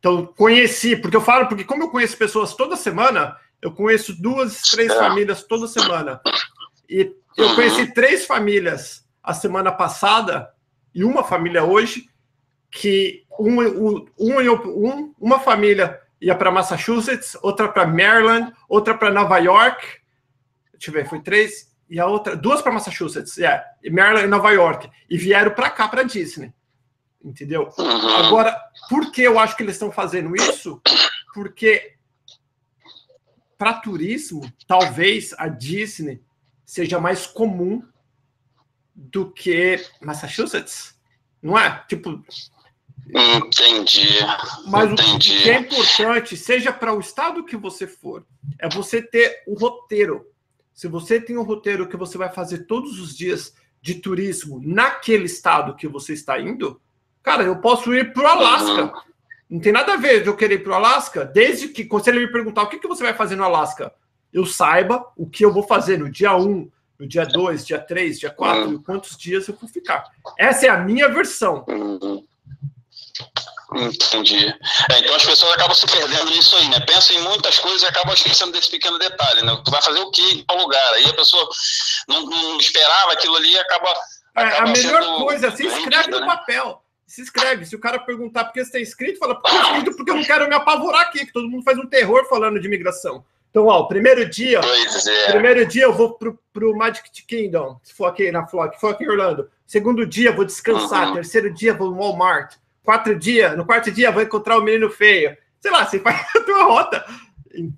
Então, 0.04 0.26
conheci, 0.26 0.98
porque 0.98 1.16
eu 1.16 1.22
falo, 1.22 1.48
porque 1.48 1.64
como 1.64 1.84
eu 1.84 1.90
conheço 1.90 2.18
pessoas 2.18 2.54
toda 2.54 2.76
semana, 2.76 3.38
eu 3.62 3.72
conheço 3.72 4.14
duas, 4.22 4.62
três 4.64 4.92
é. 4.92 4.96
famílias 4.98 5.44
toda 5.44 5.66
semana. 5.66 6.20
E 6.90 7.16
eu 7.38 7.56
conheci 7.56 7.94
três 7.94 8.26
famílias 8.26 9.08
a 9.24 9.34
semana 9.34 9.72
passada 9.72 10.52
e 10.94 11.06
uma 11.06 11.24
família 11.24 11.64
hoje, 11.64 12.10
que 12.70 13.24
um, 13.40 13.62
um, 13.62 14.06
um 14.20 15.14
uma 15.18 15.40
família 15.40 16.02
ia 16.20 16.36
para 16.36 16.52
Massachusetts, 16.52 17.38
outra 17.42 17.70
para 17.70 17.88
Maryland, 17.88 18.52
outra 18.68 18.98
para 18.98 19.10
Nova 19.10 19.38
York. 19.38 19.88
Deixa 20.74 20.90
eu 20.90 20.96
ver, 20.96 21.08
foi 21.08 21.22
três 21.22 21.74
e 21.90 21.98
a 21.98 22.06
outra, 22.08 22.36
duas 22.36 22.62
para 22.62 22.74
Massachusetts, 22.74 23.38
é, 23.38 23.44
yeah, 23.44 23.64
Maryland 23.90 24.26
e 24.26 24.30
Nova 24.30 24.52
York, 24.52 24.90
e 25.10 25.18
vieram 25.18 25.52
para 25.52 25.70
cá 25.70 25.88
para 25.88 26.04
Disney. 26.04 26.54
Entendeu? 27.24 27.70
Uhum. 27.78 28.10
Agora, 28.10 28.60
por 28.90 29.12
que 29.12 29.22
eu 29.22 29.40
acho 29.40 29.56
que 29.56 29.64
eles 29.64 29.76
estão 29.76 29.92
fazendo 29.92 30.36
isso? 30.36 30.82
Porque 31.34 31.94
para 33.58 33.76
turismo, 33.76 34.42
talvez 34.68 35.34
a 35.38 35.48
Disney 35.48 36.22
seja 36.66 37.00
mais 37.00 37.26
comum 37.26 37.82
do 38.94 39.32
que 39.32 39.84
Massachusetts, 40.02 41.00
não 41.42 41.58
é? 41.58 41.84
Tipo. 41.88 42.22
Entendi. 43.08 44.20
Mas 44.68 44.92
Entendi. 44.92 45.32
o 45.40 45.44
que 45.44 45.50
é 45.50 45.60
importante, 45.60 46.36
seja 46.36 46.74
para 46.74 46.94
o 46.94 47.00
estado 47.00 47.46
que 47.46 47.56
você 47.56 47.88
for, 47.88 48.26
é 48.60 48.68
você 48.68 49.02
ter 49.02 49.44
o 49.48 49.54
roteiro. 49.54 50.28
Se 50.74 50.88
você 50.88 51.22
tem 51.22 51.38
um 51.38 51.44
roteiro 51.44 51.88
que 51.88 51.96
você 51.96 52.18
vai 52.18 52.30
fazer 52.30 52.66
todos 52.66 53.00
os 53.00 53.16
dias 53.16 53.54
de 53.82 53.96
turismo 53.96 54.62
naquele 54.64 55.26
estado 55.26 55.76
que 55.76 55.88
você 55.88 56.14
está 56.14 56.40
indo, 56.40 56.82
cara, 57.24 57.44
eu 57.44 57.56
posso 57.58 57.94
ir 57.94 58.14
para 58.14 58.24
o 58.24 58.28
Alasca. 58.28 58.84
Uhum. 58.84 59.02
Não 59.50 59.60
tem 59.60 59.72
nada 59.72 59.94
a 59.94 59.98
ver 59.98 60.22
de 60.22 60.28
eu 60.28 60.36
querer 60.36 60.56
ir 60.56 60.64
para 60.64 60.74
o 60.74 60.76
Alasca, 60.76 61.26
desde 61.26 61.70
que, 61.70 61.86
quando 61.86 62.08
ele 62.08 62.20
me 62.20 62.32
perguntar 62.32 62.64
o 62.64 62.68
que, 62.68 62.80
que 62.80 62.88
você 62.88 63.04
vai 63.04 63.14
fazer 63.14 63.36
no 63.36 63.44
Alasca, 63.44 63.94
eu 64.34 64.46
saiba 64.46 65.06
o 65.16 65.30
que 65.30 65.46
eu 65.46 65.54
vou 65.54 65.64
fazer 65.64 65.98
no 65.98 66.10
dia 66.10 66.36
1, 66.36 66.70
no 67.00 67.08
dia 67.08 67.26
2, 67.26 67.66
dia 67.66 67.80
3, 67.80 68.20
dia 68.20 68.30
4, 68.32 68.66
uhum. 68.66 68.84
quantos 68.84 69.16
dias 69.16 69.48
eu 69.48 69.56
vou 69.56 69.70
ficar. 69.70 70.06
Essa 70.38 70.66
é 70.68 70.70
a 70.70 70.78
minha 70.78 71.08
versão. 71.08 71.64
Uhum. 71.68 72.26
Entendi. 73.76 74.48
É, 74.92 75.00
então 75.00 75.16
as 75.16 75.26
pessoas 75.26 75.54
acabam 75.54 75.74
se 75.76 75.88
perdendo 75.88 76.26
nisso 76.26 76.56
aí, 76.58 76.70
né? 76.70 76.80
Pensam 76.82 77.16
em 77.16 77.22
muitas 77.22 77.58
coisas 77.60 77.82
e 77.82 77.86
acabam 77.88 78.14
esquecendo 78.14 78.52
desse 78.52 78.70
pequeno 78.70 79.00
detalhe, 79.00 79.42
né? 79.42 79.62
Tu 79.66 79.72
vai 79.72 79.82
fazer 79.82 80.00
o 80.00 80.12
quê 80.12 80.22
em 80.22 80.46
qual 80.46 80.60
lugar? 80.60 80.94
Aí 80.94 81.06
a 81.06 81.14
pessoa 81.14 81.48
não, 82.08 82.26
não 82.26 82.58
esperava 82.58 83.14
aquilo 83.14 83.36
ali 83.36 83.52
e 83.52 83.60
acaba. 83.60 83.90
É, 84.36 84.44
acaba 84.44 84.70
a 84.70 84.74
melhor 84.74 85.24
coisa, 85.24 85.56
se 85.56 85.66
escreve 85.66 86.10
no 86.10 86.20
né? 86.20 86.26
papel. 86.28 86.83
Se 87.14 87.22
inscreve. 87.22 87.64
Se 87.64 87.76
o 87.76 87.80
cara 87.80 88.00
perguntar 88.00 88.46
por 88.46 88.54
que 88.54 88.60
você 88.60 88.66
está 88.66 88.82
inscrito, 88.82 89.20
fala, 89.20 89.36
porque 89.36 89.56
eu 89.56 89.62
inscrito 89.62 89.96
porque 89.96 90.10
eu 90.10 90.16
não 90.16 90.24
quero 90.24 90.50
me 90.50 90.56
apavorar 90.56 91.02
aqui, 91.02 91.24
que 91.24 91.32
todo 91.32 91.48
mundo 91.48 91.64
faz 91.64 91.78
um 91.78 91.86
terror 91.86 92.28
falando 92.28 92.60
de 92.60 92.66
imigração. 92.66 93.24
Então, 93.52 93.68
ó, 93.68 93.82
o 93.82 93.88
primeiro 93.88 94.28
dia. 94.28 94.60
É. 94.60 95.32
Primeiro 95.32 95.64
dia 95.64 95.84
eu 95.84 95.94
vou 95.94 96.16
pro, 96.16 96.40
pro 96.52 96.76
Magic 96.76 97.12
Kingdom, 97.28 97.80
se 97.84 97.94
for 97.94 98.08
aqui 98.08 98.32
na 98.32 98.48
Flórida, 98.48 98.74
se 98.74 98.82
for 98.82 98.96
aqui 98.96 99.04
em 99.04 99.10
Orlando. 99.10 99.48
Segundo 99.64 100.08
dia 100.08 100.32
vou 100.32 100.44
descansar. 100.44 101.10
Uhum. 101.10 101.14
Terceiro 101.14 101.54
dia 101.54 101.76
vou 101.76 101.92
no 101.92 101.98
Walmart. 101.98 102.56
Quatro 102.84 103.16
dias, 103.16 103.56
no 103.56 103.64
quarto 103.64 103.92
dia 103.92 104.12
vou 104.12 104.24
encontrar 104.24 104.58
o 104.58 104.64
menino 104.64 104.90
feio. 104.90 105.38
Sei 105.62 105.70
lá, 105.70 105.86
você 105.86 106.00
faz 106.00 106.20
a 106.36 106.40
tua 106.40 106.64
rota. 106.64 107.06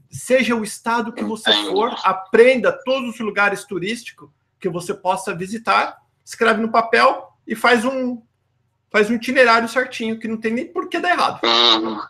Seja 0.10 0.56
o 0.56 0.64
estado 0.64 1.12
que 1.12 1.26
você 1.26 1.52
for, 1.66 1.94
aprenda 2.06 2.72
todos 2.72 3.16
os 3.16 3.20
lugares 3.20 3.66
turísticos 3.66 4.30
que 4.62 4.70
você 4.70 4.94
possa 4.94 5.36
visitar, 5.36 5.98
escreve 6.24 6.62
no 6.62 6.72
papel 6.72 7.34
e 7.46 7.54
faz 7.54 7.84
um 7.84 8.24
faz 8.96 9.10
um 9.10 9.16
itinerário 9.16 9.68
certinho, 9.68 10.18
que 10.18 10.26
não 10.26 10.38
tem 10.38 10.54
nem 10.54 10.72
por 10.72 10.88
que 10.88 10.98
dar 11.00 11.10
errado. 11.10 11.42
Uhum. 11.44 12.02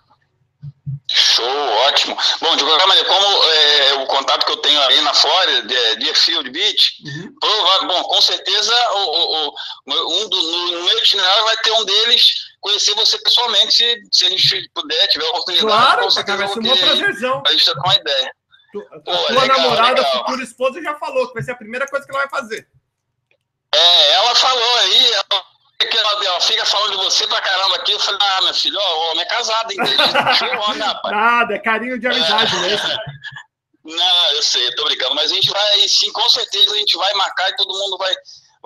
Show, 1.11 1.69
ótimo. 1.87 2.15
Bom, 2.39 2.55
de 2.55 2.63
qualquer 2.63 2.85
maneira, 2.85 3.09
como 3.09 3.43
é, 3.43 3.93
o 3.95 4.05
contato 4.05 4.45
que 4.45 4.51
eu 4.51 4.57
tenho 4.57 4.79
aí 4.81 5.01
na 5.01 5.11
Flórida, 5.11 5.63
de 5.63 5.95
Deerfield 5.95 6.47
Beach, 6.51 7.01
uhum. 7.03 7.35
provável, 7.39 7.87
bom, 7.87 8.03
com 8.03 8.21
certeza 8.21 8.71
o, 8.91 8.99
o, 8.99 9.47
o 9.47 10.25
um 10.25 10.29
do, 10.29 10.37
no, 10.39 10.71
no, 10.73 10.85
meu 10.85 10.97
itinerário 10.99 11.43
vai 11.45 11.57
ter 11.57 11.71
um 11.71 11.85
deles 11.85 12.23
conhecer 12.61 12.93
você 12.93 13.17
pessoalmente, 13.17 13.73
se, 13.73 14.01
se 14.11 14.25
a 14.27 14.29
gente 14.29 14.69
puder, 14.71 15.07
tiver 15.07 15.25
a 15.25 15.29
oportunidade. 15.29 15.67
Claro, 15.67 16.03
com 16.03 16.11
certeza 16.11 16.37
vai 16.37 16.47
ser 16.47 16.59
um 16.59 16.77
prazerzão. 16.77 17.41
Pra 17.41 17.51
gente 17.51 17.65
trocar 17.65 17.81
uma 17.83 17.95
ideia. 17.95 18.31
Tu, 18.71 18.79
a 18.79 18.99
Pô, 18.99 19.11
tua 19.11 19.41
legal, 19.41 19.59
namorada, 19.59 20.01
legal. 20.01 20.11
futura 20.11 20.43
esposa, 20.43 20.83
já 20.83 20.93
falou 20.99 21.27
que 21.29 21.33
vai 21.33 21.41
ser 21.41 21.53
a 21.53 21.57
primeira 21.57 21.87
coisa 21.87 22.05
que 22.05 22.15
ela 22.15 22.27
vai 22.27 22.41
fazer. 22.41 22.67
É, 23.73 24.13
ela 24.13 24.35
falou 24.35 24.75
aí, 24.77 25.11
ela 25.13 25.54
que 25.77 25.97
ela, 25.97 26.25
ela, 26.25 26.41
fica 26.41 26.65
falando 26.65 26.91
de 26.91 27.03
você 27.03 27.27
pra 27.27 27.41
caramba 27.41 27.75
aqui. 27.75 27.91
Eu 27.91 27.99
falei, 27.99 28.19
ah, 28.21 28.41
meu 28.43 28.53
filho, 28.53 28.77
ó, 28.79 28.95
o 28.95 29.11
homem 29.11 29.23
é 29.23 29.25
casado, 29.25 29.71
hein? 29.71 29.77
Nada, 31.03 31.55
é 31.55 31.59
carinho 31.59 31.99
de 31.99 32.07
amizade 32.07 32.55
é. 32.55 32.59
mesmo. 32.59 32.89
Não, 33.83 34.31
eu 34.31 34.41
sei, 34.41 34.67
eu 34.67 34.75
tô 34.75 34.83
brincando, 34.85 35.13
mas 35.13 35.31
a 35.31 35.35
gente 35.35 35.49
vai, 35.49 35.87
sim, 35.87 36.11
com 36.11 36.27
certeza 36.29 36.73
a 36.73 36.77
gente 36.77 36.97
vai 36.97 37.13
marcar 37.13 37.49
e 37.49 37.55
todo 37.55 37.77
mundo 37.77 37.97
vai, 37.99 38.15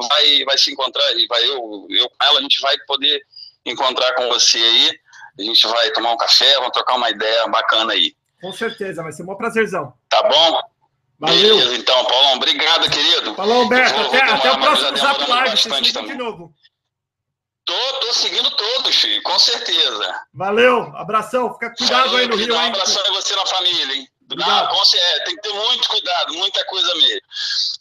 vai, 0.08 0.45
vai 0.45 0.58
se 0.58 0.72
encontrar, 0.72 1.12
e 1.17 1.28
vai 1.28 1.43
eu, 1.43 1.86
eu 1.89 2.10
com 2.10 2.26
ela, 2.26 2.39
a 2.39 2.41
gente 2.41 2.62
vai 2.62 2.78
poder 2.88 3.22
encontrar 3.65 4.13
com 4.13 4.30
você 4.30 4.58
aí, 4.58 5.00
a 5.39 5.41
gente 5.43 5.67
vai 5.67 5.91
tomar 5.91 6.13
um 6.13 6.17
café, 6.17 6.56
vamos 6.56 6.72
trocar 6.72 6.95
uma 6.95 7.10
ideia 7.10 7.45
bacana 7.48 7.91
aí. 7.91 8.15
Com 8.41 8.54
certeza, 8.54 9.04
vai 9.04 9.12
ser 9.12 9.24
um 9.24 9.36
prazerzão. 9.36 9.93
Tá 10.08 10.24
bom? 10.24 10.62
Valeu. 11.19 11.58
Beleza, 11.58 11.76
então, 11.76 12.06
Paulão, 12.06 12.36
obrigado, 12.36 12.89
querido. 12.89 13.36
Falou, 13.36 13.63
Humberto, 13.63 13.95
vou, 13.95 14.06
até, 14.06 14.26
vou 14.26 14.36
até 14.36 14.52
o 14.54 14.58
próximo 14.58 14.98
Zap 14.98 15.30
Live, 15.30 15.82
de 16.08 16.15
novo. 16.15 16.54
Tô, 17.69 17.99
tô 17.99 18.13
seguindo 18.15 18.49
todos, 18.49 18.95
filho, 18.95 19.21
com 19.21 19.38
certeza. 19.38 20.25
Valeu, 20.34 20.91
abração, 20.97 21.53
fica 21.53 21.69
cuidado 21.75 22.17
aí 22.17 22.25
no 22.25 22.36
Rio. 22.36 22.55
Um 22.55 22.60
abração 22.60 22.99
a 23.05 23.12
você 23.12 23.36
na 23.36 23.45
família, 23.45 23.95
hein? 23.95 24.10
Obrigado. 24.23 24.75
com 24.75 24.86
certeza, 24.86 25.23
tem 25.25 25.36
que 25.36 25.41
ter 25.43 25.53
muito 25.53 25.88
cuidado, 25.88 26.34
muita 26.34 26.65
coisa 26.65 26.95
mesmo. 26.95 27.21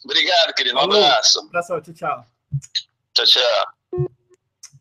Obrigado, 0.05 0.53
querido. 0.53 0.77
Um 0.77 0.81
abraço. 0.81 1.39
Abração, 1.39 1.81
tchau, 1.81 1.93
tchau. 1.95 2.25
Tchau, 3.15 3.25
tchau. 3.25 4.09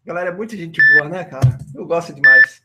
Galera, 0.04 0.28
é 0.28 0.32
muita 0.34 0.54
gente 0.54 0.78
boa, 0.92 1.08
né, 1.08 1.24
cara? 1.24 1.58
Eu 1.74 1.86
gosto 1.86 2.12
demais. 2.12 2.62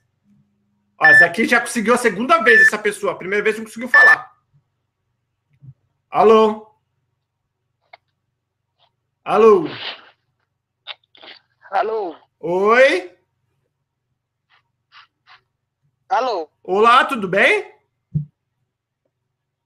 Ó, 0.99 1.05
essa 1.05 1.25
aqui 1.25 1.47
já 1.47 1.61
conseguiu 1.61 1.93
a 1.93 1.97
segunda 1.97 2.39
vez, 2.39 2.59
essa 2.59 2.77
pessoa. 2.77 3.13
A 3.13 3.17
primeira 3.17 3.41
vez 3.41 3.57
não 3.57 3.63
conseguiu 3.63 3.87
falar. 3.87 4.33
Alô? 6.09 6.75
Alô? 9.23 9.65
Alô? 11.71 12.22
Oi? 12.45 13.17
Alô? 16.09 16.49
Olá, 16.61 17.05
tudo 17.05 17.25
bem? 17.25 17.73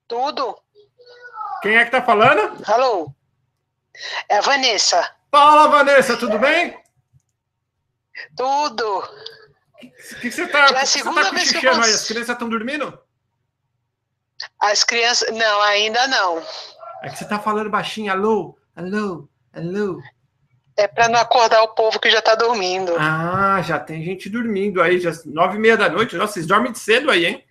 Tudo. 0.08 0.56
Quem 1.64 1.76
é 1.76 1.86
que 1.86 1.90
tá 1.90 2.04
falando? 2.04 2.64
Alô? 2.72 3.12
É 4.30 4.38
a 4.38 4.42
Vanessa. 4.42 5.12
Fala, 5.32 5.68
Vanessa, 5.70 6.18
tudo 6.18 6.38
bem? 6.38 6.80
Tudo. 8.36 9.00
O 9.00 10.20
que, 10.22 10.30
você 10.30 10.48
tá, 10.48 10.68
Já 10.68 10.78
é 10.78 10.84
a 10.84 10.86
segunda 10.86 11.24
você 11.24 11.30
tá 11.32 11.36
vez 11.36 11.52
que 11.52 11.66
eu 11.66 11.72
aí? 11.72 11.80
As 11.80 12.08
crianças 12.08 12.30
estão 12.30 12.48
dormindo? 12.48 13.00
As 14.60 14.84
crianças. 14.84 15.36
Não, 15.36 15.62
ainda 15.64 16.08
não. 16.10 16.46
É 17.02 17.10
que 17.10 17.18
você 17.18 17.28
tá 17.28 17.40
falando 17.40 17.72
baixinho, 17.72 18.12
alô, 18.12 18.56
alô, 18.76 19.28
alô. 19.52 20.00
É 20.78 20.88
para 20.88 21.10
não 21.10 21.20
acordar 21.20 21.64
o 21.64 21.70
povo 21.70 22.00
que 22.00 22.12
já 22.12 22.20
está 22.20 22.36
dormindo. 22.36 22.96
Ah, 23.00 23.60
já 23.64 23.80
tem 23.80 24.04
gente 24.04 24.30
dormindo 24.30 24.80
aí, 24.80 25.00
já 25.00 25.12
nove 25.26 25.58
e 25.58 25.60
meia 25.60 25.76
da 25.76 25.90
noite. 25.90 26.16
Nossa, 26.16 26.34
vocês 26.34 26.46
dormem 26.46 26.72
de 26.72 26.78
cedo 26.78 27.10
aí, 27.10 27.26
hein? 27.26 27.44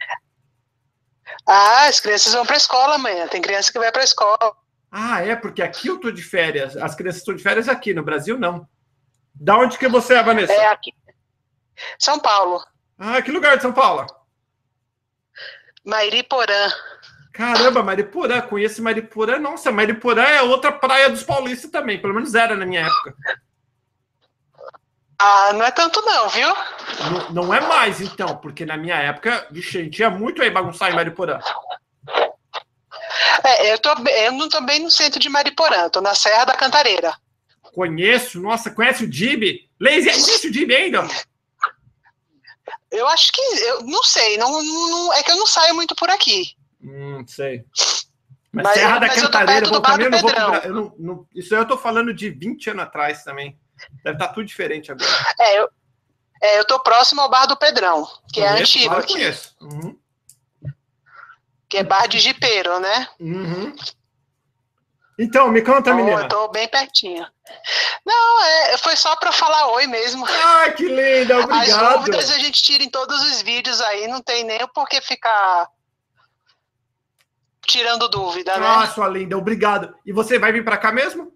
Ah, 1.45 1.87
as 1.89 1.99
crianças 1.99 2.33
vão 2.33 2.47
para 2.47 2.55
a 2.55 2.57
escola 2.57 2.95
amanhã. 2.95 3.27
Tem 3.27 3.43
criança 3.43 3.73
que 3.73 3.79
vai 3.81 3.91
para 3.91 4.03
a 4.03 4.05
escola. 4.05 4.57
Ah, 4.91 5.23
é, 5.23 5.35
porque 5.35 5.61
aqui 5.61 5.89
eu 5.89 5.99
tô 5.99 6.13
de 6.13 6.23
férias. 6.23 6.77
As 6.77 6.95
crianças 6.95 7.21
estão 7.21 7.35
de 7.35 7.43
férias 7.43 7.69
aqui, 7.69 7.93
no 7.93 8.05
Brasil 8.05 8.39
não. 8.39 8.67
Da 9.35 9.59
onde 9.59 9.77
que 9.77 9.89
você 9.89 10.15
é, 10.15 10.23
Vanessa? 10.23 10.53
É 10.53 10.67
aqui. 10.69 10.95
São 11.99 12.19
Paulo. 12.19 12.65
Ah, 12.97 13.21
que 13.21 13.31
lugar 13.31 13.57
de 13.57 13.63
São 13.63 13.73
Paulo? 13.73 14.07
Mairiporã. 15.85 16.69
Caramba, 17.37 17.83
Mariporã, 17.83 18.41
conheço 18.41 18.83
Mariporã. 18.83 19.39
Nossa, 19.39 19.71
Mariporã 19.71 20.23
é 20.23 20.41
outra 20.41 20.73
praia 20.73 21.11
dos 21.11 21.23
paulistas 21.23 21.71
também, 21.71 22.01
pelo 22.01 22.15
menos 22.15 22.35
era 22.35 22.57
na 22.57 22.65
minha 22.65 22.81
época. 22.81 23.15
Ah, 25.19 25.53
não 25.53 25.63
é 25.63 25.71
tanto 25.71 26.01
não, 26.01 26.31
viu? 26.31 26.49
Não, 27.11 27.31
não 27.45 27.55
é 27.55 27.61
mais, 27.61 28.01
então, 28.01 28.39
porque 28.39 28.65
na 28.65 28.79
minha 28.79 28.97
época, 28.97 29.47
vixe, 29.51 29.77
a 29.77 29.83
gente 29.83 29.99
ia 29.99 30.09
muito 30.09 30.41
aí 30.41 30.49
bagunçar 30.49 30.91
em 30.91 30.95
Mariporã. 30.95 31.39
É, 33.45 33.71
eu, 33.73 33.79
tô, 33.79 33.91
eu 34.09 34.33
não 34.33 34.49
tô 34.49 34.63
bem 34.63 34.81
no 34.81 34.91
centro 34.91 35.21
de 35.21 35.29
Mariporã, 35.29 35.91
tô 35.91 36.01
na 36.01 36.15
Serra 36.15 36.47
da 36.47 36.57
Cantareira. 36.57 37.15
Conheço, 37.61 38.41
nossa, 38.41 38.71
conhece 38.71 39.05
o 39.05 39.11
Dib? 39.11 39.69
Lazy, 39.79 40.09
existe 40.09 40.49
o 40.49 40.51
Dib 40.51 40.71
ainda? 40.71 41.07
Eu 42.91 43.07
acho 43.09 43.31
que, 43.31 43.41
eu 43.41 43.83
não 43.83 44.03
sei, 44.03 44.39
não, 44.39 44.63
não, 44.63 45.13
é 45.13 45.23
que 45.23 45.31
eu 45.31 45.37
não 45.37 45.47
saio 45.47 45.75
muito 45.75 45.95
por 45.95 46.09
aqui. 46.09 46.56
Hum, 46.83 47.25
sei. 47.27 47.65
Mas, 48.53 48.65
Mas- 48.65 48.75
Serra 48.75 48.99
da 48.99 49.07
mas 49.09 49.17
eu 49.17 49.23
tô 49.25 49.27
Cantareira, 49.31 49.61
perto 49.61 49.73
do 49.73 49.81
bom, 49.81 49.89
Bar 49.89 50.01
eu 50.01 50.11
do 50.11 50.17
Pedrão. 50.27 50.55
Eu 50.57 50.75
não- 50.75 50.95
não- 50.99 51.27
Isso 51.35 51.55
aí 51.55 51.61
eu 51.61 51.67
tô 51.69 51.77
falando 51.77 52.15
de 52.15 52.31
20 52.31 52.71
anos 52.71 52.85
atrás 52.85 53.23
também. 53.23 53.59
Deve 54.03 54.17
estar 54.17 54.29
tudo 54.29 54.47
diferente 54.47 54.91
agora. 54.91 55.11
É, 55.39 55.59
eu, 55.61 55.69
é, 56.43 56.59
eu 56.59 56.65
tô 56.65 56.79
próximo 56.81 57.21
ao 57.21 57.29
Bar 57.29 57.47
do 57.47 57.57
Pedrão, 57.57 58.07
que 58.33 58.41
é 58.41 58.49
Conheço, 58.49 58.63
antigo 58.63 58.87
claro 58.87 59.03
aqui, 59.03 59.13
conheço. 59.13 59.57
Uhum, 59.61 59.99
que 61.69 61.77
é 61.79 61.83
bar 61.83 62.07
de 62.09 62.19
jipeiro, 62.19 62.79
né? 62.81 63.09
uhum. 63.21 63.75
Então, 65.19 65.49
me 65.49 65.63
conta, 65.63 65.91
Então, 65.91 65.97
menina. 65.97 66.23
eu 66.23 66.29
tô 66.29 66.49
bem 66.49 66.69
pertinho. 66.69 67.27
Não, 68.05 68.45
é, 68.45 68.77
foi 68.79 68.95
só 68.97 69.17
pra 69.17 69.33
falar 69.33 69.69
oi 69.69 69.87
mesmo. 69.87 70.27
Ai, 70.29 70.75
que 70.75 70.85
linda, 70.87 71.39
As 71.39 71.45
obrigado. 71.45 71.97
dúvidas 71.99 72.31
a 72.31 72.39
gente 72.39 72.63
tira 72.63 72.85
em 72.85 72.91
todos 72.91 73.23
os 73.23 73.41
vídeos 73.41 73.81
aí, 73.81 74.07
não 74.09 74.21
tem 74.21 74.45
nem 74.45 74.63
o 74.63 74.69
porquê 74.69 75.01
ficar 75.01 75.69
tirando 77.67 78.09
dúvida, 78.09 78.57
né? 78.59 78.67
Ah, 78.67 78.87
sua 78.87 79.09
linda, 79.09 79.37
obrigado. 79.37 79.95
E 80.05 80.13
você 80.13 80.39
vai 80.39 80.53
vir 80.53 80.65
pra 80.65 80.77
cá 80.77 80.93
mesmo? 80.93 81.33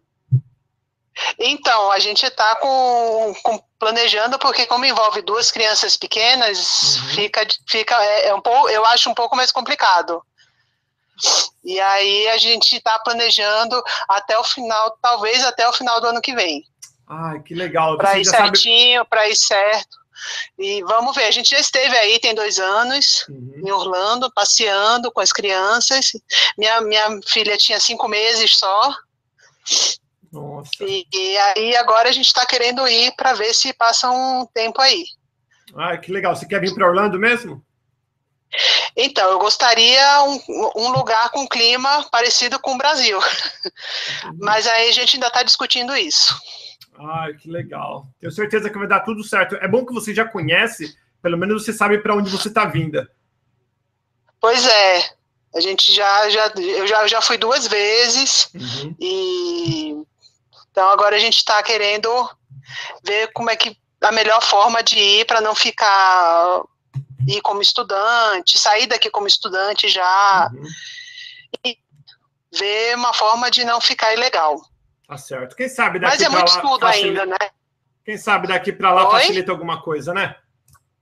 Então, 1.39 1.91
a 1.91 1.99
gente 1.99 2.25
está 2.25 2.57
com, 2.57 3.35
com- 3.43 3.63
planejando, 3.79 4.39
porque 4.39 4.65
como 4.67 4.85
envolve 4.85 5.21
duas 5.23 5.51
crianças 5.51 5.97
pequenas, 5.97 6.97
Uhum. 6.97 7.09
fica, 7.11 7.47
fica 7.69 7.95
é, 8.03 8.29
é 8.29 8.35
um 8.35 8.41
pouco, 8.41 8.69
eu 8.69 8.85
acho 8.87 9.11
um 9.11 9.15
pouco 9.15 9.37
mais 9.37 9.51
complicado. 9.53 10.23
E 11.63 11.79
aí 11.79 12.29
a 12.29 12.39
gente 12.39 12.77
está 12.77 12.99
planejando 13.01 13.83
até 14.09 14.39
o 14.39 14.45
final, 14.45 14.97
talvez 15.03 15.45
até 15.45 15.69
o 15.69 15.73
final 15.73 16.01
do 16.01 16.07
ano 16.07 16.23
que 16.23 16.35
vem, 16.35 16.65
Ai, 17.07 17.41
que 17.43 17.55
legal. 17.55 17.99
para 17.99 18.19
ir 18.19 18.25
já 18.25 18.31
sabe... 18.31 18.57
certinho, 18.57 19.05
para 19.05 19.29
ir 19.29 19.37
certo. 19.37 19.99
E 20.59 20.83
vamos 20.85 21.15
ver, 21.15 21.25
a 21.25 21.31
gente 21.31 21.51
já 21.51 21.59
esteve 21.59 21.97
aí 21.97 22.19
tem 22.19 22.35
dois 22.35 22.59
anos, 22.59 23.25
Uhum. 23.29 23.63
em 23.67 23.71
Orlando, 23.71 24.33
passeando 24.33 25.11
com 25.13 25.21
as 25.21 25.33
crianças. 25.33 26.13
Minha, 26.59 26.81
minha 26.81 27.21
filha 27.27 27.57
tinha 27.57 27.81
cinco 27.81 28.09
meses 28.09 28.57
só. 28.57 28.95
Nossa. 30.33 30.71
E, 30.83 31.07
e 31.13 31.39
aí 31.39 31.77
agora 31.77 32.09
a 32.09 32.13
gente 32.13 32.27
está 32.27 32.47
querendo 32.47 32.87
ir 32.87 33.13
para 33.17 33.33
ver 33.33 33.53
se 33.53 33.73
passa 33.73 34.11
um 34.11 34.47
tempo 34.55 34.81
aí. 34.81 35.05
Ai, 35.77 36.01
que 36.01 36.13
legal. 36.13 36.35
Você 36.35 36.47
quer 36.47 36.61
vir 36.61 36.75
para 36.75 36.87
Orlando 36.87 37.19
mesmo? 37.19 37.65
Então, 38.97 39.31
eu 39.31 39.39
gostaria 39.39 40.23
um, 40.25 40.41
um 40.77 40.89
lugar 40.89 41.31
com 41.31 41.47
clima 41.49 42.05
parecido 42.11 42.59
com 42.59 42.75
o 42.75 42.79
Brasil. 42.79 43.19
Mas 44.39 44.67
aí 44.67 44.89
a 44.89 44.93
gente 44.93 45.17
ainda 45.17 45.29
está 45.29 45.43
discutindo 45.45 45.97
isso. 45.97 46.35
Ai, 47.03 47.35
que 47.35 47.51
legal. 47.51 48.07
Tenho 48.21 48.31
certeza 48.33 48.69
que 48.69 48.79
vai 48.79 48.87
dar 48.87 49.01
tudo 49.01 49.25
certo. 49.25 49.55
É 49.57 49.67
bom 49.67 49.87
que 49.87 49.93
você 49.95 50.15
já 50.15 50.25
conhece, 50.27 50.95
pelo 51.23 51.39
menos 51.39 51.65
você 51.65 51.73
sabe 51.73 51.99
para 51.99 52.15
onde 52.15 52.29
você 52.31 52.49
está 52.49 52.67
vinda. 52.67 53.11
Pois 54.39 54.67
é, 54.67 55.11
a 55.55 55.61
gente 55.61 55.93
já, 55.95 56.29
já, 56.29 56.53
eu 56.57 56.87
já, 56.87 57.07
já 57.07 57.21
fui 57.23 57.37
duas 57.39 57.67
vezes 57.67 58.51
Uhum. 58.55 58.97
e 59.01 59.97
então 60.71 60.89
agora 60.91 61.17
a 61.17 61.19
gente 61.19 61.37
está 61.39 61.63
querendo 61.63 62.09
ver 63.05 63.33
como 63.33 63.51
é 63.51 63.57
que 63.57 63.77
a 64.03 64.13
melhor 64.13 64.43
forma 64.43 64.83
de 64.83 64.99
ir 64.99 65.27
para 65.27 65.41
não 65.41 65.55
ficar 65.55 66.63
ir 67.27 67.41
como 67.43 67.61
estudante, 67.61 68.59
sair 68.59 68.87
daqui 68.87 69.11
como 69.11 69.27
estudante 69.27 69.89
já, 69.89 70.51
Uhum. 70.55 71.75
ver 72.53 72.97
uma 72.97 73.13
forma 73.15 73.51
de 73.51 73.65
não 73.65 73.81
ficar 73.81 74.13
ilegal. 74.15 74.61
Tá 75.11 75.19
certo. 75.19 75.57
Quem 75.57 75.69
sabe 75.69 75.99
daqui 75.99 76.13
Mas 76.19 76.23
é 76.23 76.29
muito 76.29 76.49
lá 76.49 76.55
estudo 76.55 76.81
facilita- 76.87 77.23
ainda, 77.23 77.27
né? 77.27 77.51
Quem 78.05 78.17
sabe 78.17 78.47
daqui 78.47 78.73
para 78.73 78.93
lá 78.93 79.09
Oi? 79.09 79.11
facilita 79.21 79.51
alguma 79.51 79.83
coisa, 79.83 80.15
né? 80.15 80.37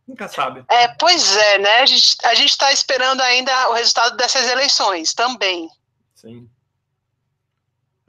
Nunca 0.06 0.26
sabe. 0.28 0.64
É, 0.70 0.88
pois 0.98 1.36
é, 1.36 1.58
né? 1.58 1.80
A 1.80 1.84
gente 1.86 2.16
a 2.24 2.32
está 2.32 2.72
esperando 2.72 3.20
ainda 3.20 3.68
o 3.68 3.74
resultado 3.74 4.16
dessas 4.16 4.48
eleições 4.48 5.12
também. 5.12 5.68
Sim. 6.14 6.48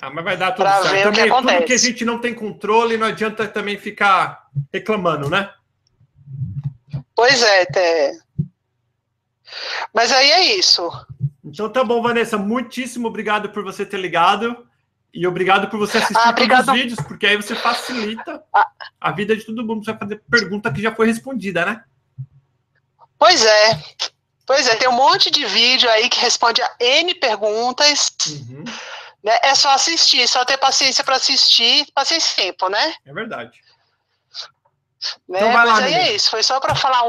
Ah, 0.01 0.09
mas 0.09 0.23
vai 0.23 0.37
dar 0.37 0.53
tudo 0.53 0.63
Pra 0.63 0.83
certo. 0.83 0.91
ver 0.93 1.07
o 1.07 1.11
que 1.11 1.17
Também, 1.17 1.23
tudo 1.35 1.37
acontece. 1.49 1.65
que 1.65 1.73
a 1.73 1.77
gente 1.77 2.05
não 2.05 2.17
tem 2.21 2.33
controle, 2.33 2.95
não 2.95 3.07
adianta 3.07 3.45
também 3.49 3.77
ficar 3.77 4.47
reclamando, 4.73 5.29
né? 5.29 5.53
Pois 7.13 7.43
é, 7.43 7.65
Té. 7.65 8.17
Mas 9.93 10.13
aí 10.13 10.31
é 10.31 10.55
isso. 10.55 10.89
Então 11.43 11.69
tá 11.69 11.83
bom, 11.83 12.01
Vanessa. 12.01 12.37
Muitíssimo 12.37 13.09
obrigado 13.09 13.49
por 13.49 13.65
você 13.65 13.85
ter 13.85 13.97
ligado. 13.99 14.65
E 15.13 15.25
obrigado 15.25 15.69
por 15.69 15.79
você 15.79 15.97
assistir 15.97 16.17
Ah, 16.17 16.33
todos 16.33 16.59
os 16.59 16.73
vídeos, 16.73 16.99
porque 17.07 17.25
aí 17.25 17.35
você 17.35 17.55
facilita 17.55 18.43
Ah. 18.53 18.67
a 19.01 19.11
vida 19.11 19.35
de 19.35 19.43
todo 19.43 19.65
mundo. 19.65 19.83
Você 19.83 19.91
vai 19.91 19.99
fazer 19.99 20.21
pergunta 20.29 20.71
que 20.71 20.81
já 20.81 20.93
foi 20.95 21.07
respondida, 21.07 21.65
né? 21.65 21.83
Pois 23.17 23.43
é. 23.43 23.79
Pois 24.45 24.67
é, 24.67 24.75
tem 24.75 24.87
um 24.89 24.93
monte 24.93 25.29
de 25.29 25.45
vídeo 25.45 25.89
aí 25.89 26.09
que 26.09 26.19
responde 26.19 26.61
a 26.61 26.71
N 26.79 27.13
perguntas. 27.15 28.11
Uhum, 28.27 28.63
Né? 29.23 29.37
É 29.43 29.53
só 29.53 29.71
assistir, 29.71 30.27
só 30.27 30.45
ter 30.45 30.57
paciência 30.57 31.03
para 31.03 31.17
assistir, 31.17 31.85
paciência 31.93 32.31
e 32.33 32.45
tempo, 32.45 32.69
né? 32.69 32.93
é 33.05 33.13
verdade. 33.13 33.51
Né? 35.27 35.39
Então 35.39 35.51
vai 35.53 35.65
lá, 35.65 35.73
Mas 35.73 35.83
aí 35.83 35.93
é 35.93 36.15
isso, 36.15 36.29
foi 36.29 36.41
só 36.43 36.59
para 36.59 36.73
falar 36.75 37.03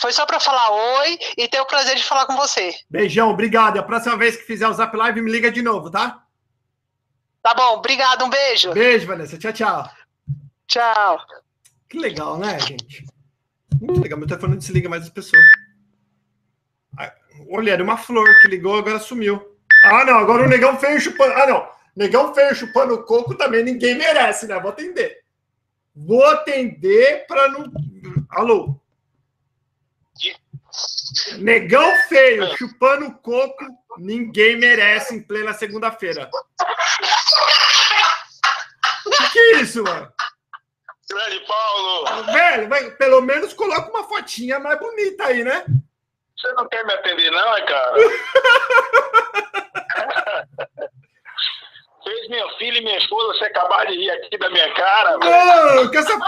foi 0.00 0.12
só 0.12 0.24
para 0.24 0.38
falar 0.38 0.70
oi 0.70 1.18
e 1.36 1.48
ter 1.48 1.60
o 1.60 1.66
prazer 1.66 1.96
de 1.96 2.04
falar 2.04 2.24
com 2.26 2.36
você. 2.36 2.72
Beijão, 2.88 3.30
obrigado. 3.30 3.74
E 3.76 3.78
a 3.80 3.82
próxima 3.82 4.16
vez 4.16 4.36
que 4.36 4.44
fizer 4.44 4.68
o 4.68 4.72
Zap 4.72 4.96
Live, 4.96 5.20
me 5.20 5.30
liga 5.30 5.50
de 5.50 5.60
novo, 5.60 5.90
tá? 5.90 6.22
Tá 7.42 7.54
bom, 7.54 7.76
obrigado, 7.76 8.24
um 8.24 8.30
beijo. 8.30 8.72
Beijo, 8.72 9.06
Vanessa. 9.06 9.38
Tchau, 9.38 9.52
tchau. 9.52 9.90
Tchau. 10.66 11.18
Que 11.88 11.98
legal, 11.98 12.38
né, 12.38 12.58
gente? 12.60 13.04
Muito 13.80 14.00
legal. 14.00 14.18
Meu 14.18 14.28
telefone 14.28 14.52
não 14.52 14.58
desliga 14.58 14.88
mais 14.88 15.04
as 15.04 15.10
pessoas. 15.10 15.42
Olha, 17.50 17.72
era 17.72 17.82
uma 17.82 17.96
flor 17.96 18.26
que 18.40 18.48
ligou, 18.48 18.78
agora 18.78 18.98
sumiu. 18.98 19.56
Ah, 19.84 20.04
não, 20.04 20.18
agora 20.18 20.44
o 20.44 20.48
negão 20.48 20.76
feio 20.76 21.00
chupando. 21.00 21.32
Ah, 21.34 21.46
não. 21.46 21.68
Negão 21.94 22.34
feio 22.34 22.54
chupando 22.54 23.04
coco 23.04 23.34
também 23.36 23.64
ninguém 23.64 23.96
merece, 23.96 24.46
né? 24.46 24.58
Vou 24.58 24.70
atender. 24.70 25.22
Vou 25.94 26.24
atender 26.24 27.26
para 27.26 27.48
não. 27.48 27.72
Alô? 28.30 28.80
Negão 31.38 31.96
feio 32.08 32.56
chupando 32.56 33.12
coco, 33.22 33.64
ninguém 33.98 34.56
merece 34.56 35.14
em 35.14 35.22
plena 35.22 35.52
segunda-feira. 35.52 36.30
Que 39.32 39.40
isso, 39.56 39.82
mano? 39.82 40.12
Grande 41.10 41.40
Paulo, 41.46 42.22
Velho, 42.24 42.68
vai- 42.68 42.90
pelo 42.92 43.22
menos 43.22 43.54
coloca 43.54 43.88
uma 43.90 44.04
fotinha 44.04 44.58
mais 44.60 44.78
bonita 44.78 45.24
aí, 45.24 45.42
né? 45.42 45.64
você 46.36 46.52
não 46.52 46.68
quer 46.68 46.84
me 46.84 46.92
atender, 46.92 47.30
não, 47.30 47.56
é, 47.56 47.62
cara? 47.62 47.96
Fez 52.04 52.28
minha 52.28 52.48
filha 52.58 52.78
e 52.78 52.82
minha 52.82 52.98
esposa 52.98 53.38
você 53.38 53.44
acabar 53.46 53.86
de 53.86 53.94
rir 53.94 54.10
aqui 54.10 54.38
da 54.38 54.48
minha 54.50 54.72
cara. 54.74 55.18
Não, 55.18 55.90
que 55.90 55.96
essa 55.96 56.18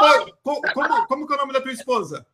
Como, 0.42 1.07
como 1.07 1.26
que 1.26 1.32
é 1.32 1.36
o 1.36 1.38
nome 1.38 1.53
da 1.53 1.61
tua 1.61 1.72
esposa? 1.72 2.26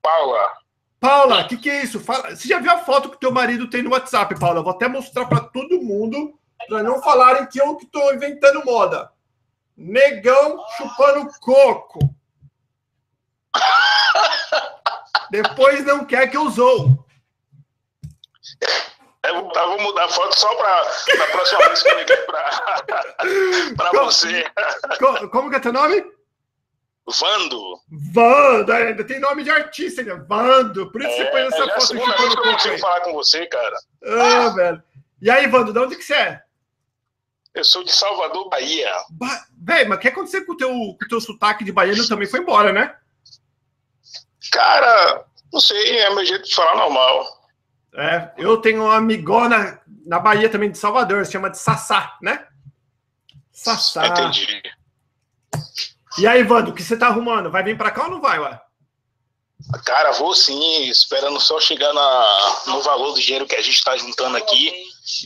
Paula. 0.00 0.52
Paula, 0.98 1.42
o 1.42 1.48
que, 1.48 1.56
que 1.56 1.70
é 1.70 1.82
isso? 1.82 2.00
Fala, 2.00 2.34
você 2.34 2.48
já 2.48 2.58
viu 2.58 2.70
a 2.72 2.78
foto 2.78 3.10
que 3.10 3.18
teu 3.20 3.32
marido 3.32 3.68
tem 3.68 3.82
no 3.82 3.90
WhatsApp, 3.90 4.38
Paula? 4.38 4.60
Eu 4.60 4.64
vou 4.64 4.72
até 4.72 4.88
mostrar 4.88 5.26
para 5.26 5.40
todo 5.40 5.82
mundo, 5.82 6.38
para 6.68 6.82
não 6.82 7.02
falarem 7.02 7.46
que 7.46 7.60
eu 7.60 7.76
que 7.76 7.84
estou 7.84 8.14
inventando 8.14 8.64
moda. 8.64 9.11
Negão 9.82 10.62
chupando 10.76 11.28
coco. 11.40 11.98
Depois 15.30 15.84
não 15.84 16.04
quer 16.04 16.28
que 16.28 16.36
eu 16.36 16.48
zoo. 16.50 17.04
Eu 19.24 19.34
vou, 19.50 19.80
mudar 19.80 20.04
a 20.04 20.08
foto 20.08 20.38
só 20.38 20.52
pra 20.56 20.84
na 21.16 21.26
próxima 21.28 21.60
vez 21.66 21.82
que 21.82 21.88
eu 21.88 21.98
liguei 21.98 22.16
pra, 22.18 22.50
pra 23.76 23.90
você. 24.04 24.44
Co- 24.98 25.28
Como 25.30 25.48
que 25.50 25.56
é 25.56 25.60
teu 25.60 25.72
nome? 25.72 26.04
Vando. 27.20 27.80
Vando, 28.12 28.72
ainda 28.72 29.04
tem 29.04 29.20
nome 29.20 29.44
de 29.44 29.50
artista, 29.50 30.02
né? 30.02 30.14
Vando. 30.28 30.90
Por 30.90 31.00
isso 31.02 31.16
você 31.16 31.24
põe 31.26 31.40
É, 31.40 31.46
essa 31.46 31.56
é 31.56 31.62
a 31.62 31.66
foto 31.74 31.86
segunda 31.86 32.16
vez 32.16 32.16
chupando 32.16 32.30
que 32.34 32.38
eu 32.38 32.42
coco 32.42 32.52
consigo 32.56 32.78
falar 32.78 33.00
com 33.00 33.12
você, 33.12 33.46
cara. 33.46 33.76
Ah, 34.04 34.48
velho. 34.50 34.82
E 35.20 35.30
aí, 35.30 35.46
Vando, 35.46 35.72
de 35.72 35.78
onde 35.78 35.96
que 35.96 36.02
você 36.04 36.14
é? 36.14 36.42
Eu 37.54 37.64
sou 37.64 37.84
de 37.84 37.92
Salvador, 37.92 38.48
Bahia. 38.48 38.90
Ba... 39.10 39.46
Véi, 39.56 39.84
mas 39.84 39.98
o 39.98 40.00
que 40.00 40.08
aconteceu 40.08 40.44
com 40.46 40.52
o 40.52 40.56
teu, 40.56 40.68
com 40.70 41.04
o 41.04 41.08
teu 41.08 41.20
sotaque 41.20 41.64
de 41.64 41.72
baiano 41.72 42.06
também 42.08 42.26
foi 42.26 42.40
embora, 42.40 42.72
né? 42.72 42.96
Cara, 44.50 45.24
não 45.52 45.60
sei, 45.60 45.98
é 45.98 46.14
meu 46.14 46.24
jeito 46.24 46.48
de 46.48 46.54
falar 46.54 46.76
normal. 46.76 47.42
É, 47.94 48.32
eu 48.38 48.56
tenho 48.56 48.84
uma 48.84 48.96
amigona 48.96 49.80
na 50.06 50.18
Bahia 50.18 50.48
também, 50.48 50.70
de 50.70 50.78
Salvador, 50.78 51.24
se 51.26 51.32
chama 51.32 51.50
de 51.50 51.58
Sassá, 51.58 52.16
né? 52.22 52.46
Sassá. 53.52 54.06
Entendi. 54.06 54.62
E 56.18 56.26
aí, 56.26 56.42
Vando, 56.42 56.70
o 56.70 56.74
que 56.74 56.82
você 56.82 56.96
tá 56.96 57.08
arrumando? 57.08 57.50
Vai 57.50 57.62
vir 57.62 57.76
para 57.76 57.90
cá 57.90 58.04
ou 58.04 58.10
não 58.10 58.20
vai, 58.20 58.38
ué? 58.38 58.60
Cara, 59.84 60.12
vou 60.12 60.34
sim, 60.34 60.88
esperando 60.88 61.38
só 61.40 61.60
chegar 61.60 61.92
na, 61.92 62.62
no 62.66 62.82
valor 62.82 63.12
do 63.12 63.20
dinheiro 63.20 63.46
que 63.46 63.54
a 63.54 63.62
gente 63.62 63.76
está 63.76 63.96
juntando 63.96 64.36
aqui. 64.36 64.72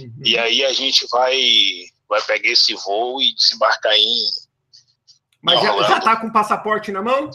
Uhum. 0.00 0.12
E 0.24 0.38
aí 0.38 0.64
a 0.64 0.72
gente 0.72 1.06
vai, 1.10 1.36
vai 2.08 2.22
pegar 2.22 2.50
esse 2.50 2.74
voo 2.74 3.20
e 3.20 3.34
desembarcar 3.34 3.94
em. 3.94 4.30
Mas 5.42 5.60
já, 5.60 5.82
já 5.82 6.00
tá 6.00 6.16
com 6.16 6.28
o 6.28 6.32
passaporte 6.32 6.90
na 6.90 7.02
mão? 7.02 7.30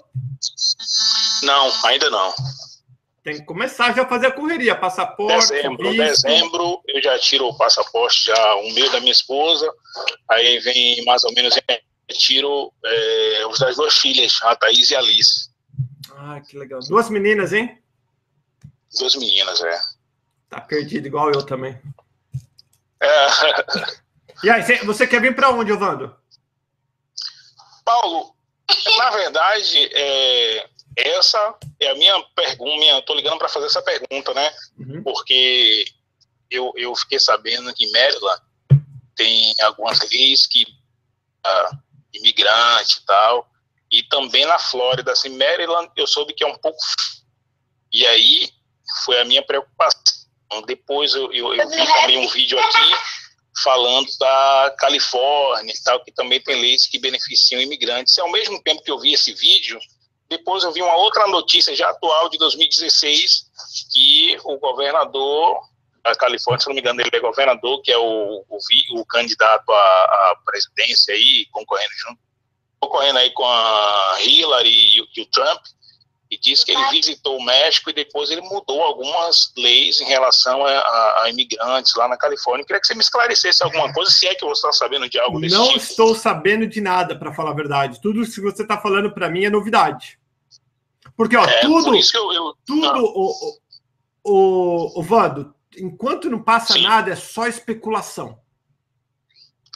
Não, 1.44 1.72
ainda 1.86 2.10
não. 2.10 2.34
Tem 3.24 3.36
que 3.36 3.46
começar 3.46 3.96
já 3.96 4.02
a 4.02 4.08
fazer 4.08 4.28
a 4.28 4.32
correria, 4.32 4.76
passaporte. 4.76 5.50
Dezembro, 5.50 5.92
visto. 5.92 6.24
dezembro, 6.24 6.82
eu 6.88 7.02
já 7.02 7.20
tiro 7.20 7.48
o 7.48 7.56
passaporte, 7.56 8.26
já 8.26 8.56
o 8.56 8.74
meu 8.74 8.92
da 8.92 9.00
minha 9.00 9.12
esposa. 9.12 9.72
Aí 10.30 10.60
vem 10.60 11.06
mais 11.06 11.24
ou 11.24 11.32
menos, 11.34 11.54
tiro 12.10 12.74
é, 12.84 13.46
os 13.46 13.60
das 13.60 13.76
duas 13.76 13.96
filhas, 13.98 14.40
a 14.42 14.56
Thaís 14.56 14.90
e 14.90 14.96
a 14.96 15.00
Alice. 15.00 15.52
Ah, 16.16 16.42
que 16.42 16.58
legal. 16.58 16.80
Duas 16.82 17.10
meninas, 17.10 17.54
hein? 17.54 17.78
Duas 18.98 19.16
meninas, 19.16 19.62
é. 19.62 19.80
Tá 20.50 20.60
perdido 20.60 21.08
igual 21.08 21.32
eu 21.32 21.44
também. 21.46 21.80
É. 23.00 23.28
E 24.44 24.50
aí, 24.50 24.64
você 24.84 25.06
quer 25.06 25.22
vir 25.22 25.36
para 25.36 25.52
onde, 25.52 25.72
Ovando? 25.72 26.16
Paulo, 27.86 28.36
na 28.98 29.10
verdade, 29.12 29.90
é, 29.94 30.70
essa 30.96 31.56
é 31.80 31.90
a 31.90 31.96
minha 31.96 32.22
pergunta. 32.36 33.00
Estou 33.00 33.16
ligando 33.16 33.38
para 33.38 33.50
fazer 33.50 33.68
essa 33.68 33.82
pergunta, 33.82 34.34
né? 34.34 34.54
Uhum. 34.78 35.04
Porque 35.04 35.86
eu, 36.50 36.72
eu 36.76 36.96
fiquei 36.96 37.20
sabendo 37.20 37.74
que 37.74 37.86
em 37.86 37.92
Maryland 37.92 38.42
tem 39.16 39.54
algumas 39.62 40.00
leis 40.10 40.48
que 40.48 40.64
uh, 40.64 41.78
imigrante 42.14 43.00
e 43.00 43.06
tal. 43.06 43.48
E 43.92 44.04
também 44.04 44.46
na 44.46 44.58
Flórida, 44.58 45.12
assim, 45.12 45.38
Maryland, 45.38 45.92
eu 45.96 46.08
soube 46.08 46.34
que 46.34 46.44
é 46.44 46.48
um 46.48 46.58
pouco. 46.58 46.80
E 47.92 48.08
aí 48.08 48.50
foi 49.04 49.20
a 49.20 49.26
minha 49.26 49.44
preocupação. 49.44 50.02
Depois 50.66 51.14
eu, 51.14 51.32
eu, 51.32 51.54
eu 51.54 51.70
vi 51.70 51.86
também 51.94 52.18
um 52.18 52.28
vídeo 52.28 52.60
aqui 52.60 53.21
falando 53.64 54.08
da 54.20 54.76
Califórnia 54.78 55.74
e 55.74 55.84
tal, 55.84 56.04
que 56.04 56.12
também 56.12 56.42
tem 56.42 56.62
leis 56.62 56.88
que 56.88 57.00
beneficiam 57.00 57.62
imigrantes. 57.62 58.18
E 58.18 58.22
ao 58.22 58.32
mesmo 58.32 58.62
tempo 58.62 58.82
que 58.82 58.92
eu 58.92 59.00
vi 59.00 59.14
esse 59.14 59.34
vídeo, 59.34 59.80
depois 60.30 60.64
eu 60.64 60.72
vi 60.72 60.82
uma 60.82 60.96
outra 60.96 61.28
notícia 61.28 61.76
já 61.76 61.90
atual 61.90 62.30
de 62.30 62.38
2016, 62.38 63.46
que 63.92 64.38
o 64.44 64.58
governador 64.58 65.60
da 66.04 66.16
Califórnia, 66.16 66.62
se 66.62 66.68
não 66.68 66.76
me 66.76 66.82
engano, 66.82 67.02
ele 67.02 67.10
é 67.14 67.20
governador, 67.20 67.82
que 67.82 67.92
é 67.92 67.98
o, 67.98 68.46
o, 68.50 69.00
o 69.00 69.06
candidato 69.06 69.72
à, 69.72 69.76
à 69.76 70.36
presidência 70.46 71.14
aí, 71.14 71.46
concorrendo 71.52 71.94
junto 72.08 72.32
ocorrendo 72.82 73.20
aí 73.20 73.30
com 73.32 73.46
a 73.46 74.18
Hillary 74.22 74.70
e 74.70 75.08
e 75.16 75.22
o 75.22 75.26
Trump, 75.28 75.62
e 76.32 76.40
disse 76.40 76.66
que 76.66 76.72
ele 76.72 76.90
visitou 76.90 77.38
o 77.38 77.44
México 77.44 77.90
e 77.90 77.94
depois 77.94 78.32
ele 78.32 78.40
mudou 78.40 78.82
algumas 78.82 79.52
leis 79.58 80.00
em 80.00 80.06
relação 80.06 80.66
a, 80.66 80.72
a, 80.72 81.24
a 81.24 81.30
imigrantes 81.30 81.94
lá 81.96 82.08
na 82.08 82.16
Califórnia. 82.16 82.64
Eu 82.64 82.66
queria 82.66 82.80
que 82.80 82.88
você 82.88 82.96
me 82.96 83.02
esclarecesse 83.02 83.62
alguma 83.62 83.92
coisa, 83.92 84.10
se 84.10 84.26
é 84.26 84.34
que 84.34 84.46
você 84.46 84.66
está 84.66 84.72
sabendo 84.72 85.10
de 85.10 85.20
algo 85.20 85.42
desse 85.42 85.54
Não 85.54 85.68
tipo. 85.68 85.80
estou 85.80 86.16
sabendo 86.16 86.66
de 86.66 86.80
nada, 86.80 87.20
para 87.20 87.34
falar 87.34 87.52
a 87.52 87.56
verdade. 87.56 88.02
Tudo 88.02 88.24
que 88.24 88.40
você 88.40 88.62
está 88.62 88.80
falando 88.80 89.14
para 89.14 89.30
mim 89.30 89.44
é 89.44 89.50
novidade. 89.50 90.18
Porque, 91.18 91.36
ó, 91.36 91.44
é, 91.44 91.60
tudo, 91.60 91.94
eu, 91.94 92.34
eu, 92.34 92.56
tudo, 92.66 92.88
ah. 92.88 93.02
o, 93.02 93.60
o, 94.24 95.00
o, 95.00 95.04
Vando, 95.04 95.54
enquanto 95.78 96.30
não 96.30 96.42
passa 96.42 96.74
Sim. 96.74 96.84
nada, 96.84 97.12
é 97.12 97.16
só 97.18 97.46
especulação. 97.46 98.40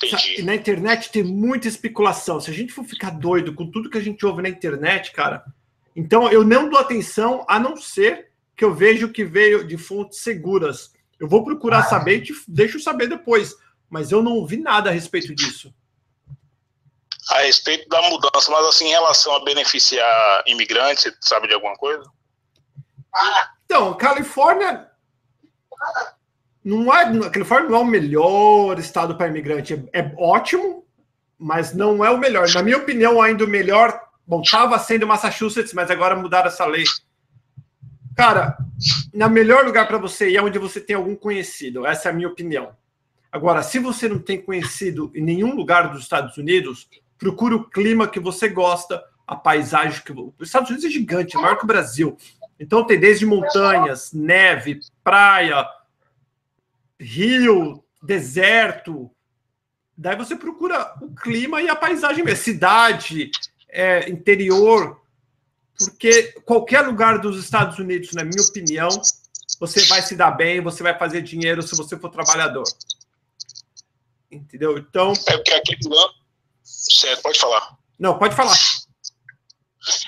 Entendi. 0.02 0.42
Na 0.42 0.56
internet 0.56 1.12
tem 1.12 1.24
muita 1.24 1.68
especulação. 1.68 2.40
Se 2.40 2.50
a 2.50 2.54
gente 2.54 2.72
for 2.72 2.86
ficar 2.86 3.10
doido 3.10 3.54
com 3.54 3.70
tudo 3.70 3.90
que 3.90 3.98
a 3.98 4.02
gente 4.02 4.26
ouve 4.26 4.42
na 4.42 4.50
internet, 4.50 5.12
cara, 5.12 5.44
então 5.96 6.32
eu 6.32 6.44
não 6.44 6.70
dou 6.70 6.80
atenção 6.80 7.46
a 7.48 7.60
não 7.60 7.78
ser 7.78 8.32
que 8.56 8.64
eu 8.64 8.74
vejo 8.74 9.12
que 9.12 9.24
veio 9.24 9.66
de 9.66 9.78
fontes 9.78 10.20
seguras. 10.20 10.94
Eu 11.20 11.28
vou 11.28 11.44
procurar 11.44 11.80
ah. 11.80 11.84
saber 11.84 12.18
e 12.18 12.22
te 12.24 12.34
deixo 12.48 12.80
saber 12.80 13.08
depois, 13.08 13.56
mas 13.90 14.12
eu 14.12 14.22
não 14.22 14.34
ouvi 14.34 14.58
nada 14.58 14.90
a 14.90 14.94
respeito 14.94 15.34
disso. 15.34 15.74
A 17.32 17.40
respeito 17.40 17.90
da 17.90 18.02
mudança, 18.04 18.52
mas 18.52 18.66
assim, 18.68 18.86
em 18.86 18.92
relação 18.92 19.36
a 19.36 19.44
beneficiar 19.44 20.44
imigrantes, 20.46 21.04
você 21.04 21.16
sabe 21.22 21.48
de 21.48 21.54
alguma 21.54 21.76
coisa? 21.76 22.04
Então, 23.66 23.94
Califórnia 23.96 24.88
não 26.64 26.92
é, 26.92 27.04
a 27.04 27.30
Califórnia 27.30 27.70
não 27.70 27.78
é 27.78 27.82
o 27.82 27.86
melhor 27.86 28.80
estado 28.80 29.16
para 29.16 29.28
imigrante. 29.28 29.74
É, 29.94 30.00
é, 30.00 30.16
ótimo, 30.18 30.84
mas 31.38 31.74
não 31.76 32.04
é 32.04 32.10
o 32.10 32.18
melhor. 32.18 32.50
Na 32.52 32.64
minha 32.64 32.78
opinião, 32.78 33.22
ainda 33.22 33.46
o 33.46 33.48
melhor. 33.48 34.02
Bom, 34.28 34.42
estava 34.42 34.78
sendo 34.80 35.06
Massachusetts, 35.06 35.74
mas 35.74 35.92
agora 35.92 36.16
mudaram 36.16 36.48
essa 36.48 36.66
lei. 36.66 36.84
Cara, 38.16 38.58
no 39.14 39.30
melhor 39.30 39.66
lugar 39.66 39.88
para 39.88 39.98
você 39.98 40.30
ir 40.30 40.38
é 40.38 40.42
onde 40.42 40.58
você 40.58 40.80
tem 40.80 40.96
algum 40.96 41.16
conhecido. 41.16 41.86
Essa 41.86 42.10
é 42.10 42.12
a 42.12 42.16
minha 42.16 42.28
opinião. 42.28 42.76
Agora, 43.32 43.62
se 43.62 43.78
você 43.80 44.08
não 44.08 44.18
tem 44.18 44.42
conhecido 44.42 45.12
em 45.14 45.22
nenhum 45.22 45.54
lugar 45.56 45.92
dos 45.92 46.02
Estados 46.02 46.38
Unidos, 46.38 46.88
procure 47.18 47.54
o 47.54 47.66
clima 47.66 48.08
que 48.08 48.20
você 48.20 48.48
gosta, 48.48 49.04
a 49.28 49.36
paisagem 49.36 50.02
que. 50.04 50.14
Os 50.14 50.34
Estados 50.48 50.70
Unidos 50.70 50.86
é 50.86 50.90
gigante, 50.90 51.36
é 51.36 51.40
maior 51.40 51.58
que 51.58 51.66
o 51.66 51.68
Brasil. 51.68 52.18
Então 52.60 52.86
tem 52.86 53.00
desde 53.00 53.26
montanhas, 53.26 54.14
neve, 54.14 54.80
praia, 55.04 55.68
rio, 57.00 57.84
deserto. 58.02 59.12
Daí 59.98 60.16
você 60.16 60.36
procura 60.36 60.96
o 61.02 61.14
clima 61.14 61.62
e 61.62 61.70
a 61.70 61.76
paisagem, 61.76 62.24
cidade, 62.36 63.32
é, 63.76 64.10
interior, 64.10 65.02
porque 65.78 66.34
qualquer 66.46 66.82
lugar 66.82 67.20
dos 67.20 67.38
Estados 67.44 67.78
Unidos, 67.78 68.14
na 68.14 68.24
minha 68.24 68.42
opinião, 68.42 68.90
você 69.60 69.84
vai 69.86 70.02
se 70.02 70.16
dar 70.16 70.32
bem, 70.32 70.62
você 70.62 70.82
vai 70.82 70.98
fazer 70.98 71.22
dinheiro 71.22 71.62
se 71.62 71.76
você 71.76 72.00
for 72.00 72.10
trabalhador. 72.10 72.64
Entendeu? 74.32 74.78
Então. 74.78 75.12
É 75.28 75.34
porque 75.34 75.54
aquele 75.54 75.90
lance. 75.90 76.16
Certo, 76.64 77.22
pode 77.22 77.40
falar. 77.40 77.78
Não, 78.00 78.18
pode 78.18 78.36
falar. 78.36 78.58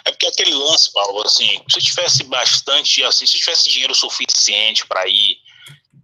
É 0.06 0.12
porque 0.12 0.28
aquele 0.28 0.54
lance, 0.54 0.92
Paulo, 0.92 1.22
assim, 1.24 1.62
se 1.70 1.82
tivesse 1.82 2.24
bastante, 2.24 3.04
assim, 3.04 3.28
se 3.28 3.38
tivesse 3.38 3.70
dinheiro 3.70 3.94
suficiente 3.94 4.88
para 4.88 5.08
ir 5.08 5.38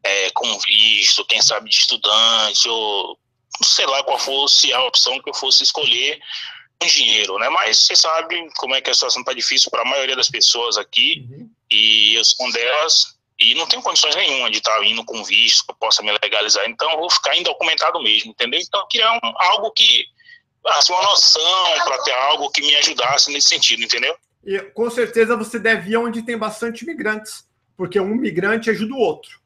é, 0.03 0.29
com 0.31 0.59
visto, 0.59 1.25
quem 1.25 1.41
sabe 1.41 1.69
de 1.69 1.77
estudante, 1.77 2.67
ou 2.67 3.17
sei 3.63 3.85
lá 3.85 4.03
qual 4.03 4.19
fosse 4.19 4.71
a 4.73 4.83
opção 4.83 5.19
que 5.21 5.29
eu 5.29 5.33
fosse 5.33 5.63
escolher 5.63 6.19
dinheiro, 6.85 7.37
né? 7.37 7.49
Mas 7.49 7.79
você 7.79 7.95
sabe 7.95 8.49
como 8.55 8.75
é 8.75 8.81
que 8.81 8.89
a 8.89 8.93
situação 8.93 9.21
está 9.21 9.33
difícil 9.33 9.71
para 9.71 9.81
a 9.81 9.85
maioria 9.85 10.15
das 10.15 10.29
pessoas 10.29 10.77
aqui, 10.77 11.25
uhum. 11.29 11.49
e 11.71 12.15
eu 12.15 12.25
sou 12.25 12.45
uma 12.45 12.53
delas, 12.53 13.15
e 13.39 13.55
não 13.55 13.67
tenho 13.67 13.81
condições 13.81 14.15
nenhuma 14.15 14.49
de 14.51 14.57
estar 14.57 14.77
tá 14.77 14.85
indo 14.85 15.03
com 15.03 15.23
visto 15.23 15.65
que 15.65 15.71
eu 15.71 15.75
possa 15.75 16.03
me 16.03 16.11
legalizar, 16.21 16.67
então 16.69 16.89
eu 16.91 16.97
vou 16.97 17.09
ficar 17.09 17.35
indocumentado 17.37 18.01
mesmo, 18.01 18.31
entendeu? 18.31 18.59
Então 18.59 18.85
queria 18.89 19.11
um, 19.11 19.33
algo 19.37 19.71
que, 19.71 20.05
assim, 20.67 20.93
uma 20.93 21.03
noção 21.03 21.83
para 21.83 22.01
ter 22.03 22.13
algo 22.13 22.49
que 22.51 22.61
me 22.61 22.75
ajudasse 22.75 23.31
nesse 23.31 23.49
sentido, 23.49 23.83
entendeu? 23.83 24.15
E 24.45 24.59
com 24.59 24.89
certeza 24.89 25.37
você 25.37 25.57
deve 25.57 25.91
ir 25.91 25.97
onde 25.97 26.21
tem 26.21 26.37
bastante 26.37 26.83
imigrantes, 26.83 27.45
porque 27.77 27.99
um 27.99 28.15
migrante 28.15 28.69
ajuda 28.69 28.93
o 28.93 28.99
outro. 28.99 29.41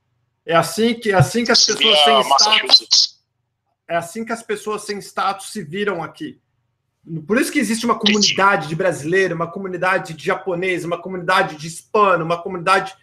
É 0.45 0.55
assim 0.55 0.93
que, 0.93 1.11
é 1.11 1.15
assim 1.15 1.43
que 1.43 1.51
as 1.51 1.65
pessoas 1.65 1.99
sem 1.99 2.21
status. 2.21 3.17
É 3.89 3.95
assim 3.95 4.25
que 4.25 4.31
as 4.31 4.43
pessoas 4.43 4.83
sem 4.83 4.97
status 4.99 5.51
se 5.51 5.63
viram 5.63 6.03
aqui. 6.03 6.39
Por 7.25 7.39
isso 7.39 7.51
que 7.51 7.59
existe 7.59 7.85
uma 7.85 7.97
comunidade 7.97 8.67
de 8.67 8.75
brasileiro, 8.75 9.35
uma 9.35 9.49
comunidade 9.49 10.13
de 10.13 10.25
japonês, 10.25 10.83
uma 10.83 11.01
comunidade 11.01 11.55
de 11.55 11.67
hispano, 11.67 12.25
uma 12.25 12.41
comunidade 12.41 12.95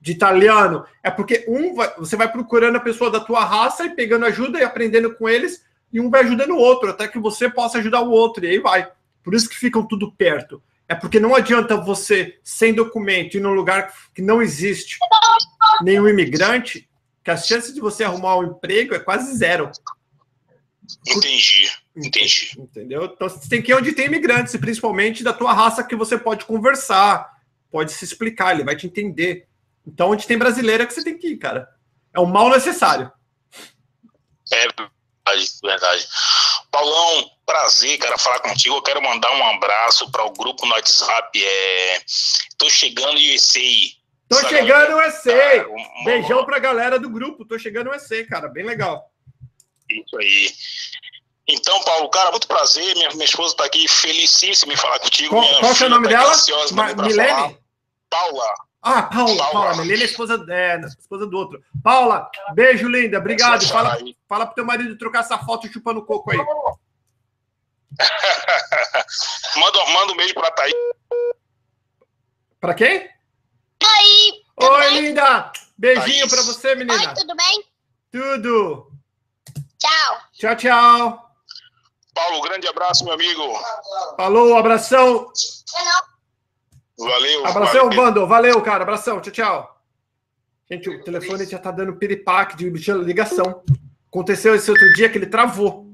de 0.00 0.12
italiano. 0.12 0.84
É 1.02 1.10
porque 1.10 1.44
um 1.46 1.74
vai, 1.74 1.94
você 1.96 2.16
vai 2.16 2.30
procurando 2.30 2.76
a 2.76 2.80
pessoa 2.80 3.10
da 3.10 3.20
tua 3.20 3.44
raça 3.44 3.84
e 3.84 3.94
pegando 3.94 4.26
ajuda 4.26 4.58
e 4.58 4.64
aprendendo 4.64 5.14
com 5.14 5.28
eles, 5.28 5.64
e 5.92 6.00
um 6.00 6.10
vai 6.10 6.22
ajudando 6.22 6.50
o 6.50 6.58
outro, 6.58 6.90
até 6.90 7.06
que 7.06 7.18
você 7.18 7.48
possa 7.48 7.78
ajudar 7.78 8.00
o 8.00 8.10
outro, 8.10 8.44
e 8.44 8.48
aí 8.48 8.58
vai. 8.58 8.90
Por 9.22 9.34
isso 9.34 9.48
que 9.48 9.56
ficam 9.56 9.86
tudo 9.86 10.10
perto. 10.10 10.60
É 10.88 10.94
porque 10.94 11.20
não 11.20 11.34
adianta 11.34 11.76
você, 11.76 12.38
sem 12.42 12.74
documento, 12.74 13.36
ir 13.36 13.40
num 13.40 13.54
lugar 13.54 13.92
que 14.14 14.20
não 14.20 14.42
existe 14.42 14.98
nenhum 15.82 16.08
imigrante 16.08 16.88
que 17.22 17.30
a 17.30 17.36
chance 17.36 17.72
de 17.72 17.80
você 17.80 18.02
arrumar 18.02 18.38
um 18.38 18.44
emprego 18.44 18.94
é 18.94 18.98
quase 18.98 19.36
zero. 19.36 19.70
Entendi, 21.06 21.70
entendi. 21.96 22.52
Entendeu? 22.58 23.04
Então 23.04 23.28
você 23.28 23.48
tem 23.48 23.62
que 23.62 23.70
ir 23.70 23.74
onde 23.74 23.92
tem 23.92 24.06
imigrantes, 24.06 24.56
principalmente 24.56 25.22
da 25.22 25.32
tua 25.32 25.52
raça 25.52 25.84
que 25.84 25.96
você 25.96 26.18
pode 26.18 26.44
conversar, 26.44 27.30
pode 27.70 27.92
se 27.92 28.04
explicar, 28.04 28.52
ele 28.52 28.64
vai 28.64 28.76
te 28.76 28.86
entender. 28.86 29.48
Então, 29.86 30.10
onde 30.10 30.26
tem 30.26 30.38
brasileiro 30.38 30.82
é 30.82 30.86
que 30.86 30.94
você 30.94 31.02
tem 31.02 31.18
que 31.18 31.28
ir, 31.28 31.36
cara. 31.38 31.68
É 32.14 32.20
um 32.20 32.26
mal 32.26 32.48
necessário. 32.50 33.10
É 34.52 34.60
verdade, 34.60 35.52
verdade. 35.62 36.08
Paulão, 36.70 37.30
prazer, 37.44 37.98
cara, 37.98 38.16
falar 38.16 38.40
contigo. 38.40 38.76
Eu 38.76 38.82
quero 38.82 39.02
mandar 39.02 39.32
um 39.32 39.44
abraço 39.44 40.10
para 40.10 40.24
o 40.24 40.32
grupo 40.32 40.64
no 40.66 40.72
WhatsApp. 40.72 41.44
É... 41.44 42.00
Tô 42.56 42.70
chegando 42.70 43.18
e 43.18 43.38
sei 43.38 44.02
Tô 44.32 44.48
chegando 44.48 44.92
no 44.92 45.00
EC. 45.02 45.66
Beijão 46.04 46.42
pra 46.46 46.58
galera 46.58 46.98
do 46.98 47.10
grupo. 47.10 47.44
Tô 47.44 47.58
chegando 47.58 47.88
no 47.88 47.94
EC, 47.94 48.26
cara. 48.26 48.48
Bem 48.48 48.64
legal. 48.64 49.10
Isso 49.90 50.16
aí. 50.16 50.50
Então, 51.48 51.82
Paulo, 51.82 52.08
cara, 52.08 52.30
muito 52.30 52.46
prazer. 52.46 52.94
Minha, 52.94 53.10
minha 53.10 53.24
esposa 53.24 53.52
está 53.52 53.64
aqui 53.64 53.88
felicíssima 53.88 54.72
em 54.72 54.76
falar 54.76 55.00
contigo. 55.00 55.30
Qual, 55.30 55.44
qual 55.60 55.72
é 55.72 55.84
o 55.84 55.88
nome 55.88 56.08
tá 56.08 56.16
dela? 56.16 56.30
ansiosa 56.30 56.74
Ma 56.74 56.94
Milene? 56.94 57.58
Paula. 58.08 58.54
Ah, 58.80 59.02
Paula. 59.02 59.36
Paula. 59.36 59.52
Paula. 59.52 59.76
Milene 59.76 60.02
é 60.02 60.04
esposa, 60.04 60.44
é, 60.48 60.80
esposa 60.98 61.26
do 61.26 61.36
outro. 61.36 61.62
Paula, 61.82 62.30
beijo, 62.54 62.88
linda. 62.88 63.18
Obrigado. 63.18 63.66
Fala, 63.66 63.94
aí. 63.94 64.16
fala 64.28 64.46
pro 64.46 64.54
teu 64.54 64.64
marido 64.64 64.96
trocar 64.96 65.20
essa 65.20 65.38
foto 65.38 65.66
chupando 65.72 66.04
coco 66.04 66.30
aí. 66.30 66.38
manda, 69.56 69.84
manda 69.92 70.12
um 70.12 70.16
beijo 70.16 70.34
pra 70.34 70.50
Thaís. 70.52 70.74
Pra 72.60 72.74
quem? 72.74 73.10
Oi, 73.82 74.42
Oi, 74.68 74.90
linda. 75.00 75.52
Beijinho 75.76 76.28
Thaís. 76.28 76.32
pra 76.32 76.42
você, 76.42 76.68
oi, 76.68 76.74
menina. 76.76 77.14
tudo 77.14 77.34
bem? 77.34 77.64
Tudo. 78.12 78.92
Tchau. 79.78 80.20
Tchau, 80.32 80.56
tchau. 80.56 81.31
Paulo, 82.22 82.40
grande 82.42 82.68
abraço, 82.68 83.04
meu 83.04 83.14
amigo. 83.14 83.42
Falou, 84.16 84.56
abração. 84.56 85.30
Valeu. 86.98 87.46
Abração, 87.46 87.84
valeu. 87.88 87.96
Vando. 88.04 88.26
Valeu, 88.26 88.62
cara. 88.62 88.82
Abração. 88.82 89.20
Tchau, 89.20 89.32
tchau. 89.32 89.82
Gente, 90.70 90.88
o 90.88 91.02
telefone 91.02 91.44
já 91.44 91.58
tá 91.58 91.70
dando 91.70 91.96
piripaque 91.96 92.56
de 92.56 92.70
ligação. 92.70 93.62
Aconteceu 94.08 94.54
esse 94.54 94.70
outro 94.70 94.92
dia 94.92 95.08
que 95.10 95.18
ele 95.18 95.26
travou. 95.26 95.86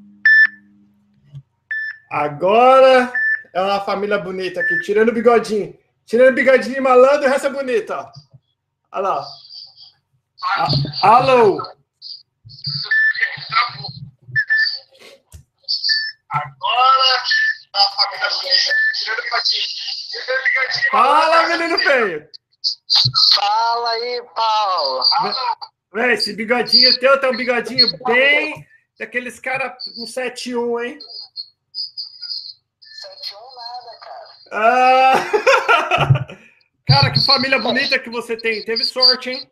Agora 2.10 3.12
é 3.54 3.60
uma 3.62 3.80
família 3.80 4.18
bonita 4.18 4.60
aqui, 4.60 4.78
tirando 4.82 5.08
o 5.08 5.12
bigodinho. 5.12 5.76
Tirando 6.04 6.30
o 6.30 6.34
bigodinho 6.34 6.82
malandro, 6.82 7.26
o 7.26 7.30
resto 7.30 7.46
é 7.46 7.50
bonita. 7.50 8.10
Olha 8.92 9.02
lá. 9.08 9.26
A- 11.02 11.16
Alô? 11.16 11.58
Agora 16.30 17.22
a 17.74 18.10
bigodinho. 18.10 18.54
Tirando 18.98 19.18
o 19.18 19.22
bigodinho. 19.22 20.90
Fala, 20.90 21.48
menino 21.48 21.78
feio. 21.78 22.28
Fala 23.34 23.90
aí, 23.90 24.22
Paulo. 24.34 25.04
Véi, 25.92 26.14
esse 26.14 26.32
bigodinho 26.34 26.98
teu 26.98 27.20
tá 27.20 27.30
um 27.30 27.36
bigodinho 27.36 27.86
bem 28.04 28.66
daqueles 28.98 29.38
caras 29.38 29.72
com 29.84 30.04
7-1, 30.04 30.84
hein? 30.84 30.98
71 33.00 33.40
nada, 33.54 33.98
cara. 34.00 34.28
Ah! 34.52 36.38
Cara, 36.88 37.12
que 37.12 37.24
família 37.26 37.58
bonita 37.58 37.98
que 37.98 38.08
você 38.08 38.34
tem. 38.34 38.64
Teve 38.64 38.82
sorte, 38.82 39.28
hein? 39.28 39.50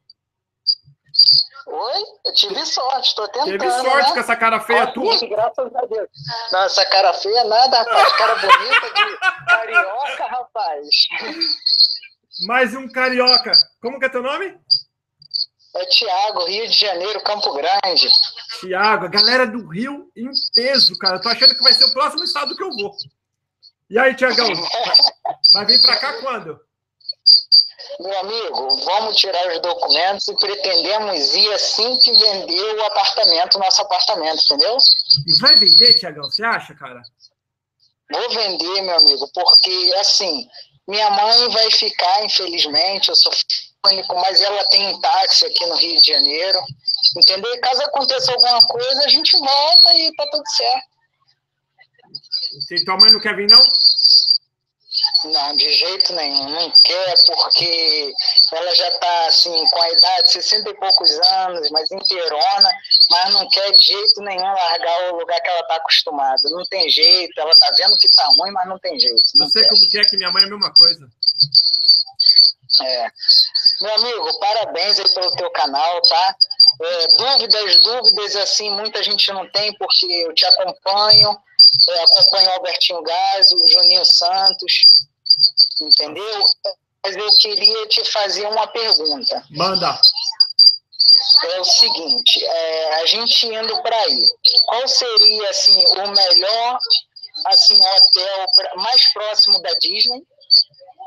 Oi? 1.67 2.03
Eu 2.25 2.33
tive 2.33 2.65
sorte, 2.65 3.15
tô 3.17 3.27
tentando. 3.29 3.59
Teve 3.59 3.71
sorte 3.71 4.09
né? 4.09 4.13
com 4.15 4.21
essa 4.21 4.37
cara 4.37 4.61
feia 4.61 4.87
tua. 4.93 5.17
Graças 5.29 5.75
a 5.75 5.87
Deus. 5.87 6.09
Não, 6.53 6.63
essa 6.63 6.87
cara 6.87 7.13
feia 7.15 7.45
nada, 7.45 7.79
rapaz. 7.79 8.13
Cara 8.13 8.35
bonita 8.37 8.87
de 8.95 9.19
carioca, 9.47 10.27
rapaz. 10.27 10.89
Mais 12.47 12.75
um 12.75 12.89
carioca. 12.89 13.51
Como 13.83 13.99
que 13.99 14.07
é 14.07 14.09
teu 14.09 14.23
nome? 14.23 14.57
É 15.75 15.85
Tiago, 15.87 16.45
Rio 16.45 16.69
de 16.69 16.73
Janeiro, 16.73 17.23
Campo 17.23 17.53
Grande. 17.53 18.09
Tiago, 18.61 19.07
a 19.07 19.09
galera 19.09 19.47
do 19.47 19.69
Rio 19.69 20.11
em 20.17 20.31
peso, 20.55 20.97
cara. 20.99 21.17
Eu 21.17 21.21
tô 21.21 21.29
achando 21.29 21.55
que 21.55 21.63
vai 21.63 21.75
ser 21.75 21.85
o 21.85 21.93
próximo 21.93 22.25
estado 22.25 22.57
que 22.57 22.63
eu 22.63 22.71
vou. 22.71 22.93
E 23.91 23.99
aí, 23.99 24.15
Tiagão? 24.15 24.47
Vai 25.53 25.65
vir 25.65 25.81
pra 25.81 25.97
cá 25.97 26.21
quando? 26.21 26.59
Meu 28.01 28.19
amigo, 28.21 28.77
vamos 28.85 29.17
tirar 29.17 29.49
os 29.49 29.61
documentos 29.61 30.29
e 30.29 30.37
pretendemos 30.37 31.35
ir 31.35 31.53
assim 31.53 31.97
que 31.99 32.13
vender 32.13 32.75
o 32.77 32.85
apartamento, 32.85 33.59
nosso 33.59 33.83
apartamento, 33.83 34.43
entendeu? 34.45 34.77
E 35.27 35.41
vai 35.41 35.57
vender, 35.57 35.95
Tiagão? 35.95 36.25
Você 36.25 36.45
acha, 36.45 36.75
cara? 36.75 37.01
Vou 38.11 38.31
vender, 38.31 38.83
meu 38.83 38.97
amigo, 38.97 39.29
porque 39.35 39.95
assim, 39.99 40.49
minha 40.87 41.11
mãe 41.11 41.49
vai 41.49 41.71
ficar, 41.71 42.25
infelizmente, 42.25 43.09
eu 43.09 43.17
sou 43.17 43.33
único, 43.87 44.15
mas 44.15 44.41
ela 44.41 44.65
tem 44.69 44.89
um 44.89 45.01
táxi 45.01 45.47
aqui 45.47 45.67
no 45.67 45.77
Rio 45.77 46.01
de 46.01 46.13
Janeiro, 46.13 46.61
entendeu? 47.17 47.53
E 47.55 47.61
caso 47.61 47.83
aconteça 47.83 48.33
alguma 48.33 48.61
coisa, 48.63 49.05
a 49.05 49.09
gente 49.09 49.37
volta 49.39 49.95
e 49.95 50.13
tá 50.15 50.27
tudo 50.31 50.49
certo. 50.51 50.97
E 52.71 52.85
tua 52.85 52.97
mãe 52.97 53.13
não 53.13 53.21
quer 53.21 53.35
vir, 53.37 53.49
não? 53.49 53.65
Não, 55.25 55.57
de 55.57 55.73
jeito 55.73 56.13
nenhum, 56.13 56.49
não 56.49 56.71
quer, 56.85 57.15
porque 57.27 58.13
ela 58.53 58.75
já 58.75 58.89
está 58.89 59.27
assim, 59.27 59.67
com 59.69 59.83
a 59.83 59.91
idade 59.91 60.23
de 60.25 60.33
60 60.33 60.71
e 60.71 60.75
poucos 60.75 61.11
anos, 61.19 61.71
mas 61.71 61.91
inteirona, 61.91 62.71
mas 63.11 63.35
não 63.35 63.49
quer 63.49 63.71
de 63.73 63.85
jeito 63.85 64.21
nenhum 64.23 64.43
largar 64.43 65.13
o 65.13 65.19
lugar 65.19 65.41
que 65.41 65.49
ela 65.49 65.61
está 65.61 65.77
acostumada. 65.77 66.41
Não 66.51 66.65
tem 66.67 66.89
jeito, 66.89 67.41
ela 67.41 67.51
está 67.51 67.71
vendo 67.77 67.97
que 67.99 68.07
está 68.07 68.25
ruim, 68.39 68.51
mas 68.53 68.69
não 68.69 68.79
tem 68.79 68.99
jeito. 68.99 69.23
Não 69.35 69.47
Não 69.47 69.51
sei 69.51 69.63
quer. 69.63 69.69
como 69.69 69.89
que 69.89 69.99
é 69.99 70.05
que 70.05 70.17
minha 70.17 70.31
mãe 70.31 70.43
é 70.43 70.47
a 70.47 70.51
mesma 70.51 70.73
coisa. 70.75 71.09
É. 72.83 73.11
Meu 73.81 73.95
amigo, 73.95 74.39
parabéns 74.39 74.99
aí 74.99 75.15
pelo 75.15 75.31
teu 75.37 75.51
canal, 75.51 76.03
tá? 76.03 76.37
É, 76.83 77.07
dúvidas, 77.17 77.81
dúvidas, 77.81 78.37
assim, 78.37 78.71
muita 78.71 79.03
gente 79.03 79.33
não 79.33 79.49
tem, 79.51 79.73
porque 79.79 80.07
eu 80.07 80.35
te 80.35 80.45
acompanho, 80.45 81.37
é, 81.89 82.03
acompanho 82.03 82.49
o 82.49 82.53
Albertinho 82.53 83.03
Gás, 83.03 83.53
o 83.53 83.69
Juninho 83.69 84.05
Santos, 84.05 84.73
entendeu? 85.81 86.41
Mas 87.05 87.17
eu 87.17 87.31
queria 87.35 87.87
te 87.89 88.05
fazer 88.11 88.47
uma 88.49 88.67
pergunta. 88.69 89.45
Manda. 89.51 90.01
É 91.45 91.61
o 91.61 91.65
seguinte, 91.65 92.45
é, 92.45 92.95
a 93.03 93.07
gente 93.07 93.47
indo 93.47 93.83
para 93.83 93.97
aí, 93.97 94.25
qual 94.67 94.87
seria, 94.89 95.51
assim, 95.51 95.85
o 95.87 96.09
melhor, 96.11 96.79
assim, 97.47 97.75
hotel 97.75 98.47
pra- 98.55 98.77
mais 98.77 99.13
próximo 99.13 99.61
da 99.63 99.73
Disney, 99.75 100.23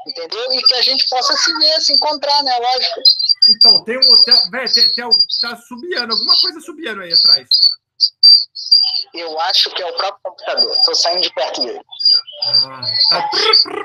entendeu? 0.08 0.54
E 0.54 0.64
que 0.64 0.74
a 0.76 0.82
gente 0.82 1.08
possa 1.10 1.36
se 1.36 1.54
ver, 1.58 1.82
se 1.82 1.94
encontrar, 1.94 2.44
né? 2.44 2.58
Lógico. 2.58 3.02
Então, 3.50 3.84
tem 3.84 3.98
um 3.98 4.12
hotel. 4.14 4.38
Véi, 4.52 4.68
tem, 4.70 4.94
tem, 4.94 5.10
tá 5.42 5.62
subiando, 5.68 6.14
alguma 6.14 6.40
coisa 6.42 6.60
subiando 6.62 7.02
aí 7.02 7.14
atrás. 7.14 7.48
Eu 9.14 9.40
acho 9.42 9.70
que 9.72 9.82
é 9.82 9.86
o 9.86 9.98
próprio 9.98 10.22
computador. 10.24 10.78
Tô 10.84 10.94
saindo 10.94 11.22
de 11.22 11.34
perto 11.34 11.66
dele. 11.66 11.82
Ah, 12.44 12.82
tá. 13.10 13.30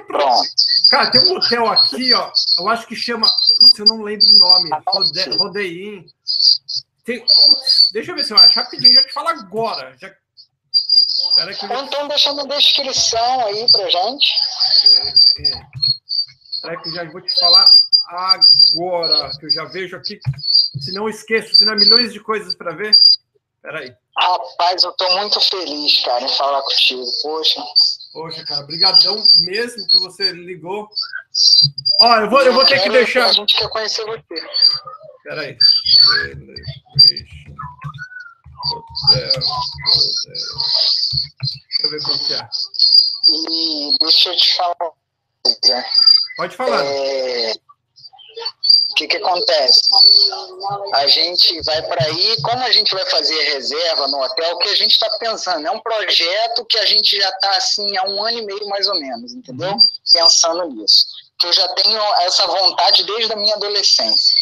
Pronto. 0.07 0.49
Cara, 0.91 1.11
tem 1.11 1.21
um 1.23 1.37
hotel 1.37 1.67
aqui, 1.69 2.13
ó. 2.13 2.31
Eu 2.59 2.69
acho 2.69 2.87
que 2.87 2.97
chama. 2.97 3.27
Putz, 3.59 3.79
eu 3.79 3.87
não 3.87 4.03
lembro 4.03 4.27
o 4.27 4.39
nome. 4.39 4.71
Rode... 4.87 5.31
Rodeim. 5.37 6.07
Tem... 7.05 7.25
Deixa 7.93 8.11
eu 8.11 8.17
ver 8.17 8.25
se 8.25 8.33
eu 8.33 8.37
acho. 8.37 8.55
Rapidinho, 8.55 8.93
já 8.93 9.05
te 9.05 9.13
falo 9.13 9.29
agora. 9.29 9.97
Já... 10.01 10.11
Pera 11.35 11.55
que 11.55 11.65
eu 11.65 11.85
então 11.85 12.09
deixa 12.09 12.33
na 12.33 12.45
descrição 12.45 13.47
aí 13.47 13.71
pra 13.71 13.89
gente. 13.89 14.33
É. 15.39 15.53
Pera 16.63 16.83
que 16.83 16.89
eu 16.89 16.95
já 16.95 17.05
vou 17.11 17.21
te 17.21 17.35
falar 17.39 17.67
agora. 18.09 19.31
Que 19.39 19.47
eu 19.47 19.51
já 19.51 19.65
vejo 19.65 19.97
aqui. 19.97 20.21
Se 20.81 20.93
não 20.93 21.09
esqueço, 21.09 21.55
se 21.55 21.65
não 21.65 21.73
é 21.73 21.77
milhões 21.77 22.13
de 22.13 22.21
coisas 22.21 22.55
para 22.55 22.75
ver. 22.75 22.93
Pera 23.65 23.81
aí. 23.81 23.97
Rapaz, 24.19 24.85
eu 24.85 24.93
tô 24.93 25.09
muito 25.19 25.41
feliz, 25.41 26.05
cara, 26.05 26.23
em 26.23 26.37
falar 26.37 26.61
contigo. 26.61 27.07
Poxa. 27.23 27.65
Poxa, 28.13 28.45
cara, 28.45 28.67
brigadão 28.67 29.17
mesmo 29.47 29.89
que 29.89 29.99
você 30.01 30.33
ligou. 30.33 30.87
Ó, 31.99 32.17
eu 32.19 32.29
vou, 32.29 32.43
eu 32.43 32.53
vou 32.53 32.67
ter 32.67 32.83
que 32.83 32.91
deixar. 32.91 33.25
A 33.25 33.33
gente 33.33 33.57
quer 33.57 33.71
conhecer 33.71 34.05
você. 34.05 34.23
Peraí. 35.25 35.57
Celebration 36.05 37.55
Hotel. 38.67 39.29
Hotel. 39.31 40.35
Deixa 41.41 41.83
eu 41.85 41.91
ver 41.91 42.03
como 42.03 42.27
que 42.27 42.35
é. 42.35 42.49
E 43.27 43.97
deixa 43.99 44.29
eu 44.29 44.37
te 44.37 44.57
falar 44.57 44.77
uma 44.79 44.93
coisa. 45.43 45.85
Pode 46.37 46.57
falar. 46.57 46.85
É, 46.85 47.55
O 48.91 48.95
que, 48.95 49.09
que 49.09 49.17
acontece? 49.17 49.81
A 50.93 51.07
gente 51.09 51.61
vai 51.63 51.83
para 51.83 52.05
aí, 52.07 52.37
como 52.43 52.63
a 52.63 52.71
gente 52.71 52.95
vai 52.95 53.05
fazer 53.07 53.43
reserva 53.43 54.07
no 54.07 54.23
hotel, 54.23 54.55
o 54.55 54.59
que 54.59 54.69
a 54.69 54.77
gente 54.77 54.93
está 54.93 55.11
pensando? 55.19 55.67
É 55.67 55.71
um 55.71 55.81
projeto 55.81 56.65
que 56.65 56.79
a 56.79 56.87
gente 56.87 57.17
já 57.17 57.29
está 57.29 57.57
assim 57.57 57.97
há 57.97 58.05
um 58.05 58.25
ano 58.25 58.39
e 58.39 58.47
meio 58.47 58.69
mais 58.69 58.87
ou 58.87 58.95
menos, 58.95 59.33
entendeu? 59.33 59.75
Pensando 60.13 60.65
nisso. 60.71 61.07
Que 61.41 61.47
eu 61.47 61.53
já 61.53 61.67
tenho 61.75 62.01
essa 62.21 62.47
vontade 62.47 63.05
desde 63.05 63.33
a 63.33 63.37
minha 63.37 63.57
adolescência. 63.57 64.35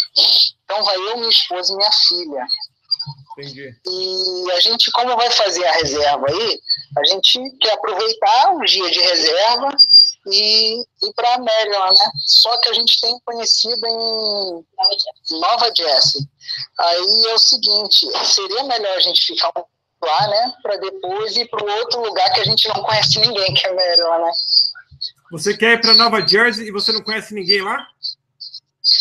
Então 0.65 0.85
vai 0.85 0.97
eu, 0.97 1.17
minha 1.17 1.31
esposa 1.31 1.73
e 1.73 1.77
minha 1.77 1.93
filha. 1.93 2.47
Entendi. 3.39 3.75
E 3.87 4.53
a 4.53 4.61
gente, 4.61 4.91
como 4.91 5.17
vai 5.17 5.31
fazer 5.31 5.65
a 5.67 5.73
reserva 5.73 6.27
aí, 6.29 6.61
a 6.99 7.05
gente 7.07 7.41
quer 7.61 7.73
aproveitar 7.73 8.55
o 8.55 8.65
dia 8.65 8.91
de 8.91 9.01
reserva 9.01 9.69
e 10.27 10.81
ir 10.81 11.13
para 11.15 11.39
Maryland, 11.39 11.99
né? 11.99 12.11
Só 12.17 12.57
que 12.59 12.69
a 12.69 12.73
gente 12.73 13.01
tem 13.01 13.19
conhecido 13.25 13.87
em 13.87 15.41
Nova 15.41 15.73
Jersey. 15.77 16.23
Aí 16.79 17.27
é 17.29 17.35
o 17.35 17.39
seguinte, 17.39 18.07
seria 18.25 18.65
melhor 18.65 18.97
a 18.97 19.01
gente 19.01 19.25
ficar 19.25 19.53
lá, 20.03 20.29
né? 20.29 20.53
Para 20.63 20.77
depois 20.77 21.37
ir 21.37 21.49
para 21.49 21.75
outro 21.77 22.03
lugar 22.03 22.33
que 22.33 22.41
a 22.41 22.45
gente 22.45 22.69
não 22.69 22.83
conhece 22.83 23.19
ninguém, 23.21 23.55
que 23.55 23.67
é 23.67 23.75
Maryland, 23.75 24.25
né? 24.25 24.33
Você 25.33 25.57
quer 25.57 25.73
ir 25.73 25.81
para 25.81 25.95
Nova 25.95 26.27
Jersey 26.27 26.69
e 26.69 26.73
você 26.73 26.93
não 26.93 27.03
conhece 27.03 27.35
ninguém 27.35 27.63
lá? 27.63 27.87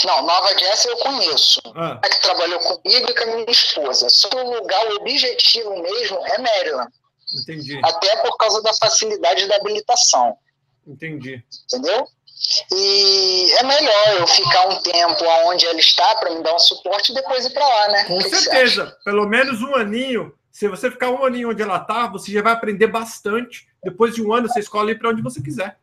Não, 0.06 0.22
Nova 0.24 0.58
Jersey 0.58 0.92
eu 0.92 0.98
conheço. 0.98 1.62
Ah, 1.76 2.00
que 2.08 2.22
trabalhou 2.22 2.60
comigo 2.60 3.10
e 3.10 3.14
com 3.14 3.24
a 3.24 3.36
minha 3.36 3.52
esposa. 3.52 4.10
Só 4.10 4.30
que 4.30 4.36
o 4.38 4.60
lugar, 4.60 4.86
o 4.92 4.96
objetivo 4.98 5.82
mesmo 5.82 6.26
é 6.28 6.38
Maryland. 6.38 6.92
Entendi. 7.34 7.80
Até 7.84 8.16
por 8.18 8.38
causa 8.38 8.62
da 8.62 8.74
facilidade 8.76 9.48
da 9.48 9.56
habilitação. 9.56 10.38
Entendi. 10.88 11.44
Entendeu? 11.66 12.08
E 12.74 13.52
é 13.60 13.64
melhor 13.64 14.20
eu 14.20 14.28
ficar 14.28 14.68
um 14.68 14.82
tempo 14.82 15.24
onde 15.46 15.66
ela 15.66 15.80
está 15.80 16.16
para 16.16 16.32
me 16.32 16.42
dar 16.42 16.56
um 16.56 16.60
suporte 16.60 17.12
e 17.12 17.16
depois 17.16 17.46
ir 17.46 17.54
para 17.54 17.68
lá, 17.68 17.88
né? 17.90 18.06
Com 18.06 18.20
certeza. 18.22 18.98
Pelo 19.06 19.28
menos 19.28 19.62
um 19.62 19.76
aninho. 19.76 20.34
Se 20.52 20.68
você 20.68 20.90
ficar 20.92 21.10
um 21.10 21.24
aninho 21.24 21.52
onde 21.52 21.62
ela 21.62 21.78
está, 21.78 22.08
você 22.08 22.32
já 22.32 22.42
vai 22.42 22.54
aprender 22.54 22.88
bastante. 22.88 23.68
Depois 23.84 24.16
de 24.16 24.24
um 24.24 24.34
ano, 24.34 24.48
você 24.48 24.60
escolhe 24.60 24.92
ir 24.92 25.00
para 25.00 25.10
onde 25.10 25.22
você 25.22 25.42
quiser. 25.42 25.78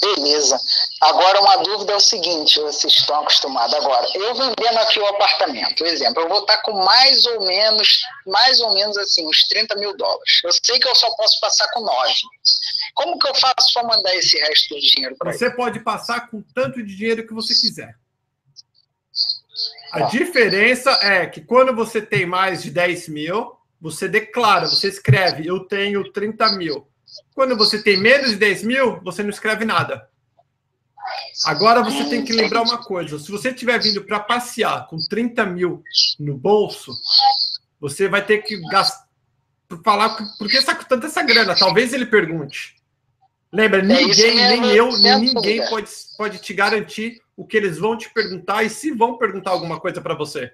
Beleza. 0.00 0.60
Agora, 1.00 1.40
uma 1.40 1.56
dúvida 1.58 1.92
é 1.92 1.96
o 1.96 2.00
seguinte: 2.00 2.60
vocês 2.60 2.94
estão 2.94 3.20
acostumados 3.20 3.74
agora. 3.74 4.06
Eu 4.14 4.34
vendendo 4.34 4.78
aqui 4.78 4.98
o 4.98 5.06
apartamento, 5.06 5.84
exemplo, 5.84 6.22
eu 6.22 6.28
vou 6.28 6.40
estar 6.40 6.58
com 6.62 6.72
mais 6.72 7.24
ou 7.26 7.46
menos, 7.46 8.02
mais 8.26 8.60
ou 8.60 8.74
menos 8.74 8.96
assim, 8.96 9.26
uns 9.26 9.46
30 9.48 9.76
mil 9.76 9.96
dólares. 9.96 10.40
Eu 10.44 10.50
sei 10.52 10.78
que 10.78 10.88
eu 10.88 10.94
só 10.94 11.08
posso 11.14 11.40
passar 11.40 11.68
com 11.72 11.80
9. 11.80 12.14
Como 12.94 13.18
que 13.18 13.28
eu 13.28 13.34
faço 13.34 13.72
para 13.72 13.84
mandar 13.84 14.14
esse 14.14 14.36
resto 14.38 14.74
do 14.74 14.80
dinheiro 14.80 15.16
para 15.16 15.32
Você 15.32 15.50
pode 15.50 15.80
passar 15.80 16.28
com 16.28 16.42
tanto 16.54 16.82
de 16.82 16.96
dinheiro 16.96 17.26
que 17.26 17.34
você 17.34 17.54
quiser. 17.54 17.94
A 19.92 20.02
diferença 20.02 20.90
é 21.02 21.26
que 21.26 21.40
quando 21.40 21.74
você 21.74 22.02
tem 22.02 22.26
mais 22.26 22.62
de 22.62 22.70
10 22.70 23.08
mil, 23.08 23.56
você 23.80 24.08
declara, 24.08 24.66
você 24.66 24.88
escreve, 24.88 25.46
eu 25.46 25.60
tenho 25.60 26.12
30 26.12 26.50
mil. 26.52 26.86
Quando 27.34 27.56
você 27.56 27.82
tem 27.82 27.96
menos 27.96 28.30
de 28.30 28.36
10 28.36 28.62
mil, 28.64 29.00
você 29.02 29.22
não 29.22 29.30
escreve 29.30 29.64
nada. 29.64 30.08
Agora 31.46 31.82
você 31.82 32.04
tem 32.08 32.24
que 32.24 32.32
lembrar 32.32 32.62
uma 32.62 32.78
coisa: 32.78 33.18
se 33.18 33.30
você 33.30 33.50
estiver 33.50 33.80
vindo 33.80 34.04
para 34.04 34.20
passear 34.20 34.86
com 34.88 34.98
30 34.98 35.46
mil 35.46 35.82
no 36.18 36.36
bolso, 36.36 36.92
você 37.80 38.08
vai 38.08 38.24
ter 38.24 38.38
que 38.38 38.60
gastar. 38.68 39.06
Falar 39.84 40.16
por 40.38 40.48
que 40.48 40.56
está 40.56 40.74
custando 40.74 41.04
essa 41.04 41.22
grana? 41.22 41.54
Talvez 41.54 41.92
ele 41.92 42.06
pergunte. 42.06 42.76
Lembra, 43.52 43.82
ninguém, 43.82 44.34
nem 44.34 44.66
eu, 44.70 44.96
nem 44.98 45.20
ninguém 45.20 45.66
pode, 45.68 45.90
pode 46.16 46.38
te 46.38 46.52
garantir 46.52 47.20
o 47.36 47.46
que 47.46 47.56
eles 47.56 47.78
vão 47.78 47.96
te 47.96 48.10
perguntar 48.10 48.62
e 48.62 48.70
se 48.70 48.90
vão 48.90 49.16
perguntar 49.16 49.50
alguma 49.50 49.78
coisa 49.80 50.00
para 50.00 50.14
você. 50.14 50.52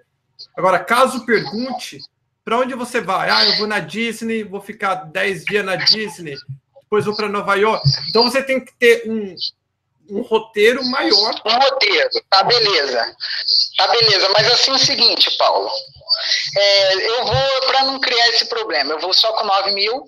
Agora, 0.57 0.79
caso 0.79 1.25
pergunte, 1.25 1.99
para 2.45 2.59
onde 2.59 2.75
você 2.75 3.01
vai? 3.01 3.31
Ah, 3.31 3.45
eu 3.47 3.57
vou 3.57 3.67
na 3.67 3.81
Disney, 3.81 4.45
vou 4.45 4.61
ficar 4.61 4.95
10 4.95 5.45
dias 5.45 5.65
na 5.65 5.77
Disney, 5.77 6.37
depois 6.83 7.07
vou 7.07 7.17
para 7.17 7.29
Nova 7.29 7.55
York. 7.55 7.83
Então 8.09 8.25
você 8.25 8.43
tem 8.43 8.63
que 8.63 8.73
ter 8.79 9.09
um, 9.09 9.35
um 10.11 10.23
roteiro 10.23 10.85
maior. 10.85 11.35
Um 11.45 11.59
roteiro, 11.59 12.11
tá 12.29 12.45
beleza. 12.45 13.17
Tá 13.77 13.89
beleza, 13.89 14.29
mas 14.37 14.53
assim 14.53 14.71
é 14.71 14.75
o 14.75 14.79
seguinte, 14.79 15.37
Paulo. 15.39 15.71
É, 16.57 17.09
eu 17.09 17.25
vou, 17.25 17.61
para 17.67 17.85
não 17.85 17.99
criar 17.99 18.29
esse 18.29 18.47
problema, 18.47 18.93
eu 18.93 19.01
vou 19.01 19.15
só 19.15 19.33
com 19.33 19.47
9 19.47 19.73
mil 19.73 20.07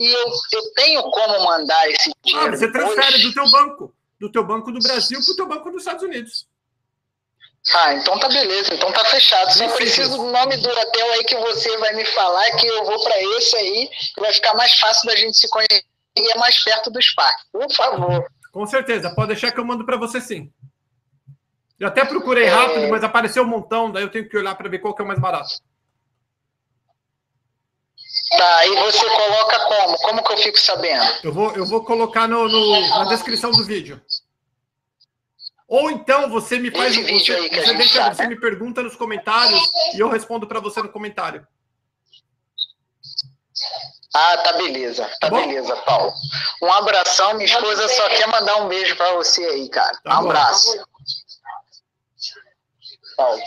e 0.00 0.06
eu, 0.06 0.32
eu 0.52 0.72
tenho 0.74 1.02
como 1.02 1.44
mandar 1.44 1.90
esse 1.90 2.10
ah, 2.10 2.14
dinheiro. 2.24 2.54
Ah, 2.54 2.56
você 2.56 2.72
transfere 2.72 3.22
do 3.22 3.34
teu 3.34 3.50
banco, 3.50 3.94
do 4.20 4.30
teu 4.30 4.44
banco 4.44 4.72
do 4.72 4.78
Brasil 4.78 5.20
para 5.22 5.32
o 5.32 5.36
teu 5.36 5.48
banco 5.48 5.70
dos 5.70 5.82
Estados 5.82 6.04
Unidos. 6.04 6.46
Ah, 7.74 7.94
então 7.94 8.18
tá 8.18 8.28
beleza, 8.28 8.72
então 8.72 8.90
tá 8.92 9.04
fechado. 9.04 9.52
Só 9.52 9.68
preciso 9.76 10.16
do 10.16 10.30
nome 10.30 10.56
do 10.56 10.70
hotel 10.70 11.12
aí 11.12 11.24
que 11.24 11.36
você 11.36 11.76
vai 11.78 11.92
me 11.94 12.04
falar, 12.06 12.50
que 12.52 12.66
eu 12.66 12.84
vou 12.84 13.02
para 13.02 13.20
esse 13.36 13.56
aí, 13.56 13.90
que 14.14 14.20
vai 14.20 14.32
ficar 14.32 14.54
mais 14.54 14.78
fácil 14.78 15.06
da 15.06 15.16
gente 15.16 15.36
se 15.36 15.48
conhecer 15.50 15.84
e 16.16 16.32
é 16.32 16.38
mais 16.38 16.62
perto 16.64 16.90
do 16.90 17.00
SPAC. 17.00 17.34
Por 17.52 17.72
favor. 17.72 18.26
Com 18.52 18.66
certeza, 18.66 19.14
pode 19.14 19.28
deixar 19.28 19.52
que 19.52 19.60
eu 19.60 19.64
mando 19.64 19.84
para 19.84 19.98
você 19.98 20.20
sim. 20.20 20.50
Eu 21.78 21.88
até 21.88 22.04
procurei 22.04 22.44
é. 22.44 22.48
rápido, 22.48 22.84
é... 22.84 22.88
mas 22.88 23.04
apareceu 23.04 23.42
um 23.42 23.46
montão, 23.46 23.92
daí 23.92 24.02
eu 24.02 24.10
tenho 24.10 24.28
que 24.28 24.36
olhar 24.36 24.54
para 24.54 24.68
ver 24.68 24.78
qual 24.78 24.94
que 24.94 25.02
é 25.02 25.04
o 25.04 25.08
mais 25.08 25.20
barato. 25.20 25.60
Tá, 28.36 28.66
e 28.66 28.76
você 28.76 29.08
coloca 29.08 29.58
como? 29.60 29.96
Como 29.98 30.24
que 30.24 30.32
eu 30.32 30.38
fico 30.38 30.58
sabendo? 30.58 31.04
Eu 31.22 31.32
vou, 31.32 31.54
eu 31.54 31.64
vou 31.64 31.84
colocar 31.84 32.26
no, 32.26 32.48
no 32.48 32.80
na 32.90 33.04
descrição 33.04 33.50
do 33.50 33.64
vídeo. 33.64 34.00
Ou 35.68 35.90
então 35.90 36.30
você 36.30 36.58
me 36.58 36.70
faz. 36.70 36.96
Esse 36.96 37.02
você, 37.02 37.34
aí 37.34 37.50
que 37.50 37.60
você, 37.60 37.74
deixa, 37.74 38.14
você 38.14 38.26
me 38.26 38.40
pergunta 38.40 38.82
nos 38.82 38.96
comentários 38.96 39.60
e 39.94 40.00
eu 40.00 40.08
respondo 40.08 40.46
para 40.46 40.60
você 40.60 40.82
no 40.82 40.88
comentário. 40.88 41.46
Ah, 44.14 44.38
tá 44.38 44.54
beleza. 44.54 45.04
Tá, 45.20 45.28
tá 45.28 45.30
beleza, 45.30 45.76
Paulo. 45.76 46.14
Um 46.62 46.72
abração. 46.72 47.34
Minha 47.34 47.44
esposa 47.44 47.86
só 47.86 48.08
quer 48.08 48.26
mandar 48.28 48.56
um 48.56 48.68
beijo 48.68 48.96
para 48.96 49.12
você 49.12 49.44
aí, 49.44 49.68
cara. 49.68 49.98
Tá 50.02 50.18
um 50.18 50.22
bom. 50.22 50.30
abraço. 50.30 50.82
Paulo. 53.14 53.42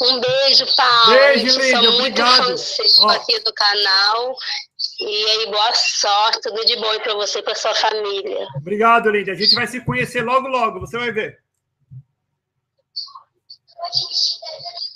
Um 0.00 0.18
beijo, 0.18 0.66
Paulo. 0.74 1.10
Beijo, 1.10 1.60
Lídia. 1.60 1.90
Obrigado. 1.90 2.48
Muito 2.48 3.10
aqui 3.10 3.38
do 3.40 3.52
canal. 3.52 4.36
E 5.04 5.30
aí, 5.30 5.46
boa 5.50 5.74
sorte, 5.74 6.40
tudo 6.42 6.64
de 6.64 6.76
bom 6.76 6.98
para 7.00 7.14
você 7.14 7.40
e 7.40 7.42
para 7.42 7.54
sua 7.54 7.74
família. 7.74 8.46
Obrigado, 8.56 9.10
Lídia. 9.10 9.34
A 9.34 9.36
gente 9.36 9.54
vai 9.54 9.66
se 9.66 9.84
conhecer 9.84 10.22
logo, 10.22 10.48
logo, 10.48 10.80
você 10.80 10.96
vai 10.98 11.12
ver. 11.12 11.42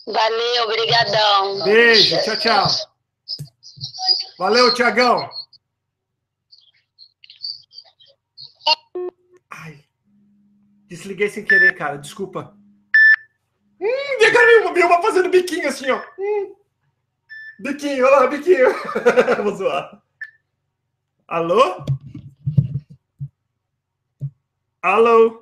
Valeu, 0.07 0.65
obrigadão. 0.65 1.65
Beijo, 1.65 2.17
tchau, 2.23 2.37
tchau. 2.39 2.67
Valeu, 4.39 4.73
Tiagão. 4.73 5.29
Desliguei 10.89 11.29
sem 11.29 11.45
querer, 11.45 11.75
cara, 11.77 11.97
desculpa. 11.99 12.57
Hum, 13.81 14.21
e 14.21 14.25
a 14.25 14.73
Vilma 14.73 15.03
fazendo 15.03 15.29
biquinho 15.29 15.69
assim, 15.69 15.91
ó. 15.91 16.01
Hum. 16.19 16.55
Biquinho, 17.59 18.07
olha 18.07 18.21
lá, 18.21 18.27
biquinho. 18.27 18.69
Vou 19.43 19.55
zoar. 19.57 20.03
Alô? 21.29 21.85
Alô? 24.83 25.41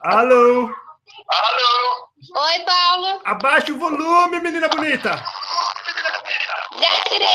Alô? 0.00 0.74
Alô? 1.28 2.08
Oi, 2.34 2.60
Paulo. 2.64 3.20
Abaixa 3.24 3.72
o 3.72 3.78
volume, 3.78 4.40
menina 4.40 4.68
bonita. 4.68 5.10
Já 6.80 7.04
tirei. 7.08 7.28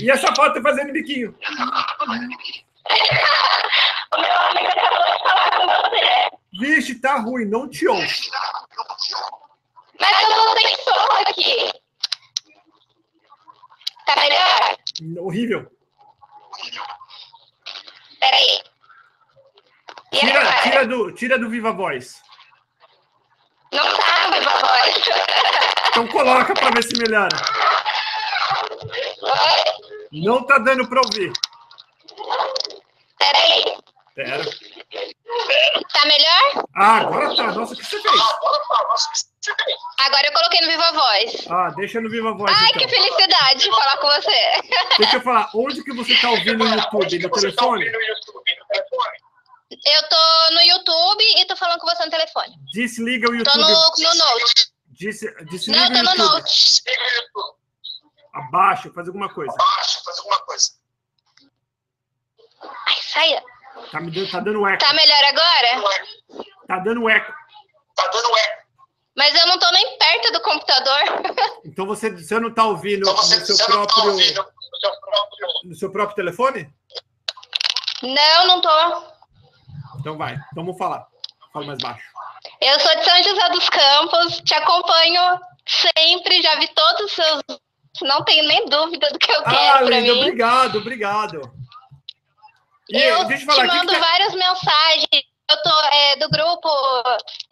E 0.00 0.10
essa 0.10 0.34
foto 0.34 0.60
fazendo 0.62 0.92
biquinho? 0.92 1.34
o 4.14 4.20
meu 4.20 4.38
amigo 4.40 4.68
acabou 4.68 5.04
de 5.10 5.18
falar 5.22 5.50
com 5.56 5.66
você. 5.66 6.17
Vixe, 6.58 6.96
tá 6.96 7.18
ruim, 7.18 7.44
não 7.44 7.68
te 7.68 7.86
ouço. 7.86 8.30
Mas 10.00 10.22
eu 10.22 10.28
não 10.30 10.54
tenho 10.54 10.76
som 10.82 11.12
aqui. 11.28 11.72
Tá 14.06 14.16
melhor? 14.16 14.76
Horrível. 15.24 15.70
Peraí. 18.18 18.62
Tira, 20.12 20.62
tira, 20.62 20.86
do, 20.86 21.12
tira 21.12 21.38
do 21.38 21.48
Viva 21.48 21.72
Voz. 21.72 22.20
Não 23.72 23.84
tá 23.96 24.30
Viva 24.32 24.50
Voz. 24.58 25.08
Então 25.88 26.08
coloca 26.08 26.54
pra 26.54 26.70
ver 26.70 26.82
se 26.82 26.96
melhora. 26.98 27.36
Oi? 29.22 30.20
Não 30.24 30.44
tá 30.44 30.58
dando 30.58 30.88
pra 30.88 31.02
ouvir. 31.02 31.32
Peraí. 33.18 33.78
Pera. 34.14 34.44
Tá? 36.78 36.84
Ah, 36.84 36.96
agora 36.98 37.34
tá. 37.34 37.52
Nossa, 37.52 37.74
o 37.74 37.76
que 37.76 37.84
você 37.84 38.00
fez? 38.00 38.20
Agora 39.98 40.26
eu 40.26 40.32
coloquei 40.32 40.60
no 40.60 40.68
Viva 40.68 40.92
Voz. 40.92 41.46
Ah, 41.50 41.70
deixa 41.76 42.00
no 42.00 42.08
Viva 42.08 42.32
Voz. 42.34 42.52
Ai, 42.56 42.70
então. 42.70 42.82
que 42.82 42.88
felicidade 42.88 43.68
falar 43.68 43.96
com 43.98 44.06
você. 44.06 44.62
Deixa 44.98 45.16
eu 45.16 45.20
falar, 45.20 45.50
onde 45.54 45.82
que 45.82 45.92
você 45.92 46.14
tá 46.20 46.30
ouvindo 46.30 46.64
no 46.64 46.74
YouTube? 46.76 47.18
No 47.18 47.30
telefone? 47.30 47.84
Eu 49.70 50.08
tô 50.08 50.54
no 50.54 50.60
YouTube 50.62 51.24
e 51.36 51.44
tô 51.46 51.56
falando 51.56 51.80
com 51.80 51.88
você 51.88 52.04
no 52.04 52.10
telefone. 52.12 52.54
Desliga 52.72 53.28
o 53.28 53.34
YouTube. 53.34 53.52
Tô 53.52 53.58
no, 53.58 53.68
no 53.68 54.14
Note. 54.14 54.72
Des, 54.86 55.20
desliga 55.50 55.80
Não, 55.80 55.88
tô 55.88 56.02
no 56.02 56.10
YouTube. 56.10 56.32
Note. 56.32 56.82
Abaixa, 58.34 58.92
faz 58.94 59.08
alguma 59.08 59.28
coisa. 59.34 59.52
Abaixa, 59.52 60.00
faz 60.04 60.18
alguma 60.18 60.38
coisa. 60.42 60.70
Ai, 62.86 62.96
saia. 63.02 63.42
Tá, 63.90 64.00
me 64.00 64.12
dando, 64.12 64.30
tá 64.30 64.40
dando 64.40 64.66
eco. 64.66 64.78
Tá 64.78 64.92
melhor 64.92 65.24
agora? 65.24 65.82
Tá 66.68 66.78
dando 66.78 67.08
eco. 67.08 67.32
Tá 67.96 68.06
dando 68.12 68.36
eco. 68.38 68.58
Mas 69.16 69.34
eu 69.34 69.46
não 69.48 69.58
tô 69.58 69.68
nem 69.72 69.98
perto 69.98 70.32
do 70.32 70.40
computador. 70.42 71.00
Então 71.64 71.84
você, 71.86 72.10
você 72.10 72.38
não 72.40 72.52
tá 72.52 72.64
ouvindo 72.64 73.02
Então 73.02 73.16
você, 73.16 73.36
no 73.40 73.46
seu 73.46 73.56
você 73.56 73.72
não 73.72 73.86
tá 73.86 73.92
próprio 73.94 74.12
ouvindo 74.12 74.42
no 74.42 74.80
seu 74.80 74.90
próprio. 75.00 75.48
no 75.64 75.74
seu 75.74 75.92
próprio 75.92 76.16
telefone? 76.16 76.72
Não, 78.02 78.46
não 78.46 78.60
tô. 78.60 79.02
Então 80.00 80.16
vai, 80.16 80.34
então 80.34 80.64
vamos 80.64 80.78
falar. 80.78 81.06
Fala 81.52 81.66
mais 81.66 81.78
baixo. 81.82 82.02
Eu 82.60 82.78
sou 82.80 82.94
de 82.96 83.04
São 83.04 83.22
José 83.22 83.48
dos 83.50 83.68
Campos, 83.68 84.40
te 84.44 84.54
acompanho 84.54 85.40
sempre, 85.66 86.40
já 86.42 86.54
vi 86.56 86.68
todos 86.68 87.00
os 87.06 87.12
seus. 87.12 87.42
Não 88.02 88.22
tenho 88.24 88.46
nem 88.46 88.64
dúvida 88.66 89.10
do 89.10 89.18
que 89.18 89.30
eu 89.30 89.40
Ah, 89.44 89.50
quero 89.50 89.88
Linda, 89.88 90.00
mim. 90.14 90.20
obrigado, 90.22 90.78
obrigado. 90.78 91.52
E, 92.88 92.98
eu 93.02 93.24
deixa 93.24 93.42
eu 93.44 93.46
te 93.48 93.56
falar, 93.56 93.68
que 93.68 93.76
mando 93.76 93.92
que 93.92 93.98
tá- 94.00 94.06
várias 94.06 94.34
mensagens 94.34 95.08
eu 95.50 95.62
tô 95.62 95.70
é, 95.92 96.16
do 96.16 96.28
grupo, 96.28 96.68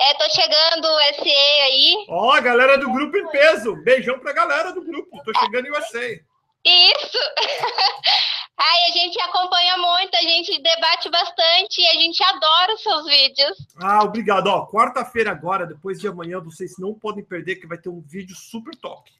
é, 0.01 0.15
tô 0.15 0.29
chegando 0.31 0.87
SE 1.15 1.31
aí. 1.31 2.07
Ó, 2.09 2.33
a 2.33 2.41
galera 2.41 2.77
do 2.77 2.93
grupo 2.93 3.17
em 3.17 3.29
peso. 3.29 3.75
Beijão 3.83 4.19
pra 4.19 4.33
galera 4.33 4.73
do 4.73 4.85
grupo. 4.85 5.23
Tô 5.25 5.33
chegando 5.39 5.67
em 5.67 5.71
USA. 5.71 6.21
Isso! 6.65 7.19
Ai, 8.59 8.85
a 8.89 8.93
gente 8.93 9.21
acompanha 9.21 9.77
muito, 9.77 10.17
a 10.17 10.23
gente 10.23 10.63
debate 10.63 11.11
bastante 11.11 11.81
e 11.81 11.87
a 11.89 11.93
gente 11.93 12.23
adora 12.25 12.75
os 12.75 12.83
seus 12.83 13.05
vídeos. 13.07 13.59
Ah, 13.83 14.03
obrigado. 14.03 14.47
Ó, 14.47 14.67
quarta-feira 14.67 15.31
agora, 15.31 15.67
depois 15.67 16.01
de 16.01 16.09
amanhã, 16.09 16.41
vocês 16.41 16.73
não 16.79 16.95
podem 16.95 17.23
perder 17.23 17.57
que 17.57 17.67
vai 17.67 17.77
ter 17.77 17.91
um 17.91 18.01
vídeo 18.01 18.35
super 18.35 18.75
top. 18.77 19.11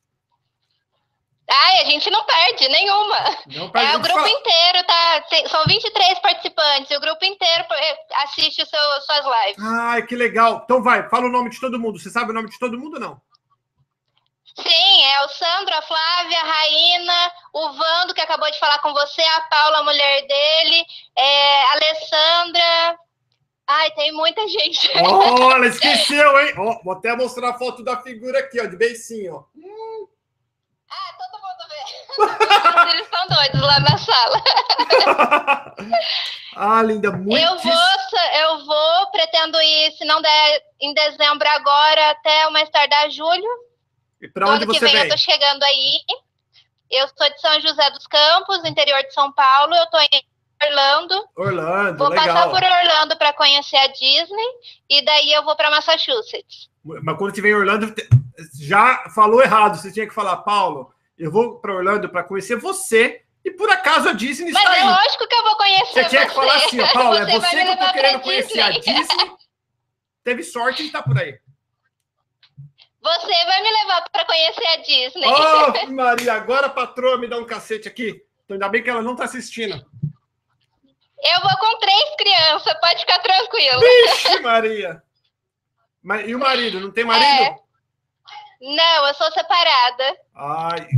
Ai, 1.49 1.83
a 1.83 1.85
gente 1.85 2.11
não 2.11 2.25
perde 2.25 2.69
nenhuma. 2.69 3.19
Não 3.55 3.71
perde, 3.71 3.93
é, 3.93 3.97
o 3.97 4.01
grupo 4.01 4.19
fala- 4.19 4.29
inteiro 4.31 4.85
tá. 4.85 5.21
tem- 5.31 5.49
são 5.49 5.65
23 5.67 6.19
participantes, 6.19 6.91
e 6.91 6.97
o 6.97 7.01
grupo 7.01 7.25
inteiro 7.25 7.65
eh, 7.71 7.99
assiste 8.25 8.63
o 8.63 8.67
seu, 8.67 8.81
suas 9.03 9.25
lives. 9.25 9.65
Ai, 9.65 10.03
que 10.05 10.17
legal. 10.17 10.63
Então 10.65 10.83
vai, 10.83 11.09
fala 11.09 11.27
o 11.27 11.31
nome 11.31 11.51
de 11.51 11.61
todo 11.61 11.79
mundo. 11.79 11.99
Você 12.01 12.11
sabe 12.11 12.31
o 12.33 12.35
nome 12.35 12.51
de 12.51 12.59
todo 12.59 12.79
mundo 12.79 12.95
ou 12.95 13.01
não? 13.01 13.21
Sim, 14.59 15.05
é 15.05 15.25
o 15.25 15.29
Sandro, 15.29 15.75
a 15.75 15.83
Flávia, 15.83 16.41
a 16.41 16.45
Raína, 16.45 17.33
o 17.53 17.73
Vando, 17.75 18.15
que 18.15 18.21
acabou 18.23 18.51
de 18.51 18.59
falar 18.59 18.79
com 18.79 18.93
você, 18.93 19.23
a 19.23 19.41
Paula, 19.43 19.79
a 19.79 19.85
mulher 19.85 20.27
dele, 20.27 20.85
é, 21.15 21.63
a 21.65 21.73
Alessandra. 21.75 22.99
Ai, 23.69 23.91
tem 23.93 24.13
muita 24.13 24.47
gente. 24.49 24.91
Olha, 24.99 25.67
esqueceu, 25.69 26.41
hein? 26.41 26.55
Ó, 26.57 26.83
vou 26.83 26.95
até 26.95 27.15
mostrar 27.15 27.51
a 27.51 27.59
foto 27.59 27.85
da 27.85 28.01
figura 28.03 28.39
aqui, 28.39 28.59
ó, 28.61 28.65
de 28.65 28.77
beicinho, 28.77 29.35
ó. 29.37 29.45
Ah, 29.63 30.07
todo 31.31 31.41
mundo 31.43 31.65
vê. 31.69 32.91
Eles 32.91 33.03
estão 33.03 33.27
doidos 33.29 33.61
lá 33.61 33.81
na 33.81 33.99
sala. 33.99 34.43
ah, 36.57 36.83
linda, 36.83 37.13
muito. 37.13 37.39
Eu 37.39 37.59
vou, 37.59 37.73
eu 38.41 38.67
vou, 38.67 39.11
pretendo 39.11 39.61
ir, 39.61 39.93
se 39.93 40.05
não 40.05 40.21
der 40.21 40.63
em 40.81 40.95
dezembro 40.95 41.49
agora, 41.49 42.11
até 42.11 42.49
mais 42.51 42.69
tardar 42.71 43.11
julho. 43.11 43.49
E 44.21 44.29
Do 44.29 44.41
onde 44.43 44.65
ano 44.65 44.73
que 44.73 44.79
você 44.79 44.87
vem 44.87 44.95
vem? 44.95 45.03
eu 45.05 45.11
tô 45.11 45.17
chegando 45.17 45.63
aí. 45.63 46.01
Eu 46.91 47.09
sou 47.09 47.29
de 47.29 47.41
São 47.41 47.61
José 47.61 47.91
dos 47.91 48.07
Campos, 48.07 48.65
interior 48.65 49.03
de 49.03 49.13
São 49.13 49.33
Paulo. 49.33 49.75
Eu 49.75 49.87
tô 49.87 49.99
em 49.99 50.09
Orlando. 50.63 51.29
Orlando, 51.37 51.99
Vou 51.99 52.09
legal. 52.09 52.27
passar 52.27 52.49
por 52.49 52.63
Orlando 52.63 53.17
para 53.17 53.33
conhecer 53.33 53.77
a 53.77 53.89
Disney 53.89 54.49
e 54.89 55.05
daí 55.05 55.33
eu 55.33 55.45
vou 55.45 55.55
para 55.57 55.71
Massachusetts. 55.71 56.71
Mas 56.85 57.19
quando 57.19 57.35
tiver 57.35 57.51
em 57.51 57.55
Orlando, 57.55 57.93
já 58.61 59.11
falou 59.15 59.43
errado. 59.43 59.77
Você 59.77 59.93
tinha 59.93 60.07
que 60.07 60.15
falar, 60.15 60.39
Paulo, 60.39 60.93
eu 61.19 61.31
vou 61.31 61.59
para 61.59 61.75
Orlando 61.75 62.09
para 62.09 62.25
conhecer 62.25 62.57
você 62.57 63.23
e 63.45 63.51
por 63.51 63.71
acaso 63.71 64.09
a 64.09 64.13
Disney 64.13 64.53
Mas 64.53 64.63
está 64.63 64.77
é 64.77 64.81
aí. 64.81 64.89
lógico 64.89 65.27
que 65.27 65.35
eu 65.35 65.43
vou 65.43 65.57
conhecer 65.57 65.93
Você 65.93 66.05
tinha 66.07 66.27
que 66.27 66.35
falar 66.35 66.57
assim, 66.57 66.81
ó, 66.81 66.93
Paulo, 66.93 67.17
é 67.17 67.27
você 67.27 67.65
que 67.65 67.69
eu 67.71 67.77
tô 67.77 67.93
querendo 67.93 68.21
conhecer 68.21 68.61
a 68.61 68.71
Disney. 68.71 69.33
Teve 70.25 70.43
sorte 70.43 70.83
de 70.83 70.89
estar 70.89 71.03
por 71.03 71.17
aí. 71.19 71.39
Você 73.01 73.45
vai 73.45 73.63
me 73.63 73.71
levar 73.71 74.05
para 74.11 74.25
conhecer 74.25 74.67
a 74.67 74.77
Disney. 74.79 75.27
Oh, 75.27 75.87
Maria, 75.95 76.33
agora 76.33 76.67
a 76.67 76.71
patroa 76.71 77.17
me 77.17 77.29
dá 77.29 77.39
um 77.39 77.45
cacete 77.45 77.87
aqui. 77.87 78.21
Então, 78.45 78.57
ainda 78.57 78.69
bem 78.69 78.83
que 78.83 78.91
ela 78.91 79.03
não 79.03 79.13
está 79.13 79.25
assistindo. 79.25 79.75
Eu 79.75 81.41
vou 81.41 81.57
com 81.59 81.79
três 81.79 82.17
crianças, 82.17 82.75
pode 82.81 83.01
ficar 83.01 83.21
tranquilo. 83.21 83.81
Vixe, 83.81 84.41
Maria. 84.41 85.03
Mas, 86.03 86.29
e 86.29 86.35
o 86.35 86.39
marido? 86.39 86.81
Não 86.81 86.91
tem 86.91 87.05
marido? 87.05 87.25
É. 87.25 87.66
Não, 88.61 89.07
eu 89.09 89.15
sou 89.15 89.31
separada. 89.33 90.17
Ai, 90.35 90.89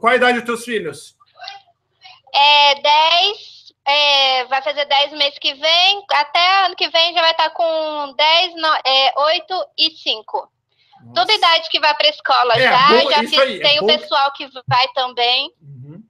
qual 0.00 0.12
a 0.12 0.16
idade 0.16 0.38
dos 0.40 0.44
teus 0.46 0.64
filhos? 0.64 1.16
É 2.34 2.74
10, 2.80 3.72
é, 3.86 4.44
vai 4.46 4.60
fazer 4.62 4.84
10 4.84 5.12
meses 5.12 5.38
que 5.38 5.54
vem, 5.54 6.04
até 6.12 6.66
ano 6.66 6.76
que 6.76 6.88
vem 6.88 7.14
já 7.14 7.20
vai 7.22 7.30
estar 7.30 7.50
com 7.50 8.12
10, 8.16 8.54
no- 8.56 8.78
é, 8.84 9.14
8 9.20 9.66
e 9.78 9.90
5. 9.90 10.50
Toda 11.14 11.32
idade 11.32 11.68
que 11.70 11.78
vai 11.78 11.94
para 11.94 12.08
escola 12.08 12.54
É, 12.54 12.62
já, 12.62 12.88
bom, 12.88 13.10
já 13.10 13.18
fiz- 13.20 13.38
aí, 13.38 13.60
é 13.60 13.62
tem 13.62 13.78
o 13.78 13.82
bom. 13.82 13.86
pessoal 13.86 14.32
que 14.32 14.48
vai 14.66 14.88
também. 14.88 15.52
Uhum. 15.62 16.02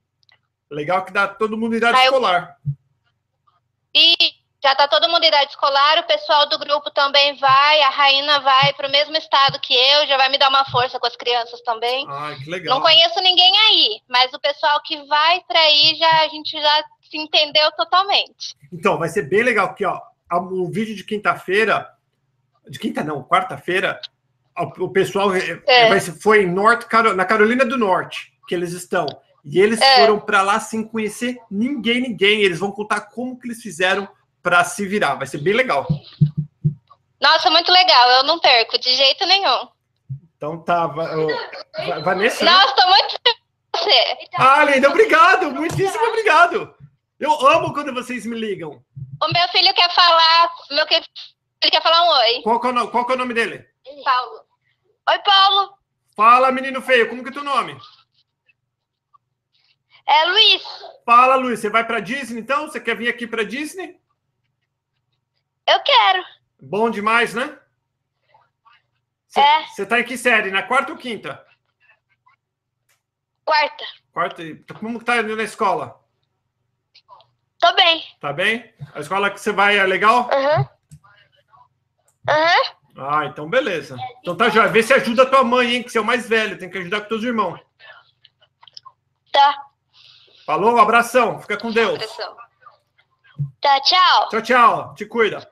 Legal 0.70 1.04
que 1.04 1.12
dá 1.12 1.28
todo 1.28 1.57
mundo 1.57 1.76
idade 1.76 1.98
Aí 1.98 2.07
eu- 2.07 2.12
escolar. 2.12 2.57
E 3.94 4.16
já 4.67 4.75
tá 4.75 4.89
todo 4.89 5.09
mundo 5.09 5.23
em 5.23 5.29
idade 5.29 5.51
escolar, 5.51 6.01
o 6.01 6.07
pessoal 6.09 6.49
do 6.49 6.59
grupo 6.59 6.91
também 6.91 7.37
vai, 7.37 7.81
a 7.83 7.89
Raina 7.89 8.41
vai 8.41 8.73
para 8.73 8.89
o 8.89 8.91
mesmo 8.91 9.17
estado 9.17 9.61
que 9.61 9.73
eu, 9.73 10.09
já 10.09 10.17
vai 10.17 10.29
me 10.29 10.39
dar 10.39 10.49
uma 10.49 10.64
força 10.64 10.99
com 10.99 11.07
as 11.07 11.14
crianças 11.14 11.61
também. 11.61 12.05
Ai, 12.09 12.35
que 12.37 12.51
legal. 12.51 12.75
Não 12.75 12.83
conheço 12.83 13.21
ninguém 13.21 13.53
aí, 13.69 14.01
mas 14.09 14.33
o 14.35 14.41
pessoal 14.41 14.83
que 14.83 15.05
vai 15.07 15.41
para 15.47 15.61
aí 15.61 15.95
já 15.97 16.23
a 16.23 16.29
gente 16.29 16.61
já 16.61 16.85
se 17.09 17.17
entendeu 17.17 17.71
totalmente. 17.77 18.57
Então, 18.73 18.99
vai 18.99 19.09
ser 19.09 19.23
bem 19.29 19.45
legal 19.45 19.67
aqui, 19.67 19.85
ó. 19.85 20.01
O 20.33 20.69
vídeo 20.69 20.97
de 20.97 21.05
quinta-feira, 21.05 21.89
de 22.69 22.81
quinta 22.81 23.05
não, 23.05 23.23
quarta-feira, 23.23 24.01
o 24.81 24.89
pessoal 24.89 25.33
é, 25.33 26.01
foi 26.21 26.43
em 26.43 26.55
Caro- 26.89 27.14
na 27.14 27.25
Carolina 27.25 27.64
do 27.64 27.77
Norte, 27.79 28.33
que 28.49 28.55
eles 28.57 28.73
estão. 28.73 29.07
E 29.45 29.61
eles 29.61 29.81
É. 29.81 30.01
foram 30.01 30.19
para 30.19 30.43
lá 30.43 30.59
sem 30.59 30.83
conhecer 30.83 31.39
ninguém, 31.49 32.01
ninguém. 32.01 32.41
Eles 32.41 32.59
vão 32.59 32.73
contar 32.73 33.03
como 33.03 33.39
que 33.39 33.47
eles 33.47 33.62
fizeram 33.62 34.09
para 34.47 34.62
se 34.62 34.86
virar. 34.86 35.16
Vai 35.16 35.26
ser 35.26 35.38
bem 35.38 35.55
legal. 35.55 35.88
Nossa, 37.20 37.51
muito 37.51 37.72
legal, 37.72 38.11
eu 38.11 38.22
não 38.22 38.38
perco 38.38 38.78
de 38.78 38.94
jeito 38.94 39.26
nenhum. 39.26 39.68
Então 40.36 40.62
tá, 40.62 40.86
Va- 40.86 41.16
ô, 41.16 41.26
Va- 41.88 41.99
Vanessa. 41.99 42.44
né? 42.44 42.53
Nossa, 42.53 42.74
tô 42.76 42.86
muito 42.86 43.16
você. 43.74 44.16
Ah, 44.38 44.62
linda, 44.64 44.88
obrigado, 44.88 45.51
muitíssimo 45.51 46.05
obrigado. 46.07 46.72
Eu 47.18 47.32
amo 47.49 47.72
quando 47.74 47.92
vocês 47.92 48.24
me 48.24 48.38
ligam. 48.38 48.70
O 49.20 49.32
meu 49.32 49.49
filho 49.49 49.74
quer 49.74 49.92
falar, 49.92 50.51
meu 50.70 50.86
ele 50.88 51.70
quer 51.72 51.82
falar 51.82 52.03
um 52.05 52.09
oi. 52.09 52.42
Qual 52.42 52.61
que 52.61 52.66
é 52.68 52.70
o, 52.70 52.88
qual 52.88 53.05
que 53.05 53.12
é 53.12 53.14
o 53.16 53.18
nome 53.18 53.34
dele? 53.34 53.66
Paulo. 54.05 54.40
Oi, 55.11 55.18
Paulo. 55.24 55.72
Fala, 56.14 56.53
menino 56.53 56.80
feio, 56.80 57.09
como 57.09 57.22
que 57.24 57.30
é 57.30 57.32
teu 57.32 57.42
nome? 57.42 57.76
É 60.09 60.24
Luiz. 60.26 60.62
Fala, 61.05 61.34
Luiz, 61.34 61.59
você 61.59 61.68
vai 61.68 61.84
para 61.84 61.99
Disney 61.99 62.40
então? 62.40 62.68
Você 62.68 62.78
quer 62.78 62.97
vir 62.97 63.09
aqui 63.09 63.26
para 63.26 63.42
Disney? 63.44 63.99
Eu 65.69 65.81
quero. 65.81 66.25
Bom 66.61 66.91
demais, 66.91 67.35
né? 67.35 67.59
Você, 69.29 69.41
É. 69.41 69.67
Você 69.67 69.87
tá 69.87 70.01
em 70.01 70.05
que 70.05 70.17
série? 70.17 70.51
Na 70.51 70.62
quarta 70.62 70.93
ou 70.93 70.99
quinta? 70.99 71.45
Quarta. 73.45 73.85
Quarta. 74.12 74.43
e- 74.43 74.57
Como 74.81 74.99
que 74.99 75.05
tá 75.05 75.19
indo 75.19 75.37
na 75.37 75.43
escola? 75.43 76.01
Tô 77.59 77.75
bem. 77.75 78.03
Tá 78.21 78.33
bem? 78.33 78.73
A 78.95 79.01
escola 79.01 79.31
que 79.31 79.41
você 79.41 79.53
vai 79.53 79.77
é 79.79 79.85
legal? 79.85 80.29
Aham. 80.33 80.69
Aham. 82.29 82.75
Ah, 82.99 83.25
então 83.27 83.49
beleza. 83.49 83.97
Então 84.21 84.37
tá 84.37 84.49
já. 84.49 84.67
Vê 84.67 84.83
se 84.83 84.93
ajuda 84.95 85.25
a 85.25 85.27
tua 85.27 85.45
mãe, 85.45 85.77
hein? 85.77 85.83
Que 85.83 85.91
você 85.91 85.99
é 85.99 86.01
o 86.01 86.05
mais 86.05 86.29
velho. 86.29 86.59
Tem 86.59 86.71
que 86.71 86.79
ajudar 86.79 87.03
com 87.03 87.09
teus 87.09 87.23
irmãos. 87.23 87.61
Tá. 89.33 89.67
Falou? 90.47 90.75
Um 90.75 90.79
abração. 90.81 91.41
Fica 91.41 91.59
com 91.59 91.71
Deus. 91.71 91.99
Tá, 93.67 93.81
tchau. 93.81 94.29
Tchau, 94.29 94.43
tchau. 94.43 94.95
Te 94.95 95.05
cuida. 95.07 95.51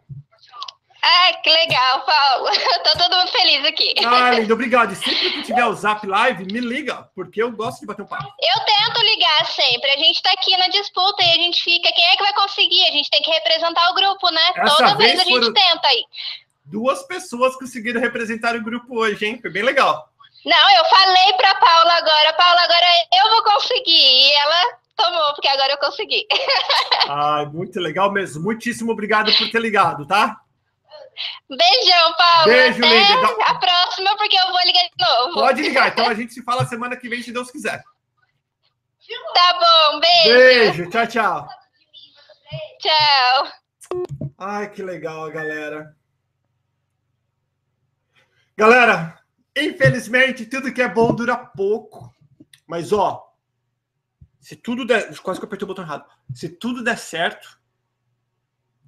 Ai, 1.02 1.34
que 1.42 1.50
legal, 1.50 2.00
Paulo. 2.02 2.46
Tô 2.84 2.96
todo 2.96 3.16
mundo 3.16 3.28
feliz 3.32 3.64
aqui. 3.64 3.92
Ah, 4.06 4.30
lindo. 4.38 4.54
Obrigado. 4.54 4.92
E 4.92 4.94
sempre 4.94 5.32
que 5.32 5.42
tiver 5.42 5.66
o 5.66 5.74
Zap 5.74 6.06
Live, 6.06 6.44
me 6.44 6.60
liga, 6.60 7.10
porque 7.12 7.42
eu 7.42 7.50
gosto 7.50 7.80
de 7.80 7.86
bater 7.86 8.02
um 8.02 8.06
papo. 8.06 8.32
Eu 8.40 8.64
tento 8.64 9.02
ligar 9.02 9.46
sempre. 9.46 9.90
A 9.90 9.96
gente 9.96 10.22
tá 10.22 10.30
aqui 10.30 10.56
na 10.56 10.68
disputa 10.68 11.24
e 11.24 11.28
a 11.28 11.34
gente 11.34 11.60
fica. 11.60 11.90
Quem 11.92 12.04
é 12.04 12.16
que 12.16 12.22
vai 12.22 12.32
conseguir? 12.34 12.84
A 12.84 12.92
gente 12.92 13.10
tem 13.10 13.20
que 13.20 13.32
representar 13.32 13.90
o 13.90 13.94
grupo, 13.94 14.30
né? 14.30 14.52
Essa 14.54 14.76
Toda 14.76 14.96
vez 14.96 15.16
vez 15.16 15.20
a 15.20 15.24
gente 15.24 15.52
tenta 15.52 15.88
aí. 15.88 16.04
Duas 16.66 17.02
pessoas 17.02 17.56
conseguiram 17.56 18.00
representar 18.00 18.54
o 18.54 18.62
grupo 18.62 18.96
hoje, 18.96 19.26
hein? 19.26 19.40
Foi 19.42 19.50
bem 19.50 19.64
legal. 19.64 20.08
Não, 20.44 20.70
eu 20.70 20.84
falei 20.84 21.32
pra 21.32 21.52
Paula 21.56 21.94
agora. 21.94 22.32
Paula, 22.34 22.60
agora 22.62 22.86
eu 23.12 23.30
vou 23.32 23.42
conseguir. 23.42 23.90
E 23.90 24.32
ela 24.34 24.83
tomou, 24.96 25.34
porque 25.34 25.48
agora 25.48 25.72
eu 25.72 25.78
consegui. 25.78 26.26
Ai, 27.08 27.46
muito 27.46 27.78
legal 27.80 28.10
mesmo. 28.12 28.42
Muitíssimo 28.42 28.92
obrigado 28.92 29.32
por 29.36 29.50
ter 29.50 29.60
ligado, 29.60 30.06
tá? 30.06 30.40
Beijão, 31.48 32.14
Paula. 32.16 32.44
Beijo, 32.44 32.82
Até 32.84 33.50
a 33.50 33.54
próxima, 33.54 34.16
porque 34.16 34.36
eu 34.36 34.50
vou 34.50 34.60
ligar 34.64 34.82
de 34.82 35.04
novo. 35.04 35.34
Pode 35.34 35.62
ligar. 35.62 35.88
Então 35.88 36.08
a 36.08 36.14
gente 36.14 36.32
se 36.32 36.42
fala 36.42 36.66
semana 36.66 36.96
que 36.96 37.08
vem, 37.08 37.22
se 37.22 37.32
Deus 37.32 37.50
quiser. 37.50 37.82
Tá 39.34 39.58
bom, 39.60 40.00
beijo. 40.00 40.28
Beijo. 40.28 40.90
Tchau, 40.90 41.06
tchau. 41.06 41.48
Tchau. 42.78 43.52
Ai, 44.38 44.70
que 44.70 44.82
legal, 44.82 45.30
galera. 45.30 45.94
Galera, 48.56 49.18
infelizmente, 49.56 50.46
tudo 50.46 50.72
que 50.72 50.82
é 50.82 50.88
bom 50.88 51.14
dura 51.14 51.36
pouco. 51.36 52.12
Mas, 52.66 52.92
ó, 52.92 53.33
se 54.44 54.54
tudo 54.54 54.84
der. 54.84 55.18
Quase 55.20 55.40
que 55.40 55.44
eu 55.44 55.46
apertei 55.46 55.64
o 55.64 55.68
botão 55.68 55.82
errado. 55.82 56.04
Se 56.34 56.50
tudo 56.50 56.84
der 56.84 56.98
certo, 56.98 57.58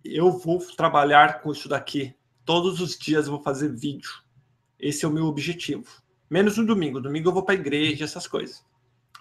eu 0.05 0.31
vou 0.31 0.59
trabalhar 0.77 1.41
com 1.41 1.51
isso 1.51 1.67
daqui. 1.67 2.15
Todos 2.45 2.79
os 2.79 2.99
dias 2.99 3.25
eu 3.25 3.33
vou 3.33 3.43
fazer 3.43 3.75
vídeo. 3.75 4.11
Esse 4.79 5.07
é 5.07 5.09
o 5.09 5.11
meu 5.11 5.25
objetivo. 5.25 5.87
Menos 6.29 6.59
no 6.59 6.67
domingo. 6.67 7.01
Domingo 7.01 7.31
eu 7.31 7.33
vou 7.33 7.43
para 7.43 7.55
a 7.55 7.59
igreja, 7.59 8.05
essas 8.05 8.27
coisas. 8.27 8.63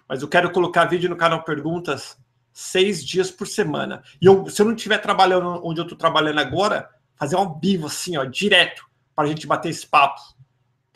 Mas 0.09 0.21
eu 0.21 0.27
quero 0.27 0.51
colocar 0.51 0.83
vídeo 0.83 1.09
no 1.09 1.15
canal 1.15 1.41
Perguntas 1.41 2.17
seis 2.51 3.05
dias 3.05 3.31
por 3.31 3.47
semana. 3.47 4.03
E 4.21 4.25
eu, 4.25 4.49
se 4.49 4.61
eu 4.61 4.65
não 4.65 4.75
estiver 4.75 4.97
trabalhando 4.97 5.65
onde 5.65 5.79
eu 5.79 5.83
estou 5.83 5.97
trabalhando 5.97 6.39
agora, 6.39 6.89
fazer 7.15 7.37
um 7.37 7.57
vivo, 7.57 7.87
assim, 7.87 8.17
ó, 8.17 8.25
direto, 8.25 8.85
para 9.15 9.23
a 9.23 9.27
gente 9.29 9.47
bater 9.47 9.69
esse 9.69 9.87
papo. 9.87 10.19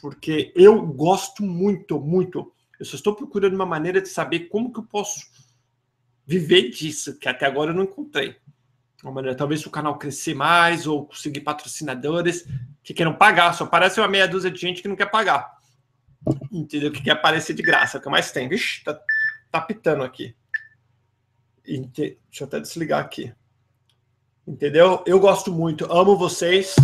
Porque 0.01 0.51
eu 0.53 0.85
gosto 0.85 1.43
muito, 1.43 1.97
muito. 1.97 2.51
Eu 2.79 2.85
só 2.85 2.95
estou 2.95 3.13
procurando 3.13 3.53
uma 3.55 3.65
maneira 3.65 4.01
de 4.01 4.07
saber 4.07 4.47
como 4.47 4.71
que 4.71 4.79
eu 4.79 4.83
posso 4.85 5.19
viver 6.25 6.69
disso, 6.69 7.17
que 7.17 7.27
até 7.27 7.45
agora 7.45 7.71
eu 7.71 7.75
não 7.75 7.83
encontrei. 7.83 8.37
Uma 9.03 9.11
maneira, 9.11 9.35
talvez 9.35 9.65
o 9.65 9.69
canal 9.69 9.97
crescer 9.97 10.33
mais 10.33 10.87
ou 10.87 11.05
conseguir 11.05 11.41
patrocinadores 11.41 12.45
que 12.83 12.93
queiram 12.93 13.13
pagar. 13.13 13.53
Só 13.53 13.65
parece 13.65 13.99
uma 13.99 14.07
meia 14.07 14.27
dúzia 14.27 14.51
de 14.51 14.59
gente 14.59 14.81
que 14.81 14.87
não 14.87 14.95
quer 14.95 15.09
pagar. 15.09 15.57
Entendeu? 16.51 16.91
Que 16.91 17.01
quer 17.01 17.11
aparecer 17.11 17.53
de 17.53 17.61
graça, 17.61 17.97
é 17.97 17.99
o 17.99 18.03
que 18.03 18.09
mais 18.09 18.31
tem. 18.31 18.47
Vixe, 18.47 18.83
tá, 18.83 18.99
tá 19.51 19.61
pitando 19.61 20.03
aqui. 20.03 20.35
Deixa 21.65 22.17
eu 22.39 22.47
até 22.47 22.59
desligar 22.59 22.99
aqui. 22.99 23.33
Entendeu? 24.47 25.03
Eu 25.05 25.19
gosto 25.19 25.51
muito, 25.53 25.85
amo 25.91 26.17
vocês, 26.17 26.75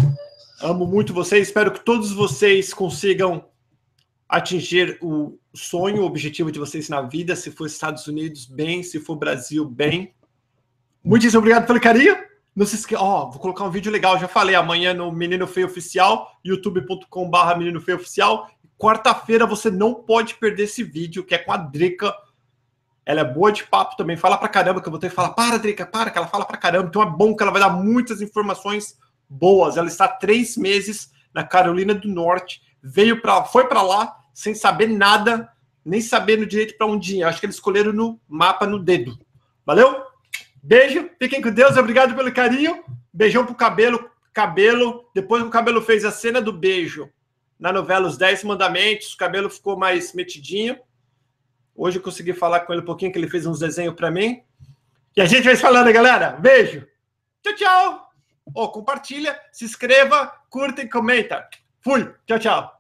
amo 0.61 0.85
muito 0.85 1.13
vocês. 1.13 1.47
Espero 1.47 1.71
que 1.71 1.83
todos 1.83 2.11
vocês 2.11 2.73
consigam 2.73 3.49
atingir 4.27 4.97
o 5.01 5.37
sonho, 5.53 6.01
o 6.01 6.05
objetivo 6.05 6.51
de 6.51 6.59
vocês 6.59 6.89
na 6.89 7.01
vida. 7.01 7.35
Se 7.35 7.51
for 7.51 7.67
Estados 7.67 8.07
Unidos, 8.07 8.45
bem. 8.45 8.83
Se 8.83 8.99
for 8.99 9.15
Brasil, 9.15 9.65
bem. 9.65 10.13
Muitíssimo 11.03 11.39
obrigado 11.39 11.67
pelo 11.67 11.79
carinho. 11.79 12.17
Não 12.55 12.65
se 12.65 12.75
esqueça, 12.75 13.03
ó, 13.03 13.29
vou 13.29 13.39
colocar 13.39 13.65
um 13.65 13.69
vídeo 13.69 13.91
legal. 13.91 14.17
Já 14.17 14.29
falei 14.29 14.55
amanhã 14.55 14.93
no 14.93 15.11
Menino 15.11 15.45
Feio 15.45 15.67
Oficial, 15.67 16.31
youtube.com/barra 16.43 17.55
Menino 17.57 17.81
Feio 17.81 17.97
Oficial. 17.97 18.49
Quarta-feira 18.77 19.45
você 19.45 19.69
não 19.69 19.93
pode 19.93 20.35
perder 20.35 20.63
esse 20.63 20.81
vídeo, 20.81 21.23
que 21.23 21.35
é 21.35 21.37
com 21.37 21.51
a 21.51 21.57
Drica. 21.57 22.15
Ela 23.05 23.21
é 23.21 23.23
boa 23.25 23.51
de 23.51 23.65
papo 23.65 23.97
também, 23.97 24.15
fala 24.15 24.37
pra 24.37 24.47
caramba, 24.47 24.81
que 24.81 24.87
eu 24.87 24.91
vou 24.91 24.99
ter 24.99 25.09
que 25.09 25.15
falar, 25.15 25.31
para, 25.31 25.59
Drica, 25.59 25.85
para, 25.85 26.09
que 26.09 26.17
ela 26.17 26.27
fala 26.27 26.45
pra 26.45 26.57
caramba. 26.57 26.87
Então 26.87 27.03
é 27.03 27.05
bom 27.05 27.35
que 27.35 27.43
ela 27.43 27.51
vai 27.51 27.61
dar 27.61 27.69
muitas 27.69 28.21
informações 28.21 28.97
boas. 29.29 29.75
Ela 29.75 29.87
está 29.87 30.07
três 30.07 30.55
meses 30.55 31.11
na 31.33 31.43
Carolina 31.43 31.93
do 31.93 32.07
Norte, 32.07 32.61
veio 32.85 33.19
para, 33.19 33.43
foi 33.45 33.67
para 33.67 33.81
lá 33.81 34.15
sem 34.33 34.53
saber 34.53 34.87
nada, 34.87 35.49
nem 35.83 35.99
sabendo 35.99 36.45
direito 36.45 36.77
para 36.77 36.85
onde 36.85 37.17
ir. 37.17 37.23
Acho 37.23 37.39
que 37.39 37.45
eles 37.47 37.55
escolheram 37.55 37.91
no 37.91 38.19
mapa 38.27 38.67
no 38.67 38.77
dedo. 38.77 39.17
Valeu? 39.65 40.03
Beijo, 40.61 41.09
fiquem 41.19 41.41
com 41.41 41.51
Deus, 41.51 41.77
obrigado 41.77 42.15
pelo 42.15 42.31
carinho. 42.31 42.83
Beijão 43.11 43.45
pro 43.45 43.55
cabelo, 43.55 44.09
cabelo. 44.33 45.09
Depois 45.15 45.41
que 45.41 45.47
o 45.47 45.51
cabelo 45.51 45.81
fez 45.81 46.05
a 46.05 46.11
cena 46.11 46.41
do 46.41 46.53
beijo 46.53 47.09
na 47.59 47.71
novela 47.71 48.07
Os 48.07 48.17
Dez 48.17 48.43
Mandamentos, 48.43 49.13
o 49.13 49.17
cabelo 49.17 49.49
ficou 49.49 49.77
mais 49.77 50.13
metidinho. 50.13 50.77
Hoje 51.75 51.97
eu 51.97 52.03
consegui 52.03 52.33
falar 52.33 52.61
com 52.61 52.73
ele 52.73 52.81
um 52.81 52.85
pouquinho, 52.85 53.11
que 53.11 53.17
ele 53.17 53.29
fez 53.29 53.45
uns 53.45 53.59
desenhos 53.59 53.95
para 53.95 54.11
mim. 54.11 54.43
E 55.15 55.21
a 55.21 55.25
gente 55.25 55.45
vai 55.45 55.55
falando, 55.55 55.91
galera. 55.91 56.31
Beijo. 56.31 56.85
Tchau, 57.41 57.55
tchau. 57.55 58.09
Oh, 58.53 58.69
compartilha, 58.69 59.39
se 59.51 59.65
inscreva, 59.65 60.31
curta 60.49 60.81
e 60.81 60.89
comenta. 60.89 61.47
Fui. 61.81 62.11
Tchau, 62.27 62.39
tchau. 62.39 62.74